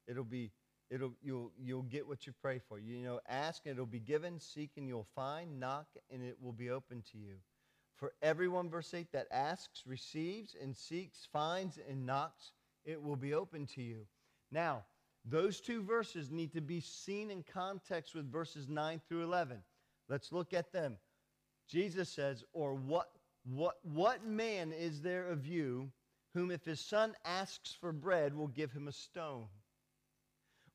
It'll 0.06 0.24
be 0.24 0.52
it'll 0.90 1.14
you'll 1.22 1.50
you'll 1.58 1.82
get 1.82 2.06
what 2.06 2.26
you 2.26 2.32
pray 2.40 2.60
for. 2.68 2.78
You 2.78 2.98
know, 2.98 3.20
ask 3.28 3.62
and 3.64 3.72
it'll 3.72 3.86
be 3.86 4.00
given, 4.00 4.38
seek 4.38 4.70
and 4.76 4.86
you'll 4.86 5.08
find, 5.14 5.58
knock 5.58 5.86
and 6.10 6.22
it 6.22 6.36
will 6.40 6.52
be 6.52 6.70
open 6.70 7.02
to 7.12 7.18
you. 7.18 7.36
For 7.96 8.12
everyone, 8.20 8.68
verse 8.68 8.92
8, 8.92 9.10
that 9.12 9.26
asks, 9.30 9.84
receives, 9.86 10.54
and 10.60 10.76
seeks, 10.76 11.26
finds, 11.32 11.78
and 11.88 12.04
knocks, 12.04 12.52
it 12.84 13.02
will 13.02 13.16
be 13.16 13.32
open 13.32 13.66
to 13.74 13.82
you. 13.82 14.06
Now, 14.52 14.84
those 15.24 15.60
two 15.60 15.82
verses 15.82 16.30
need 16.30 16.52
to 16.52 16.60
be 16.60 16.80
seen 16.80 17.30
in 17.30 17.42
context 17.42 18.14
with 18.14 18.30
verses 18.30 18.68
9 18.68 19.00
through 19.08 19.24
11. 19.24 19.62
Let's 20.08 20.30
look 20.30 20.52
at 20.52 20.72
them. 20.72 20.98
Jesus 21.68 22.10
says, 22.10 22.44
Or 22.52 22.74
what, 22.74 23.08
what, 23.48 23.76
what 23.82 24.26
man 24.26 24.72
is 24.72 25.00
there 25.02 25.28
of 25.28 25.46
you 25.46 25.90
whom, 26.34 26.50
if 26.50 26.64
his 26.64 26.80
son 26.80 27.14
asks 27.24 27.72
for 27.72 27.92
bread, 27.92 28.34
will 28.34 28.48
give 28.48 28.72
him 28.72 28.88
a 28.88 28.92
stone? 28.92 29.46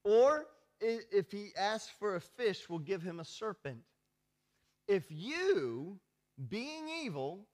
Or 0.03 0.47
if 0.80 1.32
he 1.32 1.51
asks 1.57 1.91
for 1.99 2.15
a 2.15 2.22
fish, 2.22 2.69
will 2.69 2.80
give 2.80 3.03
him 3.03 3.19
a 3.19 3.26
serpent. 3.26 3.80
If 4.88 5.05
you, 5.09 5.99
being 6.49 6.89
evil, 7.03 7.45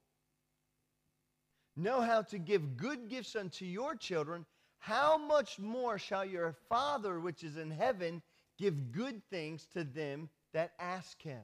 know 1.76 2.00
how 2.02 2.22
to 2.24 2.38
give 2.38 2.78
good 2.78 3.10
gifts 3.10 3.36
unto 3.36 3.66
your 3.66 3.96
children, 3.96 4.46
how 4.80 5.18
much 5.18 5.60
more 5.60 5.98
shall 5.98 6.24
your 6.24 6.56
Father 6.70 7.20
which 7.20 7.44
is 7.44 7.58
in 7.58 7.72
heaven 7.72 8.22
give 8.58 8.92
good 8.92 9.22
things 9.30 9.68
to 9.74 9.84
them 9.84 10.30
that 10.54 10.72
ask 10.80 11.22
him? 11.22 11.44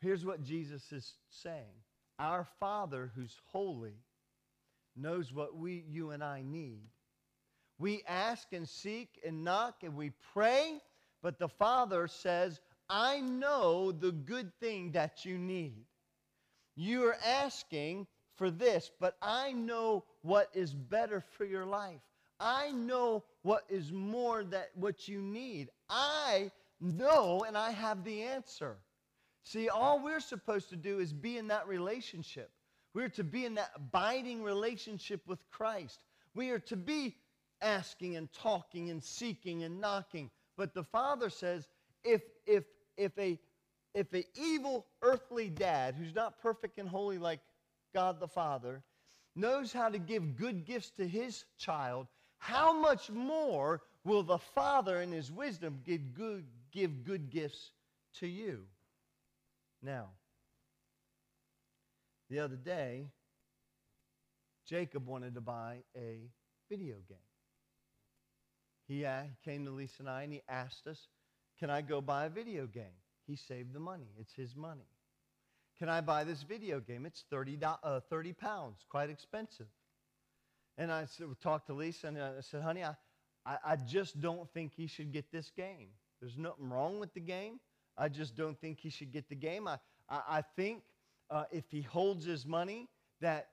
Here's 0.00 0.24
what 0.24 0.42
Jesus 0.42 0.92
is 0.92 1.14
saying 1.30 1.74
Our 2.18 2.46
Father 2.58 3.10
who's 3.14 3.36
holy 3.46 3.94
knows 4.96 5.32
what 5.32 5.56
we, 5.56 5.84
you 5.88 6.10
and 6.10 6.22
I 6.22 6.42
need. 6.42 6.80
We 7.78 8.02
ask 8.08 8.52
and 8.52 8.68
seek 8.68 9.20
and 9.24 9.44
knock 9.44 9.82
and 9.82 9.94
we 9.94 10.10
pray, 10.32 10.80
but 11.22 11.38
the 11.38 11.48
Father 11.48 12.08
says, 12.08 12.60
I 12.90 13.20
know 13.20 13.92
the 13.92 14.12
good 14.12 14.52
thing 14.60 14.92
that 14.92 15.24
you 15.24 15.38
need. 15.38 15.84
You 16.74 17.06
are 17.06 17.18
asking 17.24 18.06
for 18.36 18.50
this, 18.50 18.90
but 19.00 19.16
I 19.20 19.52
know 19.52 20.04
what 20.22 20.48
is 20.54 20.72
better 20.72 21.20
for 21.36 21.44
your 21.44 21.66
life. 21.66 22.00
I 22.40 22.70
know 22.70 23.24
what 23.42 23.64
is 23.68 23.92
more 23.92 24.44
that 24.44 24.70
what 24.74 25.08
you 25.08 25.20
need. 25.20 25.70
I 25.90 26.50
know 26.80 27.44
and 27.46 27.56
I 27.56 27.72
have 27.72 28.04
the 28.04 28.22
answer. 28.22 28.78
See, 29.48 29.70
all 29.70 29.98
we're 29.98 30.20
supposed 30.20 30.68
to 30.68 30.76
do 30.76 30.98
is 30.98 31.14
be 31.14 31.38
in 31.38 31.48
that 31.48 31.66
relationship. 31.66 32.50
We're 32.92 33.08
to 33.08 33.24
be 33.24 33.46
in 33.46 33.54
that 33.54 33.70
abiding 33.74 34.42
relationship 34.42 35.22
with 35.26 35.38
Christ. 35.50 36.00
We 36.34 36.50
are 36.50 36.58
to 36.58 36.76
be 36.76 37.16
asking 37.62 38.16
and 38.16 38.30
talking 38.30 38.90
and 38.90 39.02
seeking 39.02 39.62
and 39.62 39.80
knocking. 39.80 40.30
But 40.58 40.74
the 40.74 40.84
Father 40.84 41.30
says, 41.30 41.66
if, 42.04 42.20
if, 42.46 42.64
if, 42.98 43.16
a, 43.16 43.38
if 43.94 44.12
an 44.12 44.24
evil 44.34 44.84
earthly 45.00 45.48
dad 45.48 45.94
who's 45.94 46.14
not 46.14 46.42
perfect 46.42 46.76
and 46.76 46.86
holy 46.86 47.16
like 47.16 47.40
God 47.94 48.20
the 48.20 48.28
Father 48.28 48.82
knows 49.34 49.72
how 49.72 49.88
to 49.88 49.98
give 49.98 50.36
good 50.36 50.66
gifts 50.66 50.90
to 50.98 51.08
his 51.08 51.46
child, 51.56 52.06
how 52.36 52.78
much 52.78 53.08
more 53.08 53.80
will 54.04 54.22
the 54.22 54.36
Father 54.36 55.00
in 55.00 55.10
his 55.10 55.32
wisdom 55.32 55.80
give 55.86 56.12
good, 56.12 56.44
give 56.70 57.02
good 57.02 57.30
gifts 57.30 57.70
to 58.16 58.26
you? 58.26 58.66
Now, 59.82 60.10
the 62.30 62.40
other 62.40 62.56
day, 62.56 63.06
Jacob 64.66 65.06
wanted 65.06 65.34
to 65.34 65.40
buy 65.40 65.78
a 65.96 66.30
video 66.68 66.96
game. 67.08 67.18
He 68.86 69.04
uh, 69.04 69.22
came 69.44 69.64
to 69.64 69.70
Lisa 69.70 69.96
and 70.00 70.10
I 70.10 70.22
and 70.22 70.32
he 70.32 70.42
asked 70.48 70.86
us, 70.86 71.08
Can 71.58 71.70
I 71.70 71.82
go 71.82 72.00
buy 72.00 72.26
a 72.26 72.30
video 72.30 72.66
game? 72.66 72.96
He 73.26 73.36
saved 73.36 73.72
the 73.72 73.80
money, 73.80 74.08
it's 74.18 74.34
his 74.34 74.56
money. 74.56 74.88
Can 75.78 75.88
I 75.88 76.00
buy 76.00 76.24
this 76.24 76.42
video 76.42 76.80
game? 76.80 77.06
It's 77.06 77.24
30, 77.30 77.58
uh, 77.62 78.00
30 78.10 78.32
pounds, 78.32 78.84
quite 78.88 79.10
expensive. 79.10 79.68
And 80.76 80.90
I 80.90 81.06
talked 81.40 81.68
to 81.68 81.74
Lisa 81.74 82.08
and 82.08 82.18
I 82.18 82.40
said, 82.40 82.62
Honey, 82.62 82.82
I, 82.84 82.94
I 83.46 83.76
just 83.76 84.20
don't 84.20 84.50
think 84.52 84.72
he 84.74 84.86
should 84.86 85.12
get 85.12 85.30
this 85.32 85.50
game. 85.56 85.88
There's 86.20 86.36
nothing 86.36 86.68
wrong 86.68 86.98
with 86.98 87.14
the 87.14 87.20
game. 87.20 87.60
I 87.98 88.08
just 88.08 88.36
don't 88.36 88.58
think 88.60 88.78
he 88.78 88.90
should 88.90 89.12
get 89.12 89.28
the 89.28 89.34
game. 89.34 89.66
I, 89.66 89.78
I, 90.08 90.20
I 90.28 90.42
think 90.56 90.82
uh, 91.30 91.44
if 91.50 91.64
he 91.70 91.82
holds 91.82 92.24
his 92.24 92.46
money 92.46 92.88
that 93.20 93.48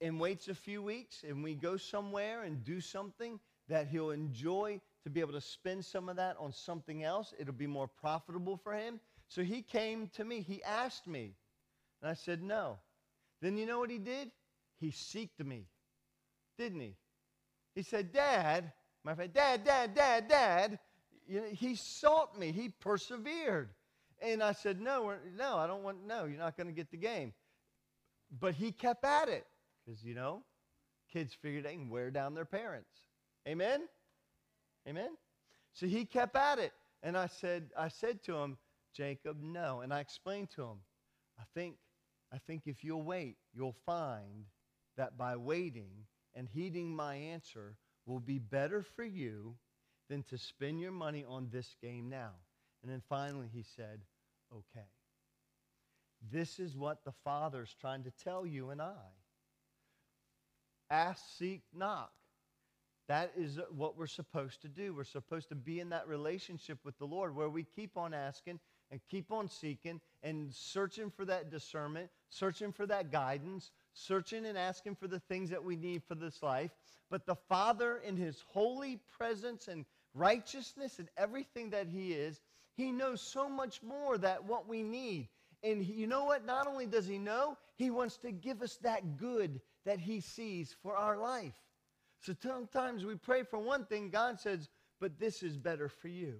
and 0.00 0.20
waits 0.20 0.48
a 0.48 0.54
few 0.54 0.82
weeks 0.82 1.24
and 1.26 1.42
we 1.42 1.54
go 1.54 1.76
somewhere 1.76 2.42
and 2.42 2.62
do 2.64 2.80
something 2.80 3.40
that 3.68 3.88
he'll 3.88 4.10
enjoy 4.10 4.80
to 5.04 5.10
be 5.10 5.20
able 5.20 5.32
to 5.32 5.40
spend 5.40 5.84
some 5.84 6.08
of 6.08 6.16
that 6.16 6.36
on 6.38 6.52
something 6.52 7.02
else. 7.02 7.32
It'll 7.38 7.54
be 7.54 7.66
more 7.66 7.88
profitable 7.88 8.56
for 8.56 8.74
him. 8.74 9.00
So 9.28 9.42
he 9.42 9.62
came 9.62 10.08
to 10.14 10.24
me. 10.24 10.40
He 10.40 10.62
asked 10.62 11.06
me. 11.06 11.34
And 12.02 12.10
I 12.10 12.14
said, 12.14 12.42
no. 12.42 12.78
Then 13.40 13.56
you 13.56 13.66
know 13.66 13.78
what 13.78 13.90
he 13.90 13.98
did? 13.98 14.30
He 14.78 14.90
seeked 14.90 15.44
me, 15.44 15.66
didn't 16.58 16.80
he? 16.80 16.96
He 17.74 17.82
said, 17.82 18.12
Dad, 18.12 18.72
my 19.04 19.14
friend, 19.14 19.32
Dad, 19.32 19.64
Dad, 19.64 19.94
Dad, 19.94 20.28
Dad, 20.28 20.78
you 21.26 21.40
know, 21.40 21.46
he 21.50 21.74
sought 21.74 22.38
me. 22.38 22.52
He 22.52 22.68
persevered. 22.68 23.70
And 24.20 24.42
I 24.42 24.52
said, 24.52 24.80
no, 24.80 25.12
no, 25.36 25.56
I 25.58 25.66
don't 25.66 25.82
want, 25.82 26.06
no, 26.06 26.24
you're 26.24 26.38
not 26.38 26.56
going 26.56 26.68
to 26.68 26.72
get 26.72 26.90
the 26.90 26.96
game. 26.96 27.32
But 28.40 28.54
he 28.54 28.72
kept 28.72 29.04
at 29.04 29.28
it 29.28 29.46
because, 29.84 30.02
you 30.02 30.14
know, 30.14 30.42
kids 31.12 31.34
figured 31.34 31.64
they 31.64 31.74
can 31.74 31.90
wear 31.90 32.10
down 32.10 32.34
their 32.34 32.44
parents. 32.44 32.90
Amen? 33.46 33.82
Amen? 34.88 35.10
So 35.72 35.86
he 35.86 36.04
kept 36.04 36.36
at 36.36 36.58
it. 36.58 36.72
And 37.02 37.16
I 37.16 37.26
said, 37.26 37.70
I 37.76 37.88
said 37.88 38.22
to 38.24 38.36
him, 38.36 38.56
Jacob, 38.94 39.36
no. 39.42 39.80
And 39.80 39.92
I 39.92 40.00
explained 40.00 40.50
to 40.56 40.62
him, 40.62 40.78
I 41.38 41.42
think, 41.54 41.76
I 42.32 42.38
think 42.38 42.62
if 42.66 42.82
you'll 42.82 43.02
wait, 43.02 43.36
you'll 43.54 43.76
find 43.84 44.46
that 44.96 45.18
by 45.18 45.36
waiting 45.36 45.90
and 46.34 46.48
heeding 46.48 46.94
my 46.94 47.14
answer 47.14 47.76
will 48.06 48.20
be 48.20 48.38
better 48.38 48.82
for 48.82 49.04
you 49.04 49.54
than 50.08 50.22
to 50.24 50.38
spend 50.38 50.80
your 50.80 50.92
money 50.92 51.24
on 51.28 51.48
this 51.50 51.74
game 51.82 52.08
now. 52.08 52.32
And 52.82 52.90
then 52.90 53.02
finally 53.08 53.48
he 53.52 53.62
said, 53.62 54.00
okay. 54.52 54.86
This 56.32 56.58
is 56.58 56.76
what 56.76 57.04
the 57.04 57.12
Father's 57.24 57.74
trying 57.80 58.04
to 58.04 58.10
tell 58.10 58.46
you 58.46 58.70
and 58.70 58.80
I. 58.80 58.94
Ask, 60.90 61.22
seek, 61.38 61.62
knock. 61.74 62.12
That 63.08 63.32
is 63.36 63.58
what 63.70 63.96
we're 63.96 64.06
supposed 64.06 64.62
to 64.62 64.68
do. 64.68 64.94
We're 64.94 65.04
supposed 65.04 65.48
to 65.50 65.54
be 65.54 65.78
in 65.78 65.90
that 65.90 66.08
relationship 66.08 66.78
with 66.84 66.98
the 66.98 67.04
Lord 67.04 67.36
where 67.36 67.48
we 67.48 67.64
keep 67.64 67.96
on 67.96 68.12
asking 68.12 68.58
and 68.90 69.00
keep 69.08 69.30
on 69.30 69.48
seeking 69.48 70.00
and 70.22 70.52
searching 70.52 71.10
for 71.10 71.24
that 71.24 71.50
discernment, 71.50 72.08
searching 72.30 72.72
for 72.72 72.86
that 72.86 73.12
guidance, 73.12 73.70
searching 73.94 74.46
and 74.46 74.58
asking 74.58 74.96
for 74.96 75.06
the 75.06 75.20
things 75.20 75.50
that 75.50 75.62
we 75.62 75.76
need 75.76 76.02
for 76.06 76.14
this 76.14 76.42
life. 76.42 76.72
But 77.10 77.26
the 77.26 77.36
Father, 77.36 77.98
in 77.98 78.16
His 78.16 78.42
holy 78.48 79.00
presence 79.16 79.68
and 79.68 79.84
righteousness 80.16 80.98
and 80.98 81.08
everything 81.16 81.70
that 81.70 81.88
He 81.88 82.12
is, 82.12 82.40
He 82.76 82.90
knows 82.90 83.20
so 83.20 83.48
much 83.48 83.82
more 83.82 84.18
that 84.18 84.44
what 84.44 84.68
we 84.68 84.82
need. 84.82 85.28
And 85.62 85.82
he, 85.82 85.92
you 85.92 86.06
know 86.06 86.24
what? 86.24 86.44
Not 86.44 86.66
only 86.66 86.86
does 86.86 87.06
He 87.06 87.18
know, 87.18 87.56
He 87.76 87.90
wants 87.90 88.16
to 88.18 88.32
give 88.32 88.62
us 88.62 88.76
that 88.82 89.16
good 89.16 89.60
that 89.84 90.00
He 90.00 90.20
sees 90.20 90.74
for 90.82 90.96
our 90.96 91.16
life. 91.16 91.54
So 92.20 92.34
sometimes 92.42 93.04
we 93.04 93.14
pray 93.14 93.42
for 93.42 93.58
one 93.58 93.84
thing, 93.84 94.10
God 94.10 94.40
says, 94.40 94.68
but 95.00 95.18
this 95.18 95.42
is 95.42 95.56
better 95.56 95.88
for 95.88 96.08
you. 96.08 96.36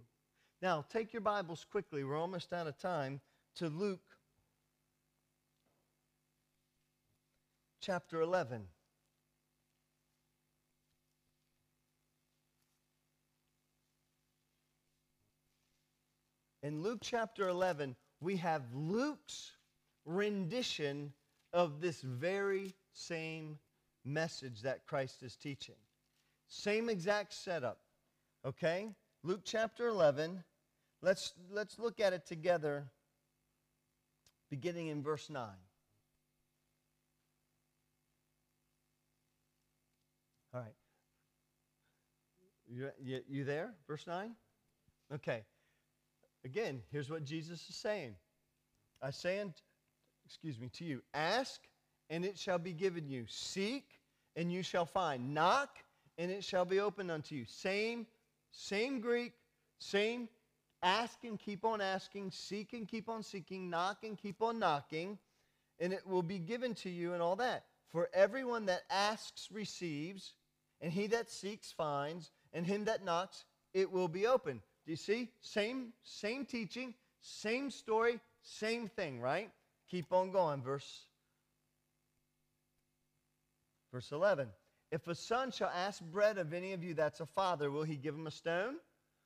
Now, 0.63 0.85
take 0.91 1.13
your 1.13 1.21
Bibles 1.21 1.67
quickly. 1.71 2.03
We're 2.03 2.19
almost 2.19 2.53
out 2.53 2.67
of 2.67 2.79
time 2.79 3.21
to 3.57 3.69
Luke 3.69 4.01
chapter 7.81 8.21
11. 8.21 8.63
In 16.67 16.83
Luke 16.83 16.99
chapter 17.01 17.49
11, 17.49 17.95
we 18.21 18.39
have 18.39 18.63
Luke's 18.75 19.53
rendition 20.05 21.13
of 21.53 21.81
this 21.81 22.01
very 22.01 22.75
same 22.93 23.61
message 24.05 24.63
that 24.63 24.85
Christ 24.85 25.23
is 25.23 25.37
teaching. 25.37 25.77
Same 26.49 26.89
exact 26.89 27.35
setup. 27.35 27.79
Okay? 28.45 28.89
Luke 29.23 29.43
chapter 29.45 29.87
11. 29.87 30.43
Let's, 31.03 31.35
let's 31.53 31.79
look 31.79 32.01
at 32.01 32.13
it 32.13 32.27
together, 32.27 32.91
beginning 34.51 34.89
in 34.89 35.05
verse 35.05 35.31
9. 35.31 35.45
All 40.53 40.61
right. 40.63 40.75
You, 42.69 42.91
you, 43.01 43.21
you 43.29 43.45
there? 43.45 43.73
Verse 43.87 44.05
9? 44.09 44.33
Okay. 45.15 45.45
Again, 46.47 46.81
here's 46.93 47.11
what 47.11 47.25
Jesus 47.25 47.69
is 47.69 47.75
saying. 47.75 48.15
I 49.03 49.11
say, 49.11 49.45
excuse 50.25 50.61
me, 50.61 50.69
to 50.75 50.85
you, 50.85 51.03
ask 51.13 51.61
and 52.09 52.25
it 52.25 52.39
shall 52.39 52.61
be 52.61 52.73
given 52.73 53.09
you. 53.09 53.25
Seek, 53.27 53.99
and 54.37 54.53
you 54.53 54.63
shall 54.63 54.87
find. 54.87 55.35
Knock, 55.35 55.71
and 56.19 56.31
it 56.31 56.45
shall 56.45 56.65
be 56.65 56.79
opened 56.79 57.11
unto 57.11 57.35
you. 57.35 57.47
Same, 57.47 58.07
same 58.53 59.01
Greek, 59.01 59.33
same 59.81 60.29
ask 60.85 61.25
and 61.25 61.37
keep 61.37 61.65
on 61.65 61.81
asking, 61.81 62.31
seek 62.31 62.75
and 62.75 62.87
keep 62.87 63.09
on 63.09 63.25
seeking, 63.25 63.69
knock 63.69 64.05
and 64.05 64.17
keep 64.17 64.41
on 64.41 64.61
knocking, 64.61 65.19
and 65.81 65.93
it 65.93 66.07
will 66.07 66.23
be 66.23 66.39
given 66.39 66.75
to 66.77 66.89
you 66.89 67.13
and 67.13 67.21
all 67.21 67.35
that. 67.35 67.65
For 67.91 68.09
everyone 68.15 68.67
that 68.67 68.83
asks 68.89 69.49
receives, 69.51 70.35
and 70.81 70.93
he 70.93 71.09
that 71.09 71.29
seeks 71.29 71.73
finds, 71.73 72.31
and 72.53 72.65
him 72.65 72.85
that 72.85 73.05
knocks 73.05 73.47
it 73.75 73.91
will 73.91 74.07
be 74.07 74.29
open. 74.29 74.63
Do 74.87 74.93
you 74.93 74.97
see? 74.97 75.29
Same, 75.41 75.93
same 76.05 76.47
teaching, 76.47 76.95
same 77.21 77.71
story, 77.71 78.21
same 78.43 78.87
thing, 78.87 79.21
right? 79.21 79.51
Keep 79.91 80.13
on 80.13 80.31
going. 80.31 80.63
Verse 80.63 81.07
Verse 83.97 84.13
11 84.13 84.49
If 84.93 85.09
a 85.09 85.15
son 85.15 85.51
shall 85.51 85.71
ask 85.75 86.03
bread 86.03 86.37
of 86.37 86.53
any 86.53 86.75
of 86.75 86.85
you 86.85 86.93
that's 86.93 87.21
a 87.21 87.27
father, 87.27 87.71
will 87.71 87.83
he 87.83 87.97
give 87.97 88.15
him 88.15 88.27
a 88.27 88.31
stone? 88.31 88.77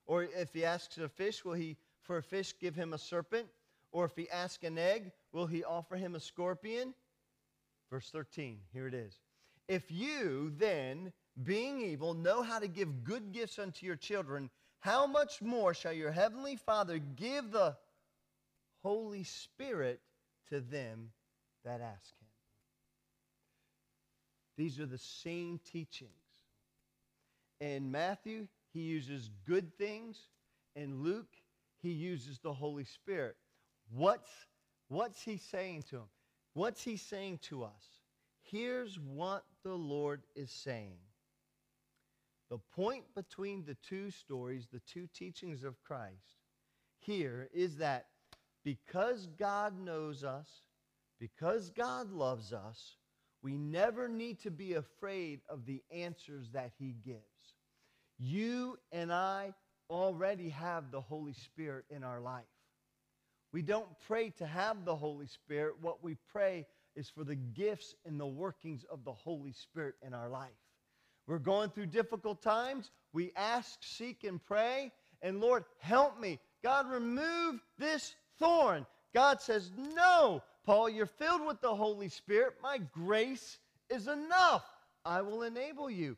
Or 0.07 0.23
if 0.23 0.53
he 0.55 0.65
asks 0.65 0.97
a 0.99 1.09
fish, 1.09 1.45
will 1.45 1.55
he 1.55 1.77
for 2.03 2.19
a 2.19 2.23
fish 2.23 2.55
give 2.61 2.77
him 2.77 2.93
a 2.93 2.99
serpent? 2.99 3.49
Or 3.91 4.05
if 4.05 4.15
he 4.15 4.31
asks 4.31 4.63
an 4.65 4.79
egg, 4.79 5.11
will 5.33 5.47
he 5.47 5.65
offer 5.65 5.97
him 5.97 6.15
a 6.15 6.21
scorpion? 6.21 6.95
Verse 7.91 8.11
13, 8.11 8.59
here 8.73 8.87
it 8.87 8.95
is. 8.95 9.19
If 9.67 9.91
you 9.91 10.53
then, 10.57 11.13
being 11.43 11.81
evil, 11.81 12.15
know 12.15 12.43
how 12.43 12.61
to 12.61 12.69
give 12.69 13.03
good 13.03 13.33
gifts 13.33 13.59
unto 13.59 13.87
your 13.87 13.97
children, 13.97 14.51
how 14.81 15.07
much 15.07 15.41
more 15.43 15.75
shall 15.75 15.93
your 15.93 16.11
heavenly 16.11 16.57
Father 16.57 16.99
give 16.99 17.53
the 17.53 17.77
Holy 18.83 19.25
Spirit 19.25 20.01
to 20.49 20.61
them 20.61 21.11
that 21.65 21.81
ask 21.81 22.15
him? 22.21 22.29
These 24.57 24.81
are 24.81 24.87
the 24.87 24.99
same 24.99 25.61
teachings. 25.71 26.11
In 27.61 27.91
Matthew, 27.91 28.47
he 28.73 28.81
uses 28.81 29.31
good 29.47 29.77
things. 29.77 30.19
In 30.77 31.03
Luke, 31.03 31.35
he 31.83 31.91
uses 31.91 32.39
the 32.39 32.53
Holy 32.53 32.85
Spirit. 32.85 33.37
What's, 33.95 34.31
what's 34.89 35.23
he 35.23 35.37
saying 35.37 35.85
to 35.91 35.97
him? 35.97 36.09
What's 36.55 36.83
he 36.83 36.97
saying 36.97 37.41
to 37.43 37.65
us? 37.65 38.01
Here's 38.43 38.99
what 38.99 39.45
the 39.63 39.75
Lord 39.75 40.23
is 40.35 40.51
saying. 40.51 40.99
The 42.51 42.59
point 42.75 43.05
between 43.15 43.65
the 43.65 43.77
two 43.77 44.11
stories, 44.11 44.67
the 44.73 44.81
two 44.81 45.07
teachings 45.15 45.63
of 45.63 45.81
Christ, 45.83 46.37
here 46.99 47.49
is 47.55 47.77
that 47.77 48.07
because 48.65 49.29
God 49.39 49.79
knows 49.79 50.25
us, 50.25 50.49
because 51.21 51.71
God 51.71 52.11
loves 52.11 52.53
us, 52.53 52.97
we 53.43 53.57
never 53.57 54.09
need 54.09 54.41
to 54.41 54.51
be 54.51 54.75
afraid 54.75 55.41
of 55.49 55.65
the 55.65 55.83
answers 55.91 56.51
that 56.53 56.73
he 56.79 56.97
gives. 57.05 57.21
You 58.19 58.79
and 58.93 59.13
I 59.13 59.55
already 59.89 60.51
have 60.51 60.91
the 60.91 61.01
Holy 61.01 61.33
Spirit 61.33 61.85
in 61.89 62.05
our 62.05 62.21
life. 62.21 62.45
We 63.53 63.63
don't 63.63 63.89
pray 64.07 64.31
to 64.39 64.47
have 64.47 64.85
the 64.85 64.95
Holy 64.95 65.27
Spirit. 65.27 65.77
What 65.81 66.03
we 66.03 66.17
pray 66.33 66.67
is 66.97 67.09
for 67.09 67.25
the 67.25 67.37
gifts 67.37 67.95
and 68.05 68.19
the 68.19 68.27
workings 68.27 68.85
of 68.91 69.05
the 69.05 69.13
Holy 69.13 69.53
Spirit 69.53 69.95
in 70.03 70.15
our 70.15 70.29
life. 70.29 70.51
We're 71.27 71.39
going 71.39 71.71
through 71.71 71.87
difficult 71.87 72.43
times. 72.43 72.91
We 73.13 73.33
ask, 73.37 73.79
seek, 73.83 74.25
and 74.25 74.45
pray. 74.45 74.93
And 75.23 75.41
Lord, 75.41 75.65
help 75.79 76.19
me. 76.19 76.39
God, 76.63 76.91
remove 76.91 77.61
this 77.79 78.15
thorn. 78.39 78.87
God 79.15 79.41
says, 79.41 79.71
No, 79.77 80.43
Paul, 80.65 80.89
you're 80.89 81.07
filled 81.07 81.47
with 81.47 81.61
the 81.61 81.75
Holy 81.75 82.09
Spirit. 82.09 82.55
My 82.63 82.79
grace 82.79 83.59
is 83.89 84.07
enough. 84.07 84.65
I 85.05 85.23
will 85.23 85.43
enable 85.43 85.91
you. 85.91 86.17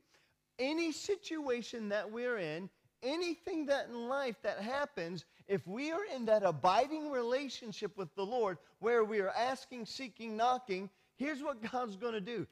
Any 0.59 0.93
situation 0.93 1.89
that 1.91 2.11
we're 2.11 2.39
in, 2.39 2.69
anything 3.03 3.67
that 3.67 3.89
in 3.89 4.09
life 4.09 4.37
that 4.43 4.59
happens, 4.59 5.25
if 5.49 5.67
we 5.67 5.93
are 5.93 6.05
in 6.15 6.27
that 6.27 6.43
abiding 6.45 7.11
relationship 7.11 7.97
with 7.97 8.15
the 8.15 8.25
Lord 8.25 8.59
where 8.79 9.05
we 9.05 9.21
are 9.21 9.31
asking, 9.31 9.87
seeking, 9.87 10.37
knocking, 10.37 10.91
here's 11.17 11.43
what 11.43 11.73
God's 11.73 11.97
going 11.97 12.15
to 12.15 12.21
do 12.21 12.47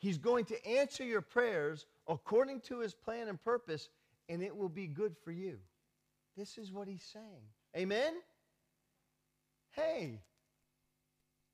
He's 0.00 0.18
going 0.18 0.46
to 0.46 0.66
answer 0.66 1.04
your 1.04 1.20
prayers 1.20 1.86
according 2.08 2.60
to 2.62 2.80
His 2.80 2.94
plan 2.94 3.28
and 3.28 3.42
purpose, 3.42 3.88
and 4.28 4.42
it 4.42 4.56
will 4.56 4.70
be 4.70 4.86
good 4.86 5.14
for 5.24 5.30
you. 5.30 5.58
This 6.36 6.56
is 6.56 6.72
what 6.72 6.88
He's 6.88 7.04
saying. 7.12 7.44
Amen? 7.76 8.14
Hey, 9.72 10.20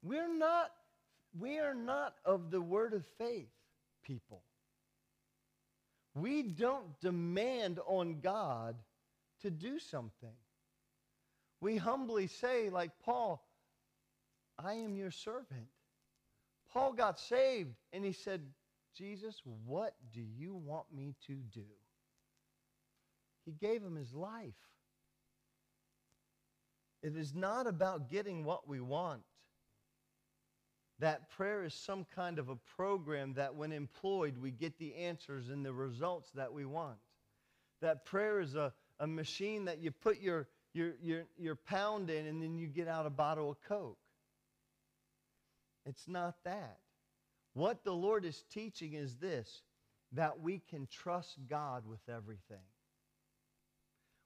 we're 0.02 0.32
not, 0.32 0.70
we 1.38 1.58
are 1.58 1.74
not 1.74 2.14
of 2.24 2.50
the 2.50 2.60
word 2.60 2.94
of 2.94 3.04
faith 3.18 3.50
people. 4.04 4.42
We 6.14 6.42
don't 6.42 6.98
demand 7.00 7.80
on 7.84 8.20
God 8.20 8.76
to 9.42 9.50
do 9.50 9.78
something. 9.78 10.32
We 11.60 11.76
humbly 11.76 12.28
say, 12.28 12.70
like 12.70 12.92
Paul, 13.04 13.44
I 14.58 14.74
am 14.74 14.96
your 14.96 15.10
servant. 15.10 15.66
Paul 16.76 16.92
got 16.92 17.18
saved 17.18 17.74
and 17.94 18.04
he 18.04 18.12
said, 18.12 18.42
Jesus, 18.94 19.40
what 19.64 19.94
do 20.12 20.20
you 20.20 20.54
want 20.54 20.84
me 20.94 21.14
to 21.26 21.32
do? 21.32 21.64
He 23.46 23.52
gave 23.52 23.82
him 23.82 23.96
his 23.96 24.12
life. 24.12 24.52
It 27.02 27.16
is 27.16 27.34
not 27.34 27.66
about 27.66 28.10
getting 28.10 28.44
what 28.44 28.68
we 28.68 28.82
want. 28.82 29.22
That 30.98 31.30
prayer 31.30 31.64
is 31.64 31.72
some 31.72 32.04
kind 32.14 32.38
of 32.38 32.50
a 32.50 32.56
program 32.76 33.32
that, 33.34 33.54
when 33.54 33.72
employed, 33.72 34.36
we 34.36 34.50
get 34.50 34.78
the 34.78 34.96
answers 34.96 35.48
and 35.48 35.64
the 35.64 35.72
results 35.72 36.30
that 36.34 36.52
we 36.52 36.66
want. 36.66 36.98
That 37.80 38.04
prayer 38.04 38.38
is 38.38 38.54
a, 38.54 38.70
a 39.00 39.06
machine 39.06 39.64
that 39.64 39.78
you 39.78 39.92
put 39.92 40.20
your, 40.20 40.46
your, 40.74 40.92
your, 41.02 41.24
your 41.38 41.54
pound 41.54 42.10
in 42.10 42.26
and 42.26 42.42
then 42.42 42.58
you 42.58 42.66
get 42.66 42.86
out 42.86 43.06
a 43.06 43.10
bottle 43.10 43.50
of 43.50 43.56
Coke. 43.66 43.96
It's 45.86 46.08
not 46.08 46.34
that. 46.44 46.78
What 47.54 47.84
the 47.84 47.94
Lord 47.94 48.24
is 48.24 48.44
teaching 48.50 48.92
is 48.92 49.16
this 49.16 49.62
that 50.12 50.40
we 50.40 50.60
can 50.70 50.86
trust 50.90 51.38
God 51.48 51.86
with 51.86 52.00
everything. 52.08 52.64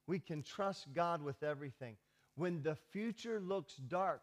We 0.06 0.18
can 0.18 0.42
trust 0.42 0.92
God 0.92 1.22
with 1.22 1.42
everything. 1.42 1.96
When 2.34 2.62
the 2.62 2.76
future 2.92 3.40
looks 3.40 3.76
dark, 3.76 4.22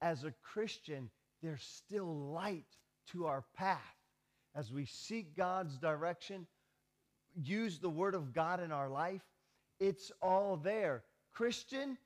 as 0.00 0.24
a 0.24 0.32
Christian, 0.42 1.10
there's 1.42 1.62
still 1.62 2.32
light 2.32 2.66
to 3.12 3.26
our 3.26 3.44
path. 3.56 3.78
As 4.54 4.72
we 4.72 4.86
seek 4.86 5.36
God's 5.36 5.76
direction, 5.78 6.46
use 7.34 7.78
the 7.78 7.90
Word 7.90 8.14
of 8.14 8.32
God 8.32 8.60
in 8.60 8.72
our 8.72 8.88
life, 8.88 9.22
it's 9.80 10.10
all 10.20 10.56
there. 10.56 11.04
Christian, 11.32 11.96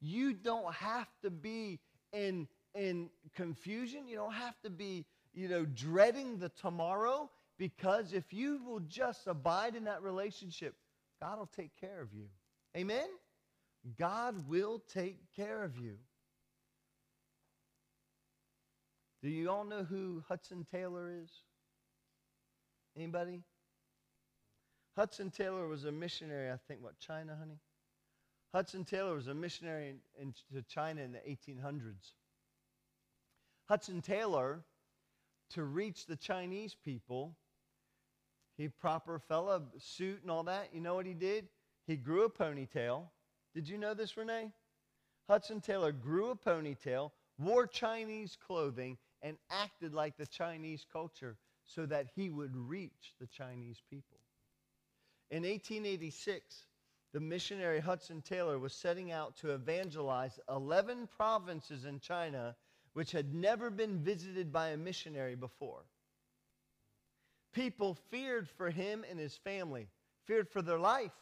you 0.00 0.32
don't 0.32 0.74
have 0.74 1.08
to 1.22 1.30
be 1.30 1.80
in, 2.12 2.48
in 2.74 3.10
confusion. 3.34 4.08
You 4.08 4.16
don't 4.16 4.32
have 4.32 4.60
to 4.62 4.70
be, 4.70 5.06
you 5.32 5.48
know, 5.48 5.64
dreading 5.64 6.38
the 6.38 6.48
tomorrow 6.48 7.30
because 7.58 8.12
if 8.12 8.32
you 8.32 8.60
will 8.64 8.80
just 8.80 9.26
abide 9.26 9.74
in 9.74 9.84
that 9.84 10.02
relationship, 10.02 10.74
God 11.20 11.38
will 11.38 11.50
take 11.54 11.72
care 11.80 12.00
of 12.00 12.12
you. 12.14 12.26
Amen? 12.76 13.08
God 13.98 14.48
will 14.48 14.82
take 14.92 15.18
care 15.36 15.62
of 15.62 15.76
you. 15.76 15.96
Do 19.22 19.28
you 19.28 19.50
all 19.50 19.64
know 19.64 19.84
who 19.84 20.22
Hudson 20.28 20.66
Taylor 20.70 21.10
is? 21.22 21.30
Anybody? 22.96 23.42
Hudson 24.96 25.30
Taylor 25.30 25.68
was 25.68 25.84
a 25.84 25.92
missionary, 25.92 26.50
I 26.50 26.56
think, 26.66 26.82
what, 26.82 26.98
China, 26.98 27.36
honey? 27.38 27.58
Hudson 28.52 28.84
Taylor 28.84 29.14
was 29.14 29.28
a 29.28 29.34
missionary 29.34 29.90
in, 29.90 29.98
in, 30.20 30.34
to 30.52 30.62
China 30.62 31.02
in 31.02 31.12
the 31.12 31.18
1800s. 31.18 32.12
Hudson 33.70 34.02
Taylor, 34.02 34.64
to 35.50 35.62
reach 35.62 36.06
the 36.06 36.16
Chinese 36.16 36.74
people, 36.84 37.36
he 38.56 38.66
proper 38.66 39.20
fella, 39.20 39.62
suit 39.78 40.22
and 40.22 40.30
all 40.32 40.42
that. 40.42 40.70
You 40.74 40.80
know 40.80 40.96
what 40.96 41.06
he 41.06 41.14
did? 41.14 41.46
He 41.86 41.94
grew 41.94 42.24
a 42.24 42.28
ponytail. 42.28 43.04
Did 43.54 43.68
you 43.68 43.78
know 43.78 43.94
this, 43.94 44.16
Renee? 44.16 44.50
Hudson 45.28 45.60
Taylor 45.60 45.92
grew 45.92 46.30
a 46.30 46.36
ponytail, 46.36 47.12
wore 47.38 47.68
Chinese 47.68 48.36
clothing, 48.44 48.98
and 49.22 49.36
acted 49.52 49.94
like 49.94 50.16
the 50.16 50.26
Chinese 50.26 50.84
culture 50.92 51.36
so 51.64 51.86
that 51.86 52.08
he 52.16 52.28
would 52.28 52.56
reach 52.56 53.14
the 53.20 53.28
Chinese 53.28 53.80
people. 53.88 54.18
In 55.30 55.44
1886, 55.44 56.66
the 57.12 57.20
missionary 57.20 57.78
Hudson 57.78 58.20
Taylor 58.20 58.58
was 58.58 58.72
setting 58.72 59.12
out 59.12 59.36
to 59.36 59.54
evangelize 59.54 60.40
11 60.48 61.08
provinces 61.16 61.84
in 61.84 62.00
China 62.00 62.56
which 62.94 63.12
had 63.12 63.34
never 63.34 63.70
been 63.70 63.98
visited 63.98 64.52
by 64.52 64.68
a 64.68 64.76
missionary 64.76 65.36
before. 65.36 65.84
People 67.52 67.96
feared 68.10 68.48
for 68.48 68.70
him 68.70 69.04
and 69.08 69.18
his 69.18 69.36
family, 69.36 69.88
feared 70.26 70.48
for 70.48 70.62
their 70.62 70.78
life. 70.78 71.12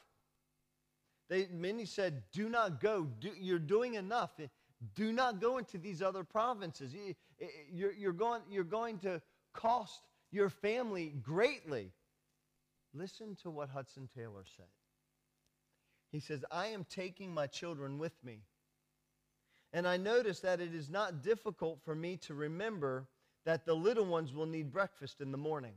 They, 1.28 1.46
many 1.50 1.84
said, 1.84 2.22
Do 2.32 2.48
not 2.48 2.80
go. 2.80 3.06
Do, 3.20 3.30
you're 3.38 3.58
doing 3.58 3.94
enough. 3.94 4.30
Do 4.94 5.12
not 5.12 5.40
go 5.40 5.58
into 5.58 5.78
these 5.78 6.02
other 6.02 6.24
provinces. 6.24 6.94
Eh, 6.94 7.12
eh, 7.40 7.46
you're, 7.72 7.92
you're, 7.92 8.12
going, 8.12 8.42
you're 8.50 8.64
going 8.64 8.98
to 9.00 9.20
cost 9.54 10.00
your 10.30 10.50
family 10.50 11.14
greatly. 11.22 11.90
Listen 12.94 13.36
to 13.42 13.50
what 13.50 13.68
Hudson 13.68 14.08
Taylor 14.14 14.44
said. 14.56 14.66
He 16.10 16.20
says, 16.20 16.44
I 16.50 16.68
am 16.68 16.86
taking 16.88 17.32
my 17.32 17.46
children 17.46 17.98
with 17.98 18.14
me. 18.24 18.40
And 19.72 19.86
I 19.86 19.96
notice 19.96 20.40
that 20.40 20.60
it 20.60 20.74
is 20.74 20.88
not 20.88 21.22
difficult 21.22 21.80
for 21.84 21.94
me 21.94 22.16
to 22.18 22.34
remember 22.34 23.06
that 23.44 23.66
the 23.66 23.74
little 23.74 24.06
ones 24.06 24.32
will 24.32 24.46
need 24.46 24.72
breakfast 24.72 25.20
in 25.20 25.30
the 25.30 25.38
morning. 25.38 25.74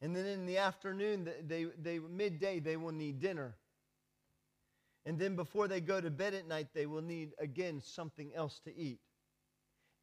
And 0.00 0.14
then 0.16 0.26
in 0.26 0.46
the 0.46 0.58
afternoon, 0.58 1.28
they, 1.46 1.66
they, 1.80 2.00
midday, 2.00 2.58
they 2.58 2.76
will 2.76 2.92
need 2.92 3.20
dinner. 3.20 3.54
And 5.06 5.18
then 5.18 5.36
before 5.36 5.68
they 5.68 5.80
go 5.80 6.00
to 6.00 6.10
bed 6.10 6.34
at 6.34 6.48
night, 6.48 6.68
they 6.74 6.86
will 6.86 7.02
need, 7.02 7.32
again, 7.38 7.80
something 7.80 8.32
else 8.34 8.60
to 8.64 8.76
eat. 8.76 9.00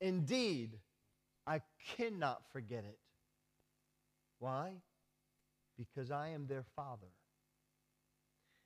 Indeed, 0.01 0.77
I 1.45 1.61
cannot 1.97 2.41
forget 2.51 2.85
it. 2.85 2.99
Why? 4.39 4.71
Because 5.77 6.11
I 6.11 6.29
am 6.29 6.47
their 6.47 6.65
father. 6.75 7.07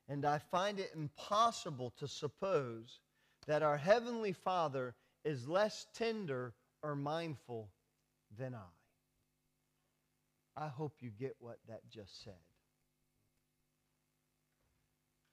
And 0.08 0.24
I 0.24 0.38
find 0.38 0.78
it 0.78 0.90
impossible 0.94 1.92
to 1.98 2.06
suppose 2.06 3.00
that 3.46 3.62
our 3.62 3.76
Heavenly 3.76 4.32
Father 4.32 4.94
is 5.24 5.48
less 5.48 5.86
tender 5.94 6.54
or 6.82 6.94
mindful 6.94 7.70
than 8.36 8.54
I. 8.54 8.68
I 10.56 10.68
hope 10.68 10.94
you 11.00 11.10
get 11.10 11.36
what 11.40 11.58
that 11.68 11.80
just 11.90 12.22
said. 12.22 12.34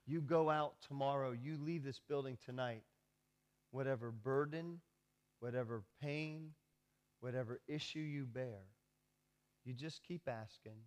You 0.08 0.22
go 0.22 0.50
out 0.50 0.74
tomorrow, 0.88 1.32
you 1.32 1.58
leave 1.58 1.84
this 1.84 2.02
building 2.10 2.38
tonight, 2.44 2.84
whatever 3.70 4.12
burden, 4.12 4.82
whatever 5.40 5.84
pain, 6.02 6.52
whatever 7.20 7.62
issue 7.68 8.00
you 8.00 8.26
bear, 8.26 8.64
you 9.64 9.74
just 9.74 10.02
keep 10.04 10.28
asking, 10.28 10.78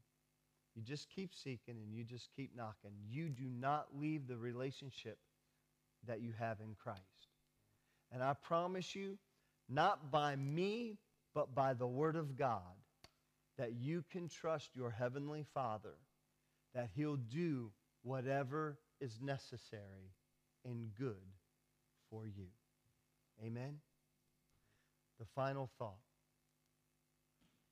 you 0.75 0.83
just 0.83 1.09
keep 1.09 1.33
seeking, 1.33 1.77
and 1.77 1.95
you 1.95 2.03
just 2.03 2.29
keep 2.35 2.57
knocking. 2.57 2.91
You 3.09 3.29
do 3.29 3.45
not 3.45 3.87
leave 3.95 4.27
the 4.27 4.37
relationship 4.37 5.19
that 6.07 6.21
you 6.21 6.33
have 6.39 6.61
in 6.61 6.75
Christ. 6.75 7.01
And 8.13 8.23
I 8.23 8.35
promise 8.35 8.95
you, 8.95 9.19
not 9.69 10.11
by 10.11 10.37
me, 10.37 10.99
but 11.35 11.55
by 11.55 11.75
the 11.75 11.87
Word 11.87 12.17
of 12.17 12.37
God, 12.37 12.61
that 13.59 13.75
you 13.75 14.05
can 14.11 14.29
trust 14.29 14.71
your 14.75 14.91
Heavenly 14.91 15.45
Father, 15.55 15.95
that 16.75 16.91
He'll 16.95 17.17
do 17.17 17.71
whatever 18.03 18.79
is 19.01 19.21
necessary 19.21 20.13
and 20.65 20.95
good 20.95 21.17
for 22.11 22.27
you. 22.27 22.47
Amen? 23.45 23.79
The 25.19 25.27
final 25.35 25.71
thought 25.79 25.99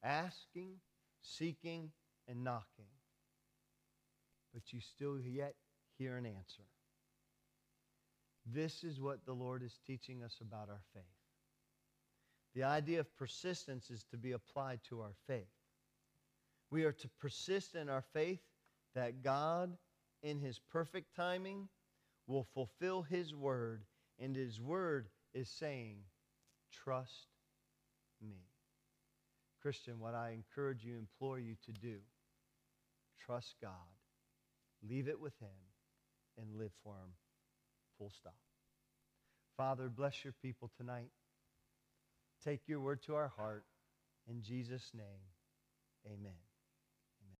asking, 0.02 0.72
seeking, 1.22 1.90
and 2.28 2.42
knocking, 2.42 2.90
but 4.52 4.72
you 4.72 4.80
still 4.80 5.18
yet 5.18 5.54
hear 5.98 6.16
an 6.16 6.26
answer. 6.26 6.62
This 8.44 8.84
is 8.84 9.00
what 9.00 9.24
the 9.24 9.32
Lord 9.32 9.62
is 9.62 9.78
teaching 9.86 10.22
us 10.22 10.38
about 10.40 10.68
our 10.68 10.82
faith. 10.94 11.04
The 12.54 12.64
idea 12.64 13.00
of 13.00 13.16
persistence 13.16 13.90
is 13.90 14.04
to 14.10 14.16
be 14.16 14.32
applied 14.32 14.80
to 14.88 15.00
our 15.00 15.14
faith. 15.26 15.46
We 16.70 16.84
are 16.84 16.92
to 16.92 17.08
persist 17.20 17.74
in 17.74 17.88
our 17.88 18.04
faith 18.12 18.40
that 18.94 19.22
God 19.22 19.76
in 20.22 20.38
his 20.38 20.60
perfect 20.70 21.14
timing, 21.16 21.68
will 22.26 22.46
fulfill 22.54 23.02
his 23.02 23.34
word. 23.34 23.82
And 24.18 24.36
his 24.36 24.60
word 24.60 25.08
is 25.34 25.48
saying, 25.48 25.96
trust 26.72 27.26
me. 28.20 28.36
Christian, 29.60 29.98
what 29.98 30.14
I 30.14 30.30
encourage 30.30 30.84
you, 30.84 30.96
implore 30.96 31.38
you 31.38 31.54
to 31.66 31.72
do, 31.72 31.96
trust 33.24 33.54
God, 33.60 33.70
leave 34.88 35.08
it 35.08 35.20
with 35.20 35.38
him, 35.38 35.48
and 36.36 36.58
live 36.58 36.72
for 36.82 36.94
him. 36.94 37.12
Full 37.98 38.10
stop. 38.10 38.34
Father, 39.56 39.88
bless 39.88 40.24
your 40.24 40.34
people 40.42 40.70
tonight. 40.76 41.10
Take 42.44 42.60
your 42.66 42.80
word 42.80 43.02
to 43.04 43.14
our 43.14 43.28
heart. 43.28 43.64
In 44.28 44.42
Jesus' 44.42 44.90
name, 44.94 45.22
amen. 46.06 46.51